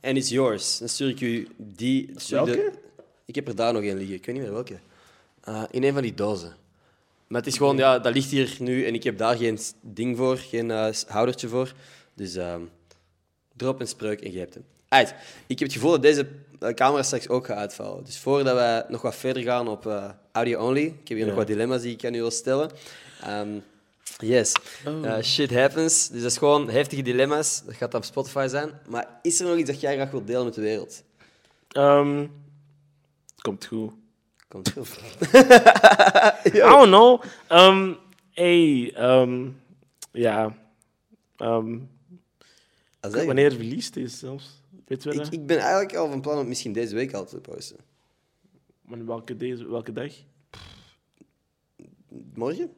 [0.00, 0.78] En it's yours.
[0.78, 2.06] Dan stuur ik u die...
[2.12, 2.72] de- Welke?
[3.24, 4.14] Ik heb er daar nog één liggen.
[4.16, 4.78] Ik weet niet meer welke.
[5.40, 6.56] Eh, in een van die dozen.
[7.26, 10.16] Maar het is gewoon, ja, dat ligt hier nu en ik heb daar geen ding
[10.16, 11.72] voor, geen s- houdertje voor.
[12.14, 12.62] Dus ehm
[13.56, 14.64] drop een spreuk en je hebt hem.
[14.88, 15.14] Uit.
[15.46, 16.26] Ik heb het gevoel dat deze
[16.60, 18.04] eh, camera straks ook gaat uitvallen.
[18.04, 21.34] Dus voordat wij nog wat verder gaan op eh, audio only, ik heb hier nog
[21.34, 22.70] wat dilemma's die ik aan u wil stellen.
[23.20, 23.58] Ehm,
[24.18, 24.52] yes.
[24.86, 25.06] Oh.
[25.06, 26.08] Eh, shit happens.
[26.08, 27.62] Dus dat is gewoon heftige dilemma's.
[27.66, 28.70] Dat gaat op Spotify zijn.
[28.88, 31.02] Maar is er nog iets dat jij graag wilt delen met de wereld?
[31.68, 32.26] Ehm,
[33.40, 33.92] komt goed.
[34.48, 34.98] Komt goed.
[36.54, 37.22] I don't know.
[37.48, 37.96] Um,
[38.30, 39.60] hey, um,
[40.12, 40.56] ja.
[41.38, 41.93] Um,
[43.10, 44.62] Wanneer released is zelfs?
[44.86, 45.04] Weet?
[45.04, 47.76] Ik, ik ben eigenlijk al van plan om misschien deze week al te posten.
[48.82, 50.12] Maar welke, deze, welke dag?
[52.34, 52.70] Morgen?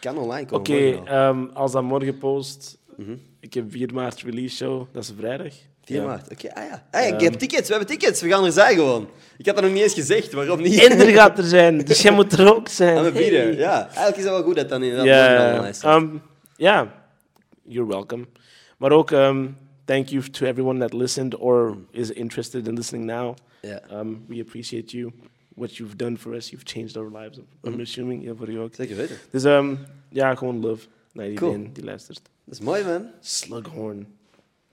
[0.00, 0.60] Kan online komen.
[0.60, 3.16] Oké, ehm, als dat morgen post, Mhm.
[3.40, 5.54] ik heb 4 maart release show, dat is vrijdag.
[5.84, 6.04] 4 Ja.
[6.04, 6.30] maart.
[6.32, 6.86] Oké, ah ja.
[6.90, 7.24] Ah, ja, ik Ehm.
[7.24, 8.20] heb tickets, we hebben tickets.
[8.20, 9.08] We gaan er zijn gewoon.
[9.38, 10.78] Ik had dat nog niet eens gezegd, waarom niet?
[10.84, 12.96] En er gaat er zijn, dus jij moet er ook zijn.
[12.96, 13.40] Aan de bieden.
[13.40, 13.56] Hey.
[13.56, 16.02] Ja, eigenlijk is dat wel goed dat dan inderdaad online staat.
[16.02, 16.22] um,
[16.56, 17.04] ja,
[17.64, 18.26] you're welcome.
[18.78, 23.36] Maar ook, um, thank you to everyone that listened or is interested in listening now.
[23.62, 25.12] Ja, Um, we appreciate you,
[25.54, 26.50] what you've done for us.
[26.50, 27.38] You've changed our lives.
[27.64, 27.80] I'm Mhm.
[27.80, 28.74] assuming, ja, voor jou ook.
[28.74, 29.16] zeker weten.
[29.30, 29.78] Dus um,
[30.10, 31.50] ja, gewoon love naar Cool.
[31.52, 32.20] iedereen die luistert.
[32.44, 33.06] Dat is mooi, man.
[33.20, 33.98] Slughorn.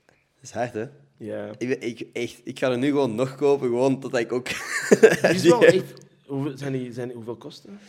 [0.06, 0.86] Dat is hard, hè?
[1.18, 1.52] Ja.
[1.58, 4.48] Ik, ben- ik, echt, ik ga er nu gewoon nog kopen, gewoon totdat ik ook...
[4.48, 5.94] Die is wel echt...
[6.26, 7.80] Hoeveel, zijn die, zijn, hoeveel kosten?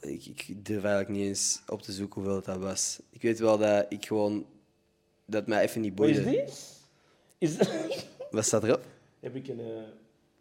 [0.00, 3.00] Ik, ik durf eigenlijk niet eens op te zoeken hoeveel dat was.
[3.10, 4.44] Ik weet wel dat ik gewoon...
[5.30, 6.30] Dat mij even niet Wat is boeide.
[6.44, 6.76] dit?
[7.38, 7.56] Is,
[8.30, 8.84] Wat staat erop?
[9.20, 9.60] heb ik een...
[9.60, 9.66] eh,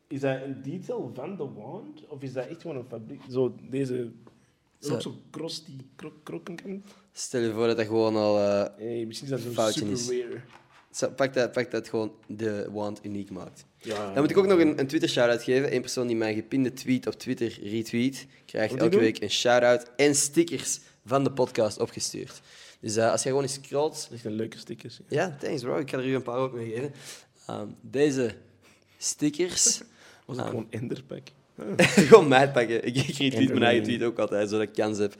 [0.07, 2.07] is dat een detail van de wand?
[2.07, 3.21] Of is dat echt gewoon een fabriek?
[3.31, 4.09] Zo, deze...
[4.79, 4.93] Zo.
[4.93, 6.83] Ook zo crusty, krok, krokken kan?
[7.11, 8.39] Stel je voor dat dat gewoon al...
[8.39, 10.09] eh, Hey, misschien is dat Foutje super is.
[10.23, 10.41] rare.
[10.91, 13.65] zo- pak, dat, pak dat gewoon de wand uniek maakt.
[13.77, 15.73] Ja, Dan moet ik ook nog een, een Twitter-shout-out geven.
[15.75, 18.99] Eén persoon die mijn gepinde tweet op Twitter retweet, krijgt elke die doen?
[18.99, 22.41] week een shout-out en stickers van de podcast opgestuurd.
[22.79, 24.09] Dus eh, als jij gewoon eens scrolt...
[24.13, 24.99] Echt een leuke stickers.
[25.07, 25.77] Ja, thanks bro.
[25.77, 26.93] Ik ga er u een paar ook mee geven.
[27.47, 28.35] Ehm, deze
[28.97, 29.81] stickers...
[30.25, 30.51] Was het Ah.
[30.51, 31.27] gewoon Enderpack?
[32.09, 32.85] gewoon mij pakken.
[32.85, 35.15] Ik, ik retweet mijn eigen tweet ook altijd, zodat ik kans heb.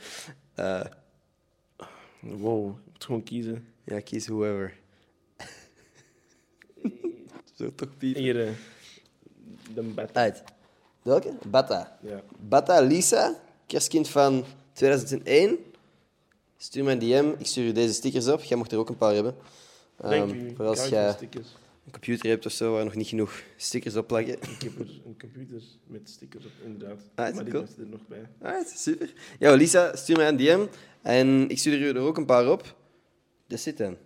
[0.55, 0.81] Eh,
[2.19, 3.67] Wow, je moet gewoon kiezen.
[3.83, 4.73] ja, kies whoever.
[7.57, 8.21] Zo toch piepen.
[8.21, 8.51] Hier, eh,
[9.73, 10.09] de bed.
[10.13, 10.43] Uit.
[11.01, 11.33] Welke?
[11.47, 11.97] Bata.
[12.01, 12.21] Ja.
[12.39, 13.35] Bata Lisa,
[13.67, 15.57] kerstkind van 2001.
[16.57, 18.41] Stuur mij een DM, ik stuur je deze stickers op.
[18.43, 19.35] Jij mocht er ook een paar hebben.
[19.97, 20.53] Dank Ehm, u.
[20.55, 21.47] voor als jij stickers.
[21.85, 24.33] een computer hebt of zo waar nog niet genoeg stickers op plakken.
[24.33, 26.99] Ik heb er een computer met stickers op, inderdaad.
[27.15, 27.65] Ah, maar die cool.
[27.79, 28.29] er nog bij.
[28.41, 29.13] Alright, super.
[29.39, 30.65] Ja, Lisa, stuur mij een DM
[31.01, 32.75] en ik stuur je er ook een paar op.
[33.47, 33.97] Dat zit dan.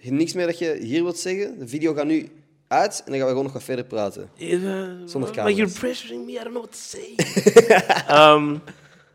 [0.00, 1.58] Niks meer dat je hier wilt zeggen.
[1.58, 2.28] De video gaat nu
[2.68, 4.30] uit en dan gaan we gewoon nog wat verder praten.
[4.38, 7.14] Zonder Zonder Maar you're pressuring me, I don't know what to say.
[8.16, 8.56] Ehm,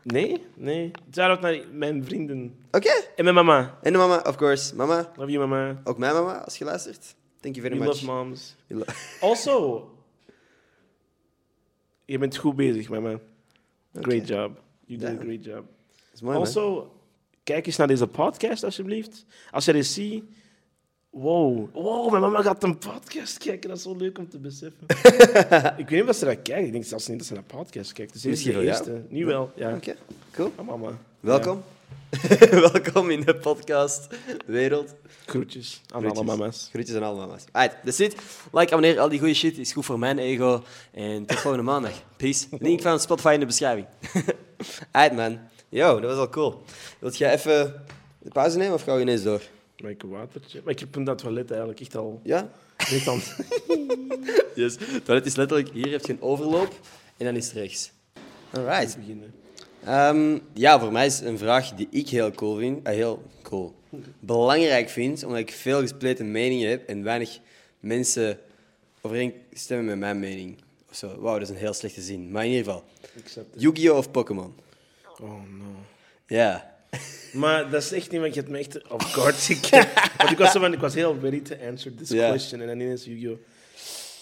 [0.02, 0.90] nee, nee.
[1.14, 2.54] Shout-out naar mijn vrienden.
[2.70, 2.90] Oké.
[3.16, 3.78] En mijn mama.
[3.82, 4.74] En de mama, of course.
[4.76, 5.80] Mama, Love you, mama.
[5.84, 7.14] ook mijn mama, als je luistert.
[7.40, 8.00] Thank you We very much.
[8.02, 8.56] love moms.
[8.66, 8.84] We lo-
[9.28, 9.88] Also,
[12.04, 13.18] je bent goed bezig, mama.
[14.00, 14.60] Great job.
[14.86, 15.64] You did a great job.
[15.86, 16.46] Dat is mooi, man.
[16.46, 16.92] also,
[17.44, 19.24] kijk eens naar deze podcast, alsjeblieft.
[19.50, 20.24] Als je dit ziet,
[21.10, 21.68] Wow.
[21.72, 23.68] wow, mijn mama gaat een podcast kijken.
[23.68, 24.86] Dat is zo leuk om te beseffen.
[25.82, 26.66] ik weet niet of ze dat kijkt.
[26.66, 28.12] Ik denk zelfs niet dat ze naar podcast kijkt.
[28.12, 29.02] Dus Misschien wel, de eerste.
[29.08, 29.74] Nu wel, ja.
[29.74, 29.96] Oké,
[30.32, 30.52] cool.
[30.56, 30.98] Ah, mama.
[31.20, 31.62] Welkom.
[32.50, 34.08] Welkom in de podcast
[34.46, 34.94] Wereld.
[35.26, 36.26] Groetjes aan Groetjes.
[36.26, 36.68] alle mama's.
[36.72, 37.44] Groetjes aan alle mama's.
[37.52, 38.14] Alright, that's it.
[38.52, 40.62] Like, abonneer, al die goede shit is goed voor mijn ego.
[40.90, 41.92] En tot volgende maandag.
[42.16, 42.46] Peace.
[42.58, 43.86] Link van Spotify in de beschrijving.
[44.92, 45.38] Alright, man.
[45.68, 46.62] Yo, dat was al cool.
[46.98, 47.84] Wilt jij even
[48.18, 49.40] de pauze nemen of gaan we ineens door?
[49.82, 50.60] Mag ik een watertje?
[50.64, 52.20] Maar ik heb in dat toilet eigenlijk echt al...
[52.22, 52.50] Ja?
[52.76, 53.36] Echt het
[54.54, 54.76] Yes.
[54.80, 56.80] Het toilet is letterlijk, hier heb je een overloop
[57.16, 57.92] en dan is het rechts.
[58.50, 58.96] Alright.
[58.96, 59.34] beginnen.
[59.84, 62.86] Ehm, ja, voor mij is een vraag die ik heel cool vind.
[62.86, 63.74] eh, heel cool.
[64.18, 67.38] Belangrijk vind, omdat ik veel gespleten meningen heb en weinig
[67.80, 68.38] mensen
[69.00, 70.58] overeenstemmen met mijn mening.
[70.90, 71.20] Of zo.
[71.20, 72.30] Wauw, dat is een heel slechte zin.
[72.30, 72.84] Maar in ieder geval.
[73.56, 73.96] Yu-Gi-Oh!
[73.96, 74.54] of Pokémon?
[75.20, 75.64] Oh, no.
[76.26, 76.78] Ja.
[77.32, 79.68] Maar dat is echt niet, want je hebt me echt off guard ik,
[80.16, 82.60] Want ik was, zo van, ik was heel ready to answer this question.
[82.60, 83.38] En dan ineens Yu-Gi-Oh!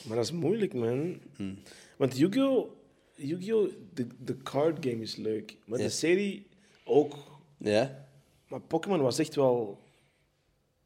[0.04, 1.20] Maar dat is moeilijk, man.
[1.36, 1.58] Hmm.
[1.96, 2.70] Want Yu-Gi-Oh!
[3.14, 3.70] Yu-Gi-Oh!
[3.94, 5.56] De, de card game is leuk.
[5.64, 6.46] Maar de serie
[6.84, 7.16] ook.
[7.56, 8.06] Ja?
[8.48, 9.78] Maar Pokémon was echt wel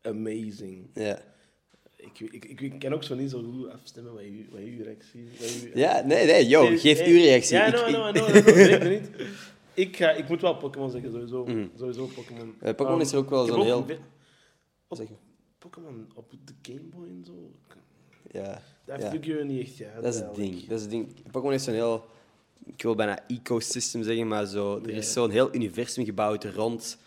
[0.02, 0.86] amazing.
[0.94, 1.22] Ja.
[1.96, 5.28] Ik, ik, ik, ik kan ook zo niet zo goed afstemmen wat je, wat reactie
[5.74, 7.56] Ja, nee, nee, yo, Nee, geef uw reactie.
[7.56, 9.08] Ja, no, no, no, no, no, niet.
[9.74, 11.46] Ik, ga, ik moet wel Pokémon zeggen, sowieso.
[11.78, 12.46] Sowieso Pokémon.
[12.46, 12.64] Mhm.
[12.66, 13.86] Eh, Pokémon Um, is er ook wel zo'n heel-
[14.88, 15.18] Zeg maar.
[15.58, 17.32] Pokémon op de Game Boy en zo.
[18.30, 18.62] Ja.
[18.84, 19.10] Dat Ja.
[19.10, 20.02] heeft niet echt gehad.
[20.02, 20.66] Dat is het ding.
[20.66, 21.22] Dat is het ding.
[21.22, 22.04] Pokémon heeft zo'n heel,
[22.66, 24.96] ik wil bijna ecosystem zeggen, maar zo, er Ja.
[24.96, 26.98] is zo'n heel universum gebouwd rond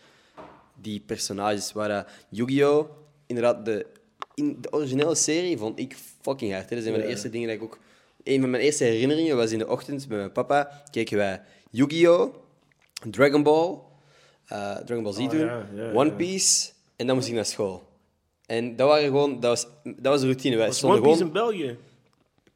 [0.80, 1.72] die personages.
[1.72, 2.88] Waar Yu-Gi-Oh!
[3.26, 3.86] inderdaad, de,
[4.34, 6.68] in de originele serie vond ik fucking hard.
[6.70, 6.76] Hè.
[6.76, 7.12] Dat is een van de Ja.
[7.12, 7.78] eerste dingen dat ik ook.
[8.22, 10.82] Een van mijn eerste herinneringen was in de ochtend met mijn papa.
[10.90, 12.34] Keken wij Yu-Gi-Oh!
[13.10, 13.78] Dragon Ball,
[14.46, 16.16] eh, Dragon Ball Z Oh, ja, ja, One ja.
[16.16, 17.82] Piece en dan moest ik naar school.
[18.46, 20.56] En dat, waren gewoon, dat, was, dat was de routine.
[20.56, 21.78] Wij Was stonden One Piece gewoon in België?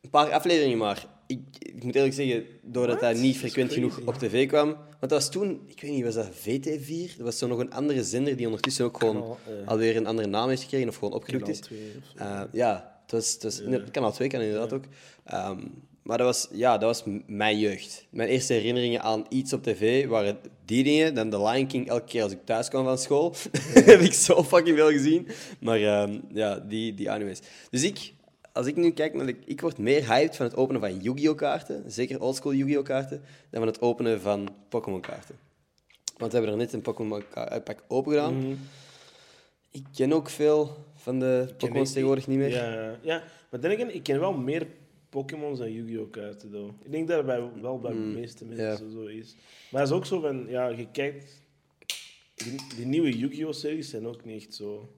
[0.01, 1.07] een paar afleveringen maar.
[1.26, 3.12] Ik, ik moet eerlijk zeggen, doordat What?
[3.12, 4.66] dat niet frequent genoeg op tv kwam.
[4.68, 7.16] Want dat was toen, ik weet niet, was dat VT4?
[7.16, 9.64] Dat was zo nog een andere zender die ondertussen ook gewoon Kanaal, ja.
[9.64, 11.59] alweer een andere naam heeft gekregen of gewoon opgedoekt is.
[11.61, 12.24] 2 of zo.
[12.24, 14.84] Eh, ja, het was, het was in kanaal 2 kan inderdaad ook.
[15.24, 15.59] Ehm,
[16.11, 18.06] maar dat was, ja, dat was mijn jeugd.
[18.11, 21.14] Mijn eerste herinneringen aan iets op tv waren die dingen.
[21.14, 23.34] Dan The Lion King, elke keer als ik thuis kwam van school,
[23.90, 25.28] heb ik zo fucking veel gezien.
[25.61, 27.40] Maar ehm, ja, die, die animes.
[27.70, 28.12] Dus ik,
[28.52, 31.36] als ik nu kijk de- Ik word meer hyped van het openen van Yu-Gi-Oh!
[31.36, 32.84] kaarten, zeker oldschool Yu-Gi-Oh!
[32.84, 35.34] kaarten, dan van het openen van Pokémon kaarten.
[36.16, 38.36] Want we hebben er net een Pokémon ka- uitpak open gedaan.
[38.38, 38.54] Mhm.
[39.70, 42.50] Ik ken ook veel van de ik- tegenwoordig niet meer.
[42.50, 43.22] Ja, ja.
[43.50, 44.66] maar dan again, ik ken wel meer
[45.11, 46.11] Pokémons dan Yu-Gi-Oh!
[46.11, 46.50] kaarten.
[46.50, 46.72] Though.
[46.84, 49.36] Ik denk dat het bij, wel bij de meeste mensen zo is.
[49.70, 51.42] Maar het is ook zo van, ja, je kijkt...
[52.76, 53.52] Die, nieuwe Yu-Gi-Oh!
[53.52, 54.88] series zijn ook niet echt zo...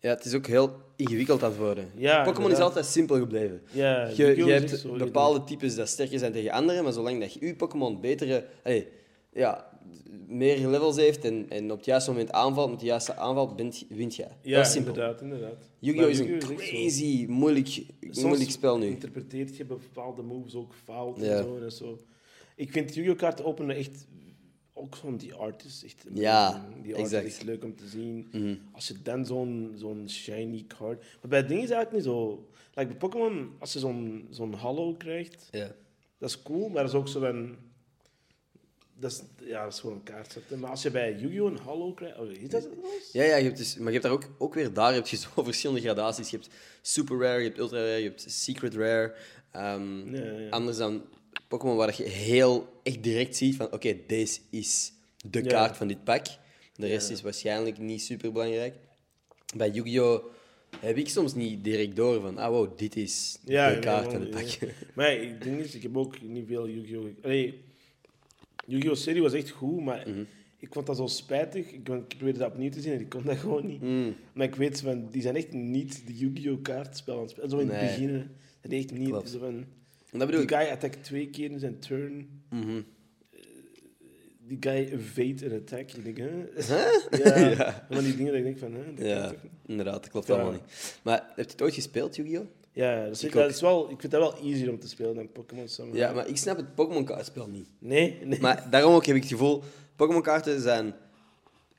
[0.00, 1.90] Ja, het is ook heel ingewikkeld aan het worden.
[1.96, 3.62] Ja, Pokémon is altijd simpel gebleven.
[3.72, 7.46] Ja, Je, je hebt bepaalde types dat sterker zijn tegen anderen, maar zolang dat je
[7.46, 8.88] je Pokémon betere, allee,
[9.32, 9.69] ja,
[10.26, 13.84] meer levels heeft en, en op het juiste moment aanvalt, met de juiste aanval, bent,
[13.88, 14.36] wint jij.
[14.42, 14.92] Ja, dat is simpel.
[14.94, 15.70] inderdaad, inderdaad.
[15.78, 16.08] Yu-Gi-Oh!
[16.10, 17.66] Is een crazy, moeilijk,
[18.00, 18.86] Soms moeilijk spel nu.
[18.86, 21.36] interpreteert je bepaalde moves ook fout Ja.
[21.38, 21.98] en zo en zo.
[22.56, 23.16] Ik vind Yu-Gi-Oh!
[23.16, 24.06] kaarten openen echt...
[24.72, 26.04] Ook gewoon die art is echt.
[26.14, 27.26] Ja, Die art exact.
[27.26, 28.28] is echt leuk om te zien.
[28.32, 28.54] Mhm.
[28.72, 30.98] Als je dan zo'n zo'n shiny card...
[31.00, 32.48] Maar bij het ding is eigenlijk niet zo...
[32.74, 35.72] Like bij Pokémon, als je zo'n zo'n hollow krijgt, Ja.
[36.18, 37.56] dat is cool, maar dat is ook zo van...
[39.00, 40.58] Dat is, ja, dat is gewoon een kaart zetten.
[40.58, 41.50] Maar als je bij Yu-Gi-Oh!
[41.50, 42.18] een hollow krijgt...
[42.18, 42.72] Oh, is dat het?
[43.12, 45.16] Ja, ja je hebt dus, maar je hebt daar ook, ook weer daar heb je
[45.16, 46.30] zo verschillende gradaties.
[46.30, 46.48] Je hebt
[46.80, 49.14] super rare, je hebt ultra rare, je hebt secret rare.
[49.50, 50.48] Ehm, Ja, ja.
[50.48, 51.02] Anders dan
[51.48, 54.92] Pokémon waar je heel echt direct ziet van oké, deze is
[55.24, 56.26] de kaart van dit pak.
[56.74, 58.74] De rest is waarschijnlijk niet super belangrijk.
[59.56, 60.24] Bij Yu-Gi-Oh!
[60.80, 64.30] heb ik soms niet direct door van ah wow, dit is de kaart van het
[64.30, 64.72] pak.
[64.94, 67.52] Maar het ding is, ik heb ook niet veel Yu-Gi-Oh!
[68.70, 68.94] Yu-Gi-Oh!
[68.94, 70.22] serie was echt goed, maar Mhm.
[70.58, 71.66] ik vond dat zo spijtig.
[71.72, 73.80] Ik, ik probeerde dat opnieuw te zien en ik kon dat gewoon niet.
[73.82, 76.62] Mm, Maar ik weet van, die zijn echt niet de Yu-Gi-Oh!
[76.62, 77.50] kaartspel aan het spelen.
[77.50, 78.26] Zo in het begin.
[78.60, 79.08] Dat echt niet.
[79.08, 79.30] Klopt.
[79.30, 79.64] Zo van,
[80.12, 80.62] en dat bedoel die ik.
[80.62, 82.42] guy attackt twee keer in zijn turn.
[82.50, 82.80] Mhm.
[84.46, 85.90] Die guy evade een attack.
[85.92, 86.28] Ik denk, hè?
[86.28, 87.24] Huh?
[87.24, 87.38] Ja.
[87.56, 87.86] Ja.
[87.90, 88.94] Van die dingen dat ik denk van, hè?
[88.94, 89.34] dat Ja,
[89.66, 90.34] inderdaad, dat klopt Ja.
[90.34, 90.98] allemaal niet.
[91.02, 92.46] Maar heb je het ooit gespeeld, Yu-Gi-Oh?
[92.80, 95.14] Ja, dat is, Ik dat is wel, ik vind dat wel easier om te spelen
[95.14, 95.96] dan Pokémon Summer.
[95.96, 97.68] Ja, maar ik snap het Pokémon-kaartspel niet.
[97.78, 98.40] Nee, nee.
[98.40, 99.62] Maar daarom ook heb ik het gevoel,
[99.96, 100.94] Pokémon-kaarten zijn...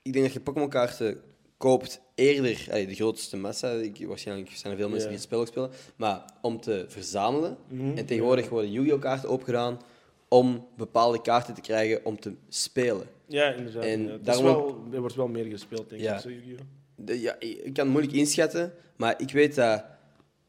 [0.02, 1.22] Ik denk dat je Pokémon-kaarten
[1.58, 2.66] koopt eerder...
[2.70, 5.16] allee, de grootste massa, ik, waarschijnlijk zijn er veel mensen Ja.
[5.16, 7.58] die het spel ook spelen, maar om te verzamelen.
[7.68, 9.80] Mhm, En tegenwoordig worden Yu-Gi-Oh-kaarten opgedaan
[10.28, 13.08] om bepaalde kaarten te krijgen om te spelen.
[13.28, 13.84] Ja, inderdaad.
[13.84, 16.16] En daarom wel, er wordt wel meer gespeeld, denk Ja.
[16.16, 16.22] ik.
[16.22, 17.22] Zo, Yu-Gi-Oh!
[17.22, 19.84] ja, ik ik kan het moeilijk inschatten, maar ik weet dat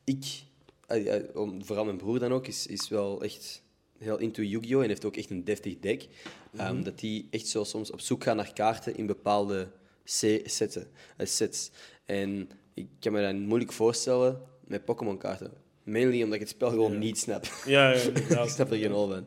[0.04, 0.42] ik,
[0.86, 1.22] eh,
[1.58, 3.62] vooral mijn broer dan ook, is, is wel echt
[3.98, 4.82] heel into Yu-Gi-Oh!
[4.82, 6.08] en heeft ook echt een deftig deck.
[6.56, 9.70] Ehm, dat die echt zo soms op zoek gaan naar kaarten in bepaalde
[10.04, 11.70] se- setten, eh, sets.
[12.04, 15.52] En ik kan me dat moeilijk voorstellen met Pokémon-kaarten.
[15.82, 17.44] Mainly omdat ik het spel gewoon niet snap.
[17.66, 18.00] Ja, ja,
[18.42, 19.26] ik snap er geen hol van.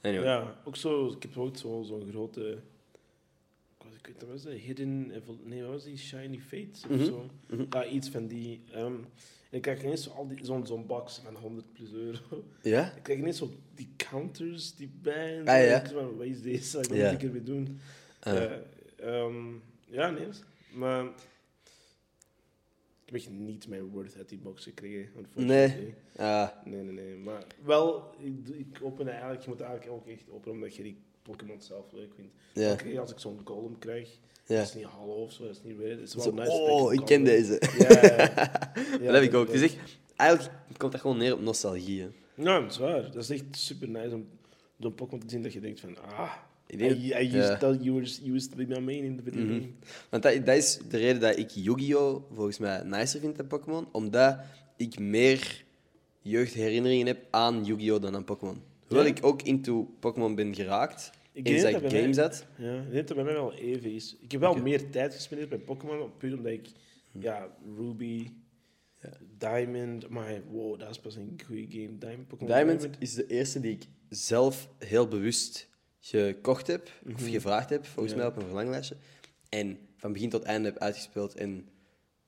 [0.00, 0.26] Anyway.
[0.26, 2.58] Ja, ook zo, ik heb ook zo- zo'n grote.
[3.78, 4.52] Ik weet- niet, wat was dat?
[4.52, 5.12] Hidden.
[5.44, 5.96] Nee, wat was die?
[5.96, 7.30] Shiny Fates of Mhm, zo?
[7.70, 8.60] Ja, iets van die.
[8.72, 8.94] ehm,
[9.54, 12.44] ik krijg ineens zo al die- zo'n zo'n box van 100 plus euro.
[12.62, 12.92] Ja?
[12.96, 15.38] Ik krijg ineens zo die counters die bij.
[15.38, 15.82] en Ah, ja.
[15.84, 16.76] Ik Wat is deze?
[16.76, 17.10] Wat Ja.
[17.12, 17.80] moet ik ermee doen?
[18.20, 18.42] Eh,
[18.96, 19.52] ehm,
[19.86, 20.26] ja, nee.
[20.72, 21.04] Maar.
[23.14, 25.10] Echt niet mijn worth uit die box gekregen.
[25.16, 25.94] unfortunately.
[26.16, 27.16] Ah, Nee, nee, nee.
[27.16, 31.62] Maar wel, ik, open eigenlijk, je moet eigenlijk ook echt openen omdat je die Pokémon
[31.62, 32.32] zelf leuk vindt.
[32.84, 33.00] Ja.
[33.00, 34.56] Als ik zo'n golem krijg, Ja.
[34.56, 35.98] dat is niet hallo of zo, dat is niet red.
[35.98, 36.50] Het is wel Zo, nice.
[36.50, 37.62] dat oh, ik ken deze.
[37.78, 38.16] Ja, ja,
[39.00, 39.04] ja.
[39.04, 39.46] dat heb ik ook.
[39.48, 39.52] ja.
[39.54, 42.00] Is echt, eigenlijk komt dat gewoon neer op nostalgie.
[42.02, 42.08] hè.
[42.34, 43.02] Ja, dat is waar.
[43.02, 44.28] Dat is echt super nice om
[44.78, 46.32] zo'n Pokémon te zien dat je denkt van, ah,
[46.80, 49.52] I, I used, that you were, used to be my main in the video Mhm.
[49.52, 49.72] game.
[50.10, 52.22] Want dat, dat is de reden dat ik Yu-Gi-Oh!
[52.32, 53.86] volgens mij nicer vind dan Pokémon.
[53.92, 54.36] Omdat
[54.76, 55.64] ik meer
[56.22, 58.02] jeugdherinneringen heb aan Yu-Gi-Oh!
[58.02, 58.62] dan aan Pokémon.
[58.86, 59.14] Hoewel Ja?
[59.16, 61.10] ik ook into Pokémon ben geraakt.
[61.32, 62.46] Ik denk dat game mij- zat.
[62.58, 64.16] Ja, ik denk dat het bij mij wel even is.
[64.20, 66.66] Ik heb wel meer tijd gespendeerd bij Pokémon, puur omdat ik,
[67.20, 68.28] ja, Ruby,
[69.02, 69.10] Ja.
[69.38, 71.98] Diamond, maar wow, dat is pas een goede game.
[71.98, 75.68] Diamond, Diamond is de eerste die ik zelf heel bewust
[76.06, 76.88] gekocht heb.
[77.14, 78.22] Of gevraagd heb, volgens Mhm.
[78.22, 78.28] Ja.
[78.28, 78.96] mij op een verlanglijstje.
[79.48, 81.34] En van begin tot einde heb uitgespeeld.
[81.34, 81.68] En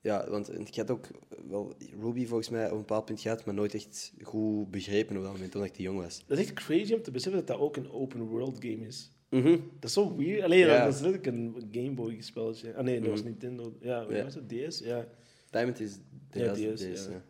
[0.01, 1.07] ja, want ik had ook
[1.47, 5.23] wel Ruby volgens mij op een bepaald punt gehad, maar nooit echt goed begrepen op
[5.23, 6.23] dat moment, omdat ik te jong was.
[6.27, 9.11] Dat is echt crazy om te beseffen dat dat ook een open world game is.
[9.29, 9.49] Mhm.
[9.51, 10.43] Dat is zo weird.
[10.43, 10.85] Alleen Ja.
[10.85, 12.75] dat is letterlijk een Game Boy spelletje.
[12.75, 13.29] Ah nee, dat was Mhm.
[13.29, 13.77] Nintendo.
[13.81, 14.23] Ja, Ja.
[14.23, 14.49] was het?
[14.49, 14.79] DS?
[14.79, 15.07] Ja.
[15.49, 15.97] Diamond is
[16.31, 17.21] de Ja, deze, ja.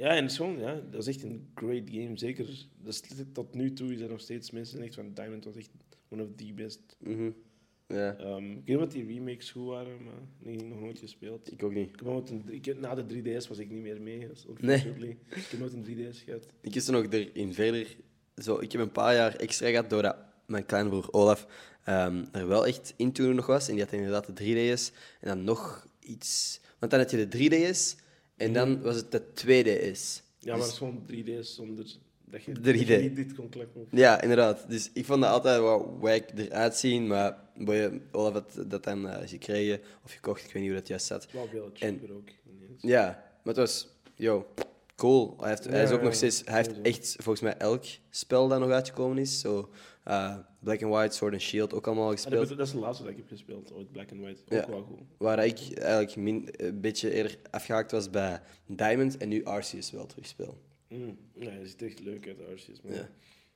[0.00, 0.16] Ja.
[0.16, 2.18] En gewoon, ja, dat is echt een great game.
[2.18, 3.02] Zeker, dat is,
[3.32, 5.70] tot nu toe is er nog steeds mensen die echt van Diamond was echt
[6.08, 6.96] one of the best.
[7.88, 11.52] Ja, Ehm, ik weet niet wat die remakes goed waren, maar nee, nog nooit gespeeld.
[11.52, 11.88] ik ook niet.
[11.88, 14.44] Ik heb nooit een, ik, heb- na de 3DS was ik niet meer mee, dus
[14.48, 15.08] unfortunately.
[15.28, 16.46] Ik heb nooit een 3DS gehad.
[16.60, 17.96] Ik is er nog erin verder.
[18.36, 20.16] Zo, ik heb een paar jaar extra gehad doordat
[20.46, 21.46] mijn kleinbroer Olaf
[21.84, 23.68] ehm, er wel echt in toen nog was.
[23.68, 24.92] En die had inderdaad de 3DS.
[25.20, 26.60] En dan nog iets.
[26.78, 27.96] Want dan had je de 3DS
[28.40, 30.22] en dan was het de 2DS.
[30.38, 31.84] Ja, maar het is gewoon 3DS zonder
[32.24, 32.60] dat je, 3D.
[32.60, 33.86] dat je niet dit kon klappen.
[33.90, 34.64] Ja, inderdaad.
[34.68, 37.06] Dus ik vond dat altijd wel wijk eruit zien.
[37.06, 40.44] Maar boy, Olaf had dat dan eh, gekregen of gekocht.
[40.44, 41.30] Ik weet niet hoe dat juist zat.
[41.32, 42.28] Wel veel cheaper ook.
[42.46, 42.82] ineens.
[42.82, 43.04] Ja,
[43.42, 44.46] maar het was, yo,
[44.96, 45.36] cool.
[45.40, 48.48] Hij, heeft, hij is Ja, ook nog steeds, hij heeft echt volgens mij elk spel
[48.48, 49.40] dat nog uitgekomen is.
[49.40, 49.70] Zo,
[50.02, 52.48] eh, Black and White, Sword and Shield ook allemaal Ah, dat, gespeeld.
[52.58, 54.40] dat is de laatste dat ik heb gespeeld, ooit Black and White.
[54.44, 54.68] Ook Ja.
[54.68, 54.98] wel goed.
[55.18, 60.06] Waar ik eigenlijk min, een beetje eerder afgehaakt was bij Diamond en nu Arceus wel
[60.06, 60.58] terugspeel.
[60.88, 61.16] Mm.
[61.38, 62.80] Ja, het ziet echt leuk uit, Arceus.
[62.82, 63.08] Maar Ja,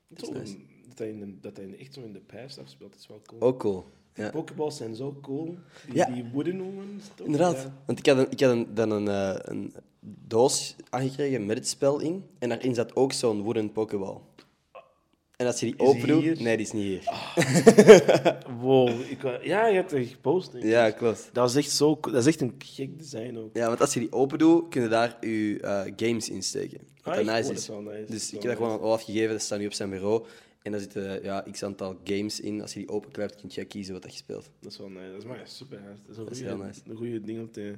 [0.09, 0.57] Het is nice.
[0.89, 3.41] dat, hij in de, dat hij echt zo in de past afspeelt, is wel cool.
[3.41, 3.85] Ook cool.
[4.15, 4.31] Ja.
[4.31, 5.57] Pokeballs zijn zo cool.
[5.87, 6.07] Die, Ja.
[6.07, 7.05] die wooden ones.
[7.15, 7.27] toch?
[7.27, 7.57] Inderdaad.
[7.63, 7.75] Ja.
[7.87, 11.69] Want ik had, een, ik had een, dan een, eh, een doos aangekregen met het
[11.69, 12.25] spel in.
[12.39, 14.17] En daarin zat ook zo'n wooden pokeball.
[15.37, 16.23] En als je die Is die open doet...
[16.23, 16.43] hier?
[16.43, 17.03] Nee, die is niet hier.
[18.61, 19.01] Wow.
[19.01, 20.53] Ik, ja, je hebt het gepost.
[20.61, 21.31] Ja, klopt.
[21.33, 21.99] Dat is echt zo.
[22.01, 23.57] Dat is echt een gek design ook.
[23.57, 26.81] Ja, want als je die open doet, kun je daar je eh, games in steken.
[27.03, 27.69] Wat Ah, dat nice Oh, is.
[27.99, 28.13] nice.
[28.13, 30.25] Dus ik heb dat gewoon aan Olaf gegeven, dat staat nu op zijn bureau.
[30.63, 32.61] En daar zitten ja, x aantal games in.
[32.63, 34.51] Als je die openklapt, kun je kiezen wat dat je speelt.
[34.61, 35.11] Dat is wel nice.
[35.11, 35.81] Dat is maar super.
[36.17, 36.81] Dat is een heel nice.
[36.89, 37.75] een goede ding om te,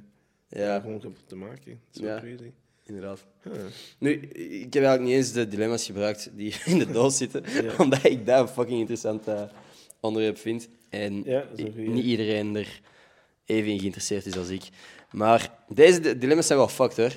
[0.49, 1.79] Ja, gewoon te maken.
[1.91, 2.19] Dat is wel Ja.
[2.19, 2.51] crazy.
[2.87, 3.23] Inderdaad.
[3.43, 3.53] Huh.
[3.99, 7.73] Nu, ik heb eigenlijk niet eens de dilemma's gebruikt die in de doos zitten, Ja.
[7.83, 9.41] omdat ik dat een fucking interessant eh,
[9.99, 10.67] onderwerp vind.
[10.89, 11.43] En Ja,
[11.75, 12.81] niet iedereen er
[13.45, 14.63] even in geïnteresseerd is als ik.
[15.11, 17.11] Maar deze di- dilemma's zijn wel fucked hoor.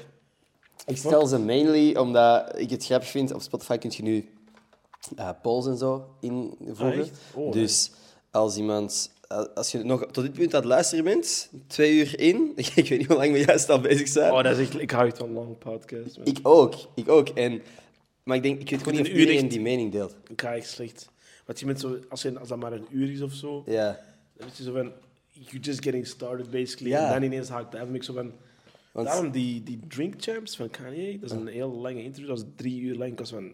[0.87, 3.33] Ik stel ze mainly omdat ik het grappig vind.
[3.35, 4.29] Op Spotify kun je nu
[5.17, 7.01] eh, polls en zo invoegen.
[7.03, 7.07] Ah?
[7.35, 7.91] Oh, dus
[8.31, 9.11] als iemand,
[9.55, 12.90] als je nog tot dit punt aan het luisteren bent, twee uur in, ik weet
[12.98, 14.32] niet hoe lang we juist al bezig zijn.
[14.32, 14.81] Oh, dat is echt...
[14.81, 16.16] Ik hou van lange podcasts.
[16.16, 16.27] man.
[16.27, 17.28] Ik ook, ik ook.
[17.28, 17.62] En,
[18.23, 20.16] maar ik denk, ik weet gewoon niet of iedereen echt- die mening deelt.
[20.28, 21.09] Ik ga echt slecht.
[21.47, 21.98] Want je bent zo...
[22.09, 24.01] Als, je, als dat maar een uur is of zo, Ja,
[24.36, 24.93] dan is je zo van...
[25.32, 26.90] You're just getting started, basically.
[26.93, 27.07] Ja.
[27.07, 27.89] En dan ineens haak ik dat af.
[27.89, 28.32] en ik zo van...
[28.93, 32.28] want Daarom die, die Drink Champs van Kanye, dat is een heel lange interview.
[32.28, 33.12] Dat was drie uur lang.
[33.12, 33.52] Ik was van...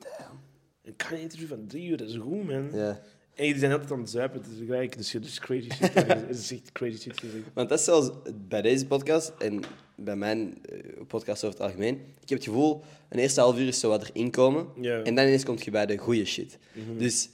[0.85, 2.71] Een Kanye-interview van drie uur, dat is goed, man.
[2.73, 3.01] ja.
[3.37, 4.97] En die zijn altijd aan het zuipen, het is gelijk.
[4.97, 5.95] Dus je dus crazy shit.
[6.29, 7.23] Het is echt crazy shit.
[7.55, 8.11] Want dat is zelfs
[8.49, 9.61] bij deze podcast en
[9.95, 11.95] bij mijn eh, podcast over het algemeen.
[11.95, 14.67] Ik heb het gevoel, een eerste half uur is zo wat erin komen.
[14.83, 16.59] En dan ineens kom je bij de goede shit.
[16.99, 17.29] Dus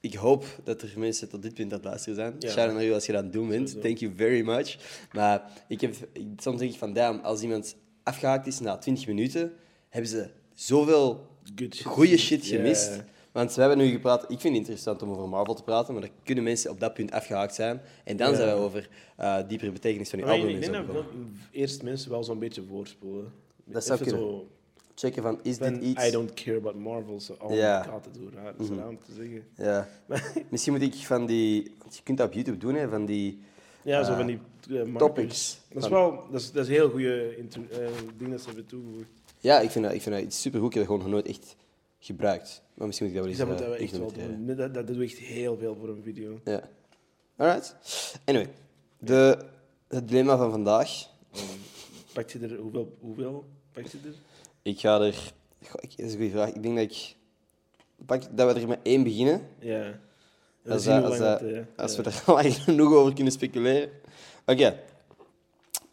[0.00, 2.34] ik hoop dat er mensen tot dit punt aan het luisteren zijn.
[2.38, 2.48] Ja.
[2.48, 3.80] Shout out naar u als je dat aan het doen bent.
[3.80, 4.76] Thank you very much.
[5.12, 5.94] Maar ik heb,
[6.36, 9.52] soms denk ik van, damn, als iemand afgehaakt is na 20 minuten,
[9.88, 11.26] hebben ze zoveel
[11.84, 13.02] goede shit gemist.
[13.32, 16.02] Want we hebben nu gepraat, ik vind het interessant om over Marvel te praten, maar
[16.02, 17.80] dan kunnen mensen op dat punt afgehaakt zijn.
[18.04, 18.36] En dan Ja.
[18.36, 21.04] zijn we over eh diepere betekenis van die Maar album ik en denk dat
[21.50, 23.32] eerst mensen wel zo'n beetje voorspoelen.
[23.64, 24.20] Dat zou kunnen.
[24.20, 24.46] zo,
[24.94, 26.06] Checken van, is dit iets...
[26.06, 27.20] I don't care about Marvel.
[27.20, 27.78] So, oh Ja.
[27.86, 29.44] my god, dat is zo raar, dat is raar om te zeggen.
[29.56, 29.88] Ja.
[30.50, 31.74] Misschien moet ik van die...
[31.78, 33.40] want Je kunt dat op YouTube doen, hè, van die
[33.82, 34.38] Ja, zo Eh, van die
[34.68, 34.98] uh, markers.
[34.98, 35.60] topics.
[35.72, 37.86] Dat is wel dat is, dat is een heel goede eh,
[38.16, 39.06] ding dat ze hebben toegevoegd.
[39.38, 40.68] Ja, ik vind dat, ik vind dat iets supergoed.
[40.68, 41.56] Ik heb dat gewoon nog nooit echt
[42.04, 42.62] gebruikt.
[42.74, 44.56] Maar misschien moet ik dat Dus wel dat eens moeten we eh, echt wel doen.
[44.74, 46.40] Dat, dat echt heel veel voor een video.
[46.44, 46.68] Ja.
[47.36, 47.76] Alright.
[48.24, 48.48] Anyway.
[48.98, 49.38] De,
[49.88, 51.06] het dilemma van vandaag.
[52.12, 54.14] Pak je er, hoeveel, hoeveel pak je er?
[54.62, 55.32] Ik ga er...
[55.62, 56.48] Goh, ik, dat is een goede vraag.
[56.52, 57.16] Ik denk dat ik...
[58.06, 59.48] Pak, dat we er met één beginnen.
[59.58, 59.98] Ja.
[60.62, 62.02] We Als, zien dat- als, dat- dat, eh, als ja.
[62.02, 63.90] we er lang genoeg over kunnen speculeren.
[64.46, 64.80] Oké.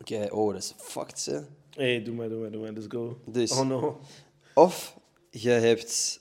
[0.02, 1.40] Oké, oh, dat is fucked, hè.
[1.76, 2.72] Hey, doe maar, doe maar, doe maar.
[2.72, 3.20] Let's go.
[3.26, 4.00] Dus- Oh no.
[4.54, 4.98] Of
[5.30, 6.20] je hebt...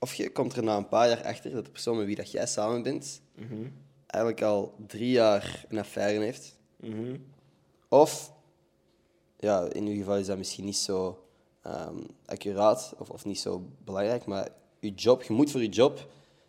[0.00, 2.30] Of je komt er na een paar jaar achter dat de persoon met wie dat
[2.30, 3.20] jij samen bent...
[3.34, 3.66] Mhm.
[4.06, 6.58] eigenlijk al drie jaar een affaire heeft.
[6.76, 7.16] Mhm.
[7.88, 8.32] Of,
[9.36, 11.24] ja, in uw geval is dat misschien niet zo
[11.62, 14.48] ehm, accuraat of, of niet zo belangrijk, maar
[14.80, 15.96] je job, je moet voor je job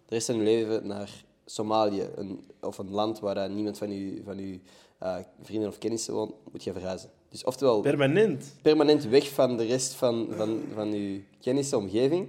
[0.05, 4.21] de rest van je leven naar Somalië een, of een land waar niemand van je,
[4.23, 4.59] van uw
[4.97, 7.09] eh, vrienden of kennissen woont, moet je verhuizen.
[7.29, 8.55] Dus oftewel Permanent.
[8.61, 12.27] permanent weg van de rest van, van, van je kennissen, omgeving.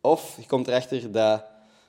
[0.00, 1.44] Of je komt erachter dat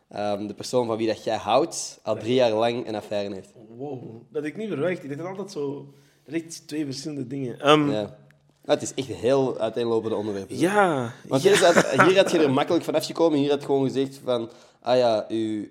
[0.09, 3.49] ehm, de persoon van wie dat jij houdt al drie jaar lang een affaire heeft.
[3.77, 4.03] Wow.
[4.03, 5.03] Dat had ik niet verwacht.
[5.03, 5.93] Ik dacht dat altijd zo...
[6.25, 7.59] Dat is echt twee verschillende dingen.
[7.59, 7.99] Ehm, ja.
[7.99, 8.71] Ja.
[8.73, 10.57] Het is echt heel uiteenlopende onderwerpen.
[10.57, 11.13] Ja.
[11.27, 13.39] Want hier, is hier had je er makkelijk van afgekomen.
[13.39, 14.49] Hier had je gewoon gezegd van...
[14.81, 15.67] Ah ja, uw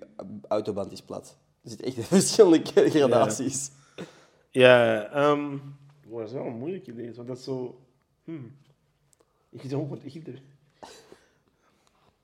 [0.47, 1.37] autoband is plat.
[1.63, 3.71] Er zitten echt verschillende gradaties.
[4.49, 5.57] Ja, ehm
[6.05, 7.79] wow, dat is wel een moeilijk idee, want dat is zo...
[8.23, 8.55] Hmm.
[9.49, 10.41] Ik denk wat ik er...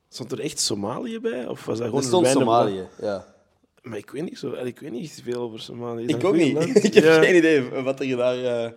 [0.08, 1.46] Stond er echt Somalië bij?
[1.48, 3.34] Of was dat gewoon Er stond een Somalië, ja.
[3.82, 4.52] Maar ik weet niet zo...
[4.52, 6.04] Ik weet niet veel over Somalië.
[6.06, 6.52] Ik ook niet.
[6.52, 6.84] land?
[6.84, 7.22] ik heb Ja.
[7.22, 8.72] geen idee wat er daar eh,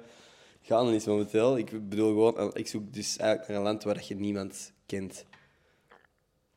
[0.61, 1.57] gaande is momenteel.
[1.57, 2.38] Ik bedoel gewoon...
[2.38, 5.26] eh, Ik zoek dus eigenlijk naar een land waar dat je niemand kent.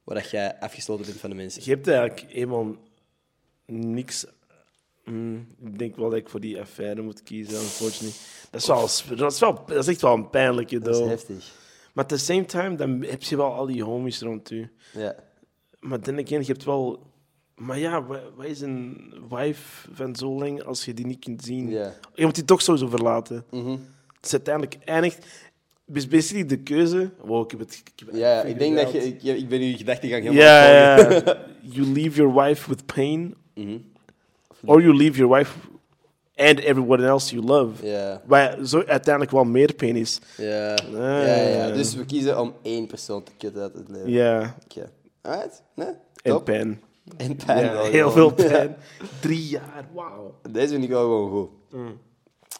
[0.04, 1.62] Waar dat jij afgesloten bent van de mensen.
[1.64, 2.76] Je hebt eigenlijk helemaal
[3.66, 4.26] niks...
[5.08, 8.12] Hmm, ik denk wel dat ik voor die affaire moet kiezen, unfortunately.
[8.50, 11.52] Dat is, wel, dat is, wel, dat is echt wel een pijnlijke Dat is heftig.
[11.92, 14.68] Maar at the same time, dan heb je wel al die homies rond je.
[14.92, 15.14] Ja.
[15.80, 17.06] Maar dan again, je hebt wel...
[17.54, 21.42] Maar ja, wa- wat is een wife van zo lang als je die niet kunt
[21.44, 21.68] zien?
[21.70, 21.94] Ja.
[22.14, 23.44] Je moet die toch sowieso verlaten.
[23.50, 23.70] Mhm.
[24.16, 25.26] Het is uiteindelijk eindigt...
[25.86, 27.10] Dus basically de keuze...
[27.24, 27.82] Wow, ik heb het...
[27.94, 28.98] Ik, heb Ja, ik denk dat je...
[29.06, 31.24] Ik, ik ben uw gedachtegang helemaal Ja, volgen.
[31.24, 31.46] ja.
[31.60, 33.78] you leave your wife with pain, Mhm.
[34.64, 35.56] Or you leave your wife
[36.36, 37.86] and everyone else you love.
[37.86, 38.22] Ja.
[38.26, 40.18] Waar zo uiteindelijk wel meer pain is.
[40.36, 40.74] Ja.
[40.74, 40.92] Ah.
[40.92, 41.70] ja, ja.
[41.70, 44.10] Dus we kiezen om één persoon te kutten uit het leven.
[44.10, 44.90] Ja, Oké.
[45.22, 45.62] Alright.
[45.74, 45.86] Nee?
[46.22, 46.44] en Top.
[46.44, 46.82] pijn.
[47.16, 48.32] En pijn Ja, wel heel gewoon.
[48.36, 48.76] veel pijn.
[49.20, 50.34] Drie jaar, wauw.
[50.50, 51.50] Deze vind ik wel gewoon goed.
[51.80, 51.98] Mm.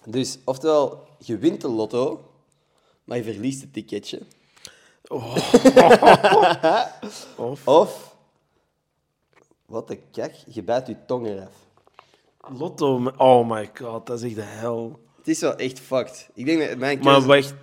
[0.04, 2.30] Dus, oftewel, je wint de lotto,
[3.04, 4.20] maar je verliest het ticketje.
[7.36, 8.16] Of Of,
[9.66, 11.52] wat de kak, je bijt je tong eraf.
[12.56, 15.00] Lotto, oh my god, dat is echt de hel.
[15.18, 16.28] Het is wel echt fucked.
[16.34, 17.54] Ik denk dat mijn Maar keuze, wacht.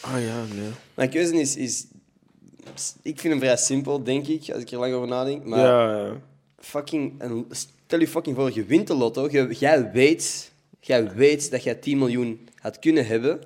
[0.00, 0.68] Ah ja, nee.
[0.94, 1.86] mijn keuze is, is...
[3.02, 5.44] Ik vind hem vrij simpel, denk ik, als ik er lang over nadenk.
[5.44, 6.12] Maar Ja, ja.
[6.58, 7.14] fucking...
[7.22, 9.28] een- stel je fucking voor, je wint de lotto.
[9.30, 13.40] Je, jij, weet, jij weet dat jij 10 miljoen had kunnen hebben,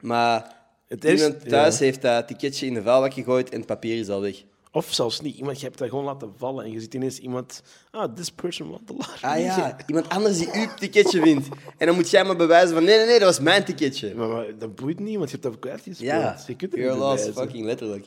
[0.00, 0.54] maar
[0.88, 1.84] Het is- iemand thuis ja.
[1.84, 4.42] heeft dat ticketje in de vuilbak gegooid en het papier is al weg.
[4.76, 5.36] Of zelfs niet.
[5.36, 7.62] Iemand, je hebt dat gewoon laten vallen en je ziet ineens iemand...
[7.90, 9.18] Ah, this person won the lottery.
[9.22, 11.48] Ah ja, iemand anders die uw ticketje wint.
[11.78, 14.14] En dan moet jij maar bewijzen van nee, nee, nee, dat was mijn ticketje.
[14.14, 16.10] Maar, maar dat boeit niet, want je hebt dat kwijtgespeeld.
[16.10, 17.42] Ja, je kunt het your niet loss, bewijzen.
[17.42, 18.06] fucking letterlijk.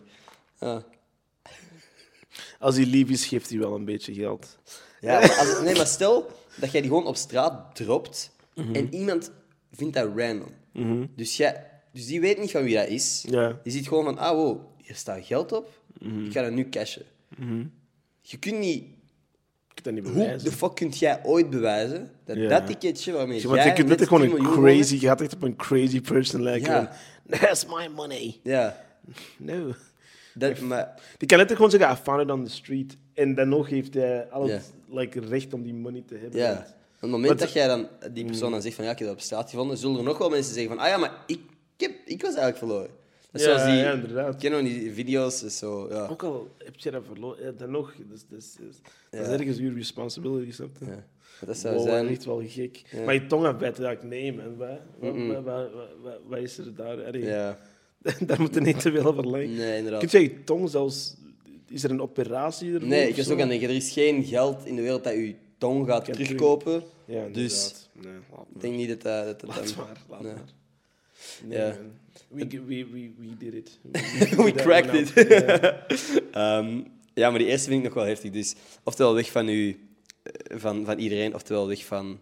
[0.59, 0.83] Ja,
[2.59, 4.57] Als hij lief is, geeft hij wel een beetje geld.
[4.99, 8.75] ja maar als, nee, maar stel dat jij die gewoon op straat dropt Mhm.
[8.75, 9.31] en iemand
[9.71, 10.51] vindt dat random.
[11.15, 13.25] dus, jij, dus die weet niet van wie dat is.
[13.29, 13.59] Ja.
[13.63, 16.26] Die ziet gewoon van, ah wow, hier staat geld op, Mhm.
[16.26, 17.03] ik ga dat nu cashen.
[18.21, 18.84] Je kunt niet...
[19.76, 20.49] Ik kan dat niet Hoe bewijzen.
[20.49, 22.49] de fuck kunt jij ooit bewijzen dat Ja.
[22.49, 24.93] dat ticketje waarmee want jij je kunt net gewoon 10 een crazy...
[24.93, 26.71] Je gaat echt op een crazy person lijken.
[26.71, 26.93] Ja.
[27.27, 28.39] van, That's my money.
[28.43, 28.84] Ja,
[29.38, 29.73] No.
[30.34, 31.01] dat, maar...
[31.17, 32.97] Die kan net gewoon zeggen, I found it on the street.
[33.13, 34.53] En dan nog heeft hij al Ja.
[34.53, 36.39] het like, recht om die money te hebben.
[36.39, 36.53] Ja.
[36.95, 39.17] Op het moment dat jij dan die persoon dan zegt van ja, ik heb dat
[39.17, 41.39] op straat gevonden, zullen er nog wel mensen zeggen van ah ja, maar ik,
[41.77, 42.89] ik, heb, ik was eigenlijk verloren.
[43.31, 43.80] Dat is Ja, zoals die...
[43.84, 44.34] ja, inderdaad.
[44.34, 45.88] Ik ken nog die video's, is zo...
[45.89, 46.07] Ja.
[46.07, 47.93] Ook al heb je dat verloren, ja, dan nog.
[48.10, 48.76] Dus, dus, dus,
[49.10, 50.85] Dat is ergens uw responsibility, snap je?
[50.85, 50.91] Ja.
[50.91, 52.07] Maar Dat zou Wow, zijn...
[52.07, 52.81] echt wel gek.
[52.91, 53.03] Ja.
[53.03, 54.57] Maar je tong afbijten, dat ik nee, man.
[54.57, 54.68] Wat,
[54.99, 55.27] wat, Mm-mm.
[55.27, 57.06] wat, wat, wat, wat- wat is er daar?
[57.06, 57.57] Allee, Ja.
[58.26, 59.56] daar moet je niet te veel over lijken.
[59.56, 60.10] Nee, inderdaad.
[60.10, 61.15] Kun je je tong zelfs...
[61.68, 62.88] Is er een operatie ervoor?
[62.89, 65.35] Nee, ik was ook aan denken, er is geen geld in de wereld dat je
[65.57, 66.84] tong gaat terugkopen.
[67.06, 68.22] Ja, Dus- inderdaad.
[68.30, 69.26] Nee, laat Ik denk niet dat dat...
[69.26, 70.34] dat, dat Laat dan- maar, laat Nee.
[70.34, 70.43] maar.
[71.45, 71.68] Nee, Ja.
[71.68, 71.91] man.
[72.27, 73.79] We, we, we, we did it.
[74.45, 75.13] We cracked it.
[75.29, 75.87] Ja.
[76.31, 76.81] Ehm,
[77.13, 78.31] ja, maar die eerste vind ik nog wel heftig.
[78.31, 79.79] Dus oftewel weg van u,
[80.23, 82.19] eh, van, van iedereen, oftewel weg van...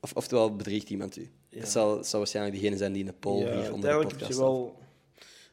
[0.00, 1.28] Of, oftewel bedriegt iemand u.
[1.48, 1.60] Ja.
[1.60, 4.10] Dat zal, zal waarschijnlijk degene zijn die in de poll Ja, hier onder de uiteindelijk
[4.10, 4.78] heb podcast je wel...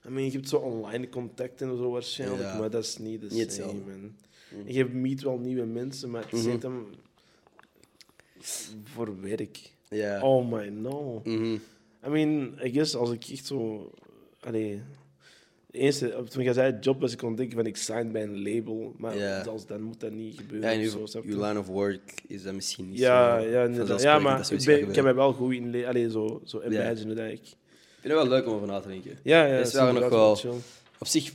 [0.07, 2.57] I mean, je hebt zo online contacten en zo waarschijnlijk, Ja.
[2.59, 3.73] maar dat is niet de Niet same.
[4.65, 6.59] En je meet wel nieuwe mensen, maar je Mhm.
[6.61, 6.87] hem
[8.83, 9.73] voor werk.
[10.21, 11.21] Oh my no.
[11.23, 11.57] Mhm.
[12.05, 13.91] I mean, I guess als ik echt zo...
[14.39, 14.81] Allee,
[15.71, 18.43] de eerste, toen jij zei job, was ik kon denken van ik sign bij een
[18.43, 19.43] label, maar Ja.
[19.43, 20.79] zelfs dan moet dat niet gebeuren.
[20.79, 21.39] Ja, of zo, je?
[21.39, 23.63] line of work is dat misschien niet ja, zo ja,
[23.99, 25.69] ja, maar ik, ben, ik heb mij wel goed in...
[25.69, 27.31] le- Allee, zo, zo imagine dat ik...
[27.41, 29.17] Ik vind het wel leuk om over na te denken.
[29.23, 30.51] Ja, ja, is waren nog wel- chill.
[30.99, 31.33] Op zich,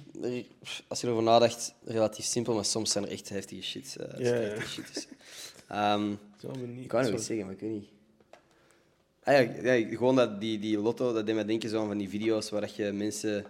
[0.89, 3.97] als je erover nadacht, relatief simpel, maar soms zijn er echt heftige shit.
[3.99, 5.07] heftige shit is.
[5.69, 7.89] Ehm, niet- ik wou nog iets zeggen, maar ik weet niet.
[9.25, 11.99] Ah ja, ja, gewoon dat, die, die lotto, dat deed mij denken zo aan van
[11.99, 13.45] die video's waar dat je mensen...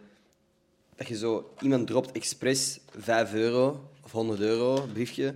[0.97, 1.53] Dat je zo...
[1.61, 5.35] Iemand dropt expres 5 euro of 100 euro, briefje,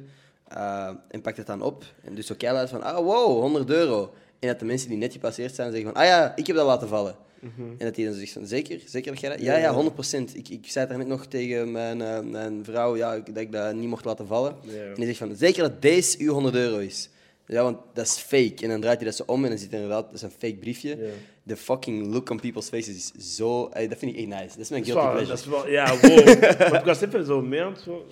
[0.48, 1.84] eh, en pakt het dan op.
[2.02, 4.14] En dus zo keihard van, ah wow, 100 euro.
[4.38, 6.66] En dat de mensen die net gepasseerd zijn zeggen van, ah ja, ik heb dat
[6.66, 7.16] laten vallen.
[7.56, 8.80] En dat hij dan zegt van, zeker?
[8.86, 9.38] Zeker dat jij dat?
[9.40, 9.52] Ja, Mhm.
[9.52, 9.92] Ja, ja, ja.
[10.30, 10.34] 100%.
[10.36, 13.74] Ik, ik zei het net nog tegen mijn, eh, mijn vrouw ja, dat ik dat
[13.74, 14.56] niet mocht laten vallen.
[14.88, 17.08] En die zegt van, zeker dat deze uw 100 euro is.
[17.46, 18.54] Ja, want dat is fake.
[18.62, 20.30] En dan draait hij dat zo om en dan zit er inderdaad, dat is een
[20.30, 21.10] fake briefje.
[21.42, 23.68] De fucking look on people's faces is zo...
[23.68, 24.48] dat vind ik echt nice.
[24.48, 25.26] Dat is mijn guilty pleasure.
[25.26, 26.74] dat is wel, ja, wow.
[26.80, 27.80] ik was even zo mee aan het...
[27.82, 28.06] zo-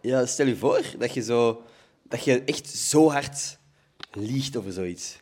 [0.00, 1.62] Ja, stel je voor dat je, zo,
[2.08, 3.58] dat je echt zo hard
[4.12, 5.20] liegt over zoiets.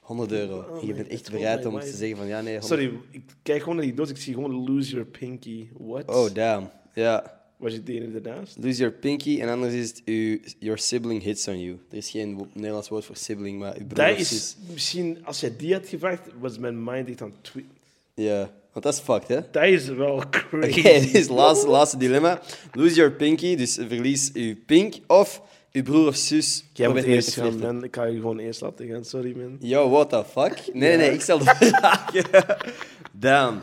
[0.00, 0.58] 100 euro.
[0.70, 2.58] Oh en je bent echt God, bereid om te zeggen van ja, nee.
[2.58, 4.10] 100 Sorry, ik kijk gewoon naar die doos.
[4.10, 5.68] Ik zie gewoon lose your pinky.
[5.78, 6.08] What?
[6.08, 6.70] Oh, damn.
[6.94, 7.35] Ja.
[7.56, 8.56] Was je die ernaast?
[8.60, 11.78] Lose your pinky en anders is het uw, your sibling hits on you.
[11.90, 15.40] Er is geen wo- Nederlands woord voor sibling, maar uw broer Dat is misschien, als
[15.40, 17.72] je die had gevraagd, was mijn mind echt aan het tweeten.
[18.14, 18.38] Ja,
[18.72, 19.40] want dat is fucked, hè?
[19.50, 20.82] Dat is wel Oké, crazy.
[20.82, 22.40] dit is het laatste, laatste dilemma.
[22.72, 25.42] Lose your pinky, dus verlies uw pink, of
[25.72, 26.64] uw broer of zus.
[26.72, 27.84] Jij moet eerst gaan, man.
[27.84, 29.04] Ik ga je gewoon eerst laten gaan.
[29.04, 29.56] Sorry, man.
[29.60, 30.74] Yo, what the fuck?
[30.74, 32.10] Nee, nee, nee, ik stel de vraag.
[33.12, 33.62] Damn.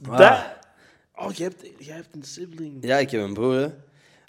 [0.00, 0.56] Dat...
[1.18, 2.76] Oh, jij hebt, jij hebt een sibling.
[2.80, 3.54] Ja, ik heb een broer.
[3.54, 3.62] hè.
[3.64, 3.72] Een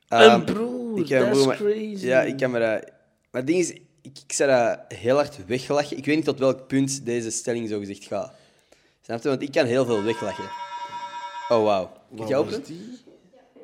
[0.08, 2.06] Ehm, broer, Ik heb een that's broer, maar- crazy.
[2.06, 2.92] Ja, ik kan me dat...
[3.32, 3.70] Maar het ding is,
[4.02, 5.98] ik, ik zou dat heel hard weglachen.
[5.98, 8.34] Ik weet niet tot welk punt deze stelling zo gezegd gaat.
[9.02, 9.30] Snap je?
[9.30, 10.44] Want ik kan heel veel weglachen.
[11.50, 11.92] Oh, wauw.
[12.16, 12.64] Kun je Wat open?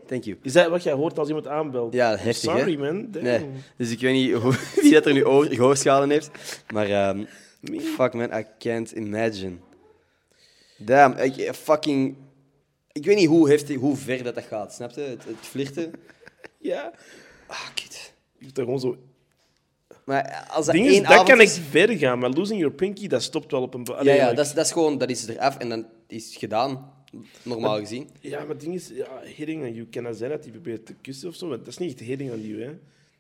[0.07, 0.38] Thank you.
[0.41, 1.93] Is dat wat jij hoort als iemand aanbelt?
[1.93, 2.57] Ja, heftig, hè?
[2.57, 3.07] Sorry, man.
[3.11, 3.26] Damn.
[3.26, 6.30] Nee, dus ik weet niet hoe, wie dat er nu oor, gehoorschalen heeft.
[6.73, 7.23] Maar ehm,
[7.80, 9.56] fuck man, I can't imagine.
[10.77, 12.15] Damn, ik, fucking...
[12.96, 15.02] Ik weet niet hoe, heftig, hoe ver dat, dat gaat, snap je?
[15.02, 15.92] Het, het flirten.
[16.58, 16.92] Ja.
[17.48, 18.14] Ah, kut.
[18.38, 18.98] Je hebt er gewoon zo...
[20.06, 22.60] Maar als dat Ding één is, dat avond kan ik is- ver gaan, maar losing
[22.60, 23.84] your pinky, dat stopt wel op een...
[23.86, 24.98] Ja, Allee, ja dat, is, dat is gewoon...
[24.98, 26.94] Dat is eraf en dan is het gedaan.
[27.44, 28.10] Normaal gezien.
[28.20, 30.86] Ja, maar het ding is, ja, hitting on you kan dat zijn dat hij probeert
[30.86, 32.72] te kussen of zo, maar dat is niet echt hitting on you, hè.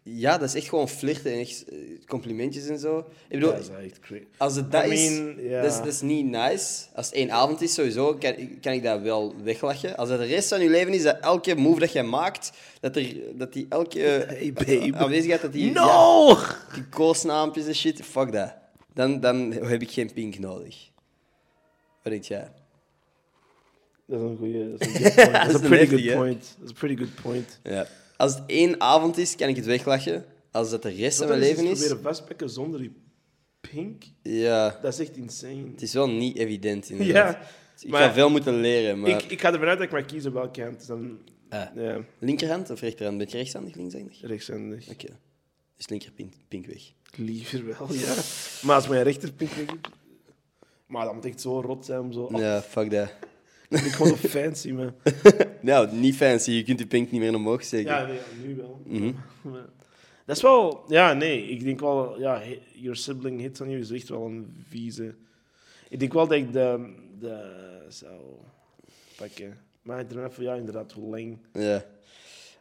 [0.07, 1.77] Ja, dat is echt gewoon flirten en echt eh,
[2.07, 2.97] complimentjes en zo.
[2.99, 4.23] Ik bedoel, dat is echt crazy.
[4.37, 5.61] Als het dat I is, mean, ja.
[5.61, 6.85] dat is, dat is niet nice.
[6.93, 9.97] Als het één avond is, sowieso, kan, kan ik dat wel weglachen.
[9.97, 12.95] Als het de rest van je leven is, dat elke move dat jij maakt, dat,
[12.95, 14.95] er, dat die elke Hey, babe.
[14.95, 16.37] aanwezigheid, dat die, ja, No!
[16.73, 18.53] die koosnaampjes en shit, fuck dat.
[18.93, 20.89] Dan, dan heb ik geen pink nodig.
[22.03, 22.51] Wat denk jij?
[24.05, 24.71] Dat is een goeie...
[24.71, 24.81] Dat
[25.47, 26.55] is een, pretty good point.
[26.59, 27.59] Dat is een pretty good point.
[27.63, 27.87] Ja.
[28.17, 30.25] Als het één avond is, kan ik het weglachen.
[30.51, 32.95] Als dat de rest van mijn dan leven is, proberen vastpakken zonder die
[33.61, 35.69] pink, ja, dat is echt insane.
[35.71, 36.89] het is wel niet evident.
[36.89, 37.33] Inderdaad.
[37.33, 37.47] Ja,
[37.79, 39.09] ik maar- ga veel moeten leren, maar...
[39.09, 40.77] ik, ik ga ervan uit dat ik maar kies op welke hand.
[40.77, 41.17] Dus dan,
[41.49, 41.65] Ah.
[41.75, 43.17] ja, Linkerhand of rechterhand?
[43.17, 44.21] Ben je rechtshandig, linkshandig?
[44.21, 44.89] rechtshandig.
[44.89, 45.07] Oké.
[45.77, 46.11] Dus linker
[46.47, 46.81] pink, weg.
[47.15, 48.13] Liever wel, ja.
[48.61, 49.73] Maar als mijn rechterpink weg is-
[50.87, 52.29] Maar dat moet echt zo rot zijn om zo...
[52.35, 53.13] Ja, fuck dat.
[53.69, 54.93] Ik ben gewoon zo fancy, man.
[55.61, 56.51] Nou, niet fancy.
[56.51, 57.91] Je kunt je pink niet meer omhoog steken.
[57.91, 58.81] Ja, nee, nu wel.
[58.85, 59.11] Mhm.
[60.25, 60.83] Dat is wel...
[60.87, 61.47] Ja, nee.
[61.47, 62.19] Ik denk wel...
[62.19, 62.41] Ja,
[62.73, 65.15] your sibling hits on you is echt wel een vieze...
[65.89, 66.93] Ik denk wel dat ik de...
[67.19, 68.21] de zou
[69.17, 69.57] pakken.
[69.81, 70.37] Maar ik.
[70.37, 71.37] Ja, inderdaad, hoe lang...
[71.53, 71.85] Ja.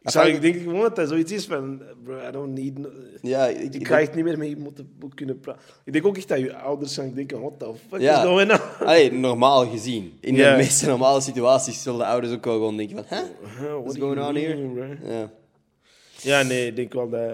[0.05, 2.77] Ik zou ik denk gewoon dat dat zoiets is van, bro, I don't need...
[2.77, 2.89] no-
[3.21, 5.61] Ja, ik, ga echt niet meer mee moeten kunnen praten.
[5.85, 8.17] Ik denk ook echt dat je ouders gaan denken, what the fuck Ja.
[8.17, 8.59] is going on?
[8.87, 10.13] Allee, normaal gezien.
[10.19, 13.05] In de meeste normale situaties zullen de ouders ook wel gewoon denken van...
[13.17, 13.23] Hè?
[13.59, 14.55] Huh, what What's going on here?
[14.55, 14.97] mean?
[15.03, 15.31] Ja.
[16.21, 17.31] Ja, nee, ik denk wel dat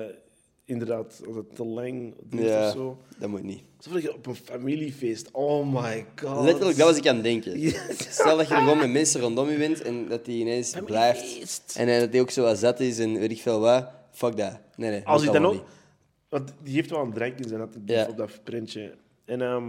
[0.71, 2.67] inderdaad, als het te lang duurt Ja.
[2.67, 2.97] of zo.
[3.17, 3.61] Dat moet niet.
[3.79, 6.43] Zo dat je op een familiefeest, oh my god.
[6.43, 7.73] Letterlijk, dat was ik aan het denken.
[8.09, 11.75] Stel dat je gewoon met mensen rondom je bent en dat die ineens blijft.
[11.77, 13.87] En dat die ook zo wat zat is en weet ik veel wat.
[14.11, 14.59] Fuck dat.
[14.75, 15.05] Nee, nee.
[15.05, 15.63] Als hij dan ook...
[16.29, 18.07] Want die heeft wel een drank in zijn hand, Ja.
[18.09, 18.93] op dat printje.
[19.25, 19.63] En ehm,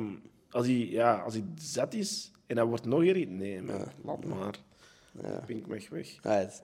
[0.50, 3.26] als, hij, ja, als hij zat is en hij wordt nog ergens...
[3.28, 4.58] Nee, man, laat maar.
[5.22, 5.42] Ja.
[5.46, 6.08] Pink weg, weg.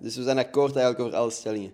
[0.00, 1.72] Dus we zijn akkoord eigenlijk over alle stellingen.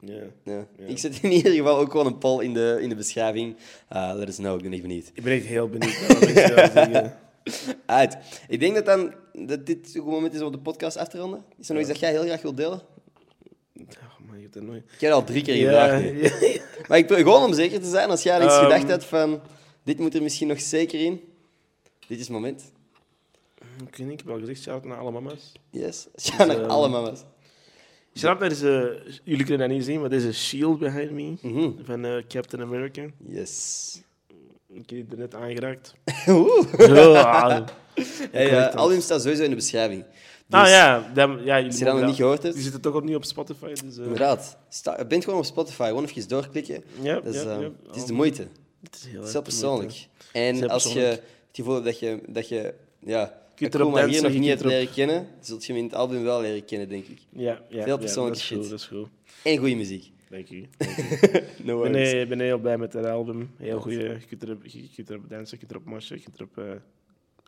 [0.00, 0.22] Ja.
[0.44, 0.66] Ja.
[0.78, 0.86] Ja.
[0.86, 3.56] Ik zet in ieder geval ook gewoon een poll in de, in de beschrijving.
[3.92, 5.10] Uh, let us know, ik ben echt benieuwd.
[5.14, 6.08] Ik ben echt heel benieuwd
[6.74, 7.18] naar.
[7.86, 8.16] Alright.
[8.48, 9.14] Ik denk dat, dan,
[9.46, 11.44] dat dit een goed moment is om de podcast af te ronden.
[11.58, 12.80] Is er nog iets dat jij heel graag wilt delen?
[13.78, 14.82] Oh, man, je hebt er nooit...
[14.92, 16.22] Ik heb al drie keer Ja, gevraagd nu.
[16.52, 16.60] ja.
[16.88, 18.62] Maar ik, gewoon om zeker te zijn, als jij aan iets Ehm.
[18.62, 19.40] gedacht hebt van...
[19.82, 21.20] Dit moet er misschien nog zeker in.
[22.06, 22.72] Dit is het moment.
[23.86, 25.52] Ik weet niet, ik heb al gezegd, shout naar alle mama's.
[25.70, 26.06] Yes.
[26.20, 27.24] Shout naar ehm, alle mama's.
[28.14, 29.02] Shout naar deze...
[29.24, 31.36] Jullie kunnen dat niet zien, maar deze shield behind me.
[31.42, 31.70] Mhm.
[31.84, 33.02] Van eh, Captain America.
[33.28, 34.02] Yes.
[34.68, 35.94] Ik heb die er net aangeraakt.
[36.28, 36.66] Oeh.
[36.88, 37.64] Ja.
[38.32, 38.76] Eh, het.
[38.76, 40.04] album staat sowieso in de beschrijving.
[40.50, 42.80] Ah Dus ja, dan, ja jullie Als je dat nog niet gehoord hebt, Die zitten
[42.80, 43.66] toch ook niet op Spotify.
[43.84, 44.56] Dus, eh, inderdaad.
[44.68, 45.86] Sta, je bent gewoon op Spotify.
[45.88, 46.84] Gewoon even doorklikken.
[47.02, 47.70] Ja, Dat is, ja, eh, ja.
[47.86, 48.46] Het is de moeite.
[48.82, 50.06] Het is heel, Het is erg heel persoonlijk.
[50.32, 51.20] En Zeer als je persoonlijk.
[51.20, 54.64] het gevoel hebt dat je, dat je ja, kunt Akuma erop hier nog niet hebt
[54.64, 57.18] leren kennen, zult je hem in het album wel leren kennen, denk ik.
[57.30, 58.58] Ja, ja, Veel ja, persoonlijke dat is shit.
[58.58, 59.08] Goed, dat is goed.
[59.44, 60.10] En goede muziek.
[60.30, 60.66] Dank u.
[61.62, 63.50] No Ik ben, eh, ben heel blij met het album.
[63.56, 63.92] Heel goed.
[63.92, 66.64] Je kunt erop, je kunt erop dansen, je kunt erop marchen, je kunt erop eh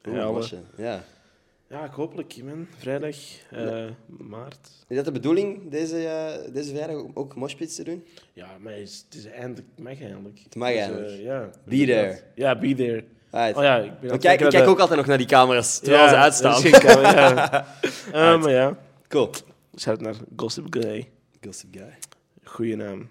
[0.07, 0.33] Oeh, huilen.
[0.35, 0.61] mosje.
[0.77, 1.05] Ja.
[1.69, 2.67] Ja, ik hopelijk, man.
[2.79, 3.17] Vrijdag,
[3.51, 4.71] eh, maart.
[4.89, 8.05] Is dat de bedoeling, deze, eh, deze vrijdag ook- moshpits te doen?
[8.33, 10.39] Ja, maar het is, het is eindelijk, het mag eindelijk.
[10.45, 11.51] Het mag Dus, eh, ja.
[11.65, 12.21] Be there.
[12.35, 13.05] Ja, be there.
[13.33, 16.17] Oh ja, ik ben kijk, ik kijk ook altijd nog naar die camera's, terwijl ze
[16.17, 16.63] uitstaan.
[16.63, 17.67] camera, ja.
[18.13, 18.77] Eh, maar ja,
[19.09, 19.31] Cool.
[19.79, 21.09] shout naar Gossip Guy.
[21.45, 21.99] Gossip Guy.
[22.45, 23.09] Goeie naam.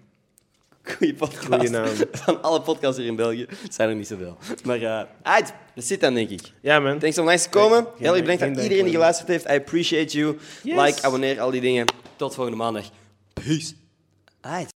[0.82, 1.46] Goeie podcast.
[1.46, 1.88] Goeie naam.
[2.24, 4.36] Van alle podcasts hier in België zijn er niet zoveel.
[4.64, 6.40] Maar uh, uit, dat zit dan, denk ik.
[6.60, 6.98] Ja, man.
[6.98, 7.86] Thanks om langs te komen.
[7.98, 9.44] Heel erg bedankt aan iedereen die geluisterd heeft.
[9.44, 10.38] I appreciate you.
[10.62, 10.80] Yes.
[10.84, 11.84] Like, abonneer, al die dingen.
[12.16, 12.84] Tot volgende maandag.
[13.32, 13.72] Peace.
[14.40, 14.70] Uit.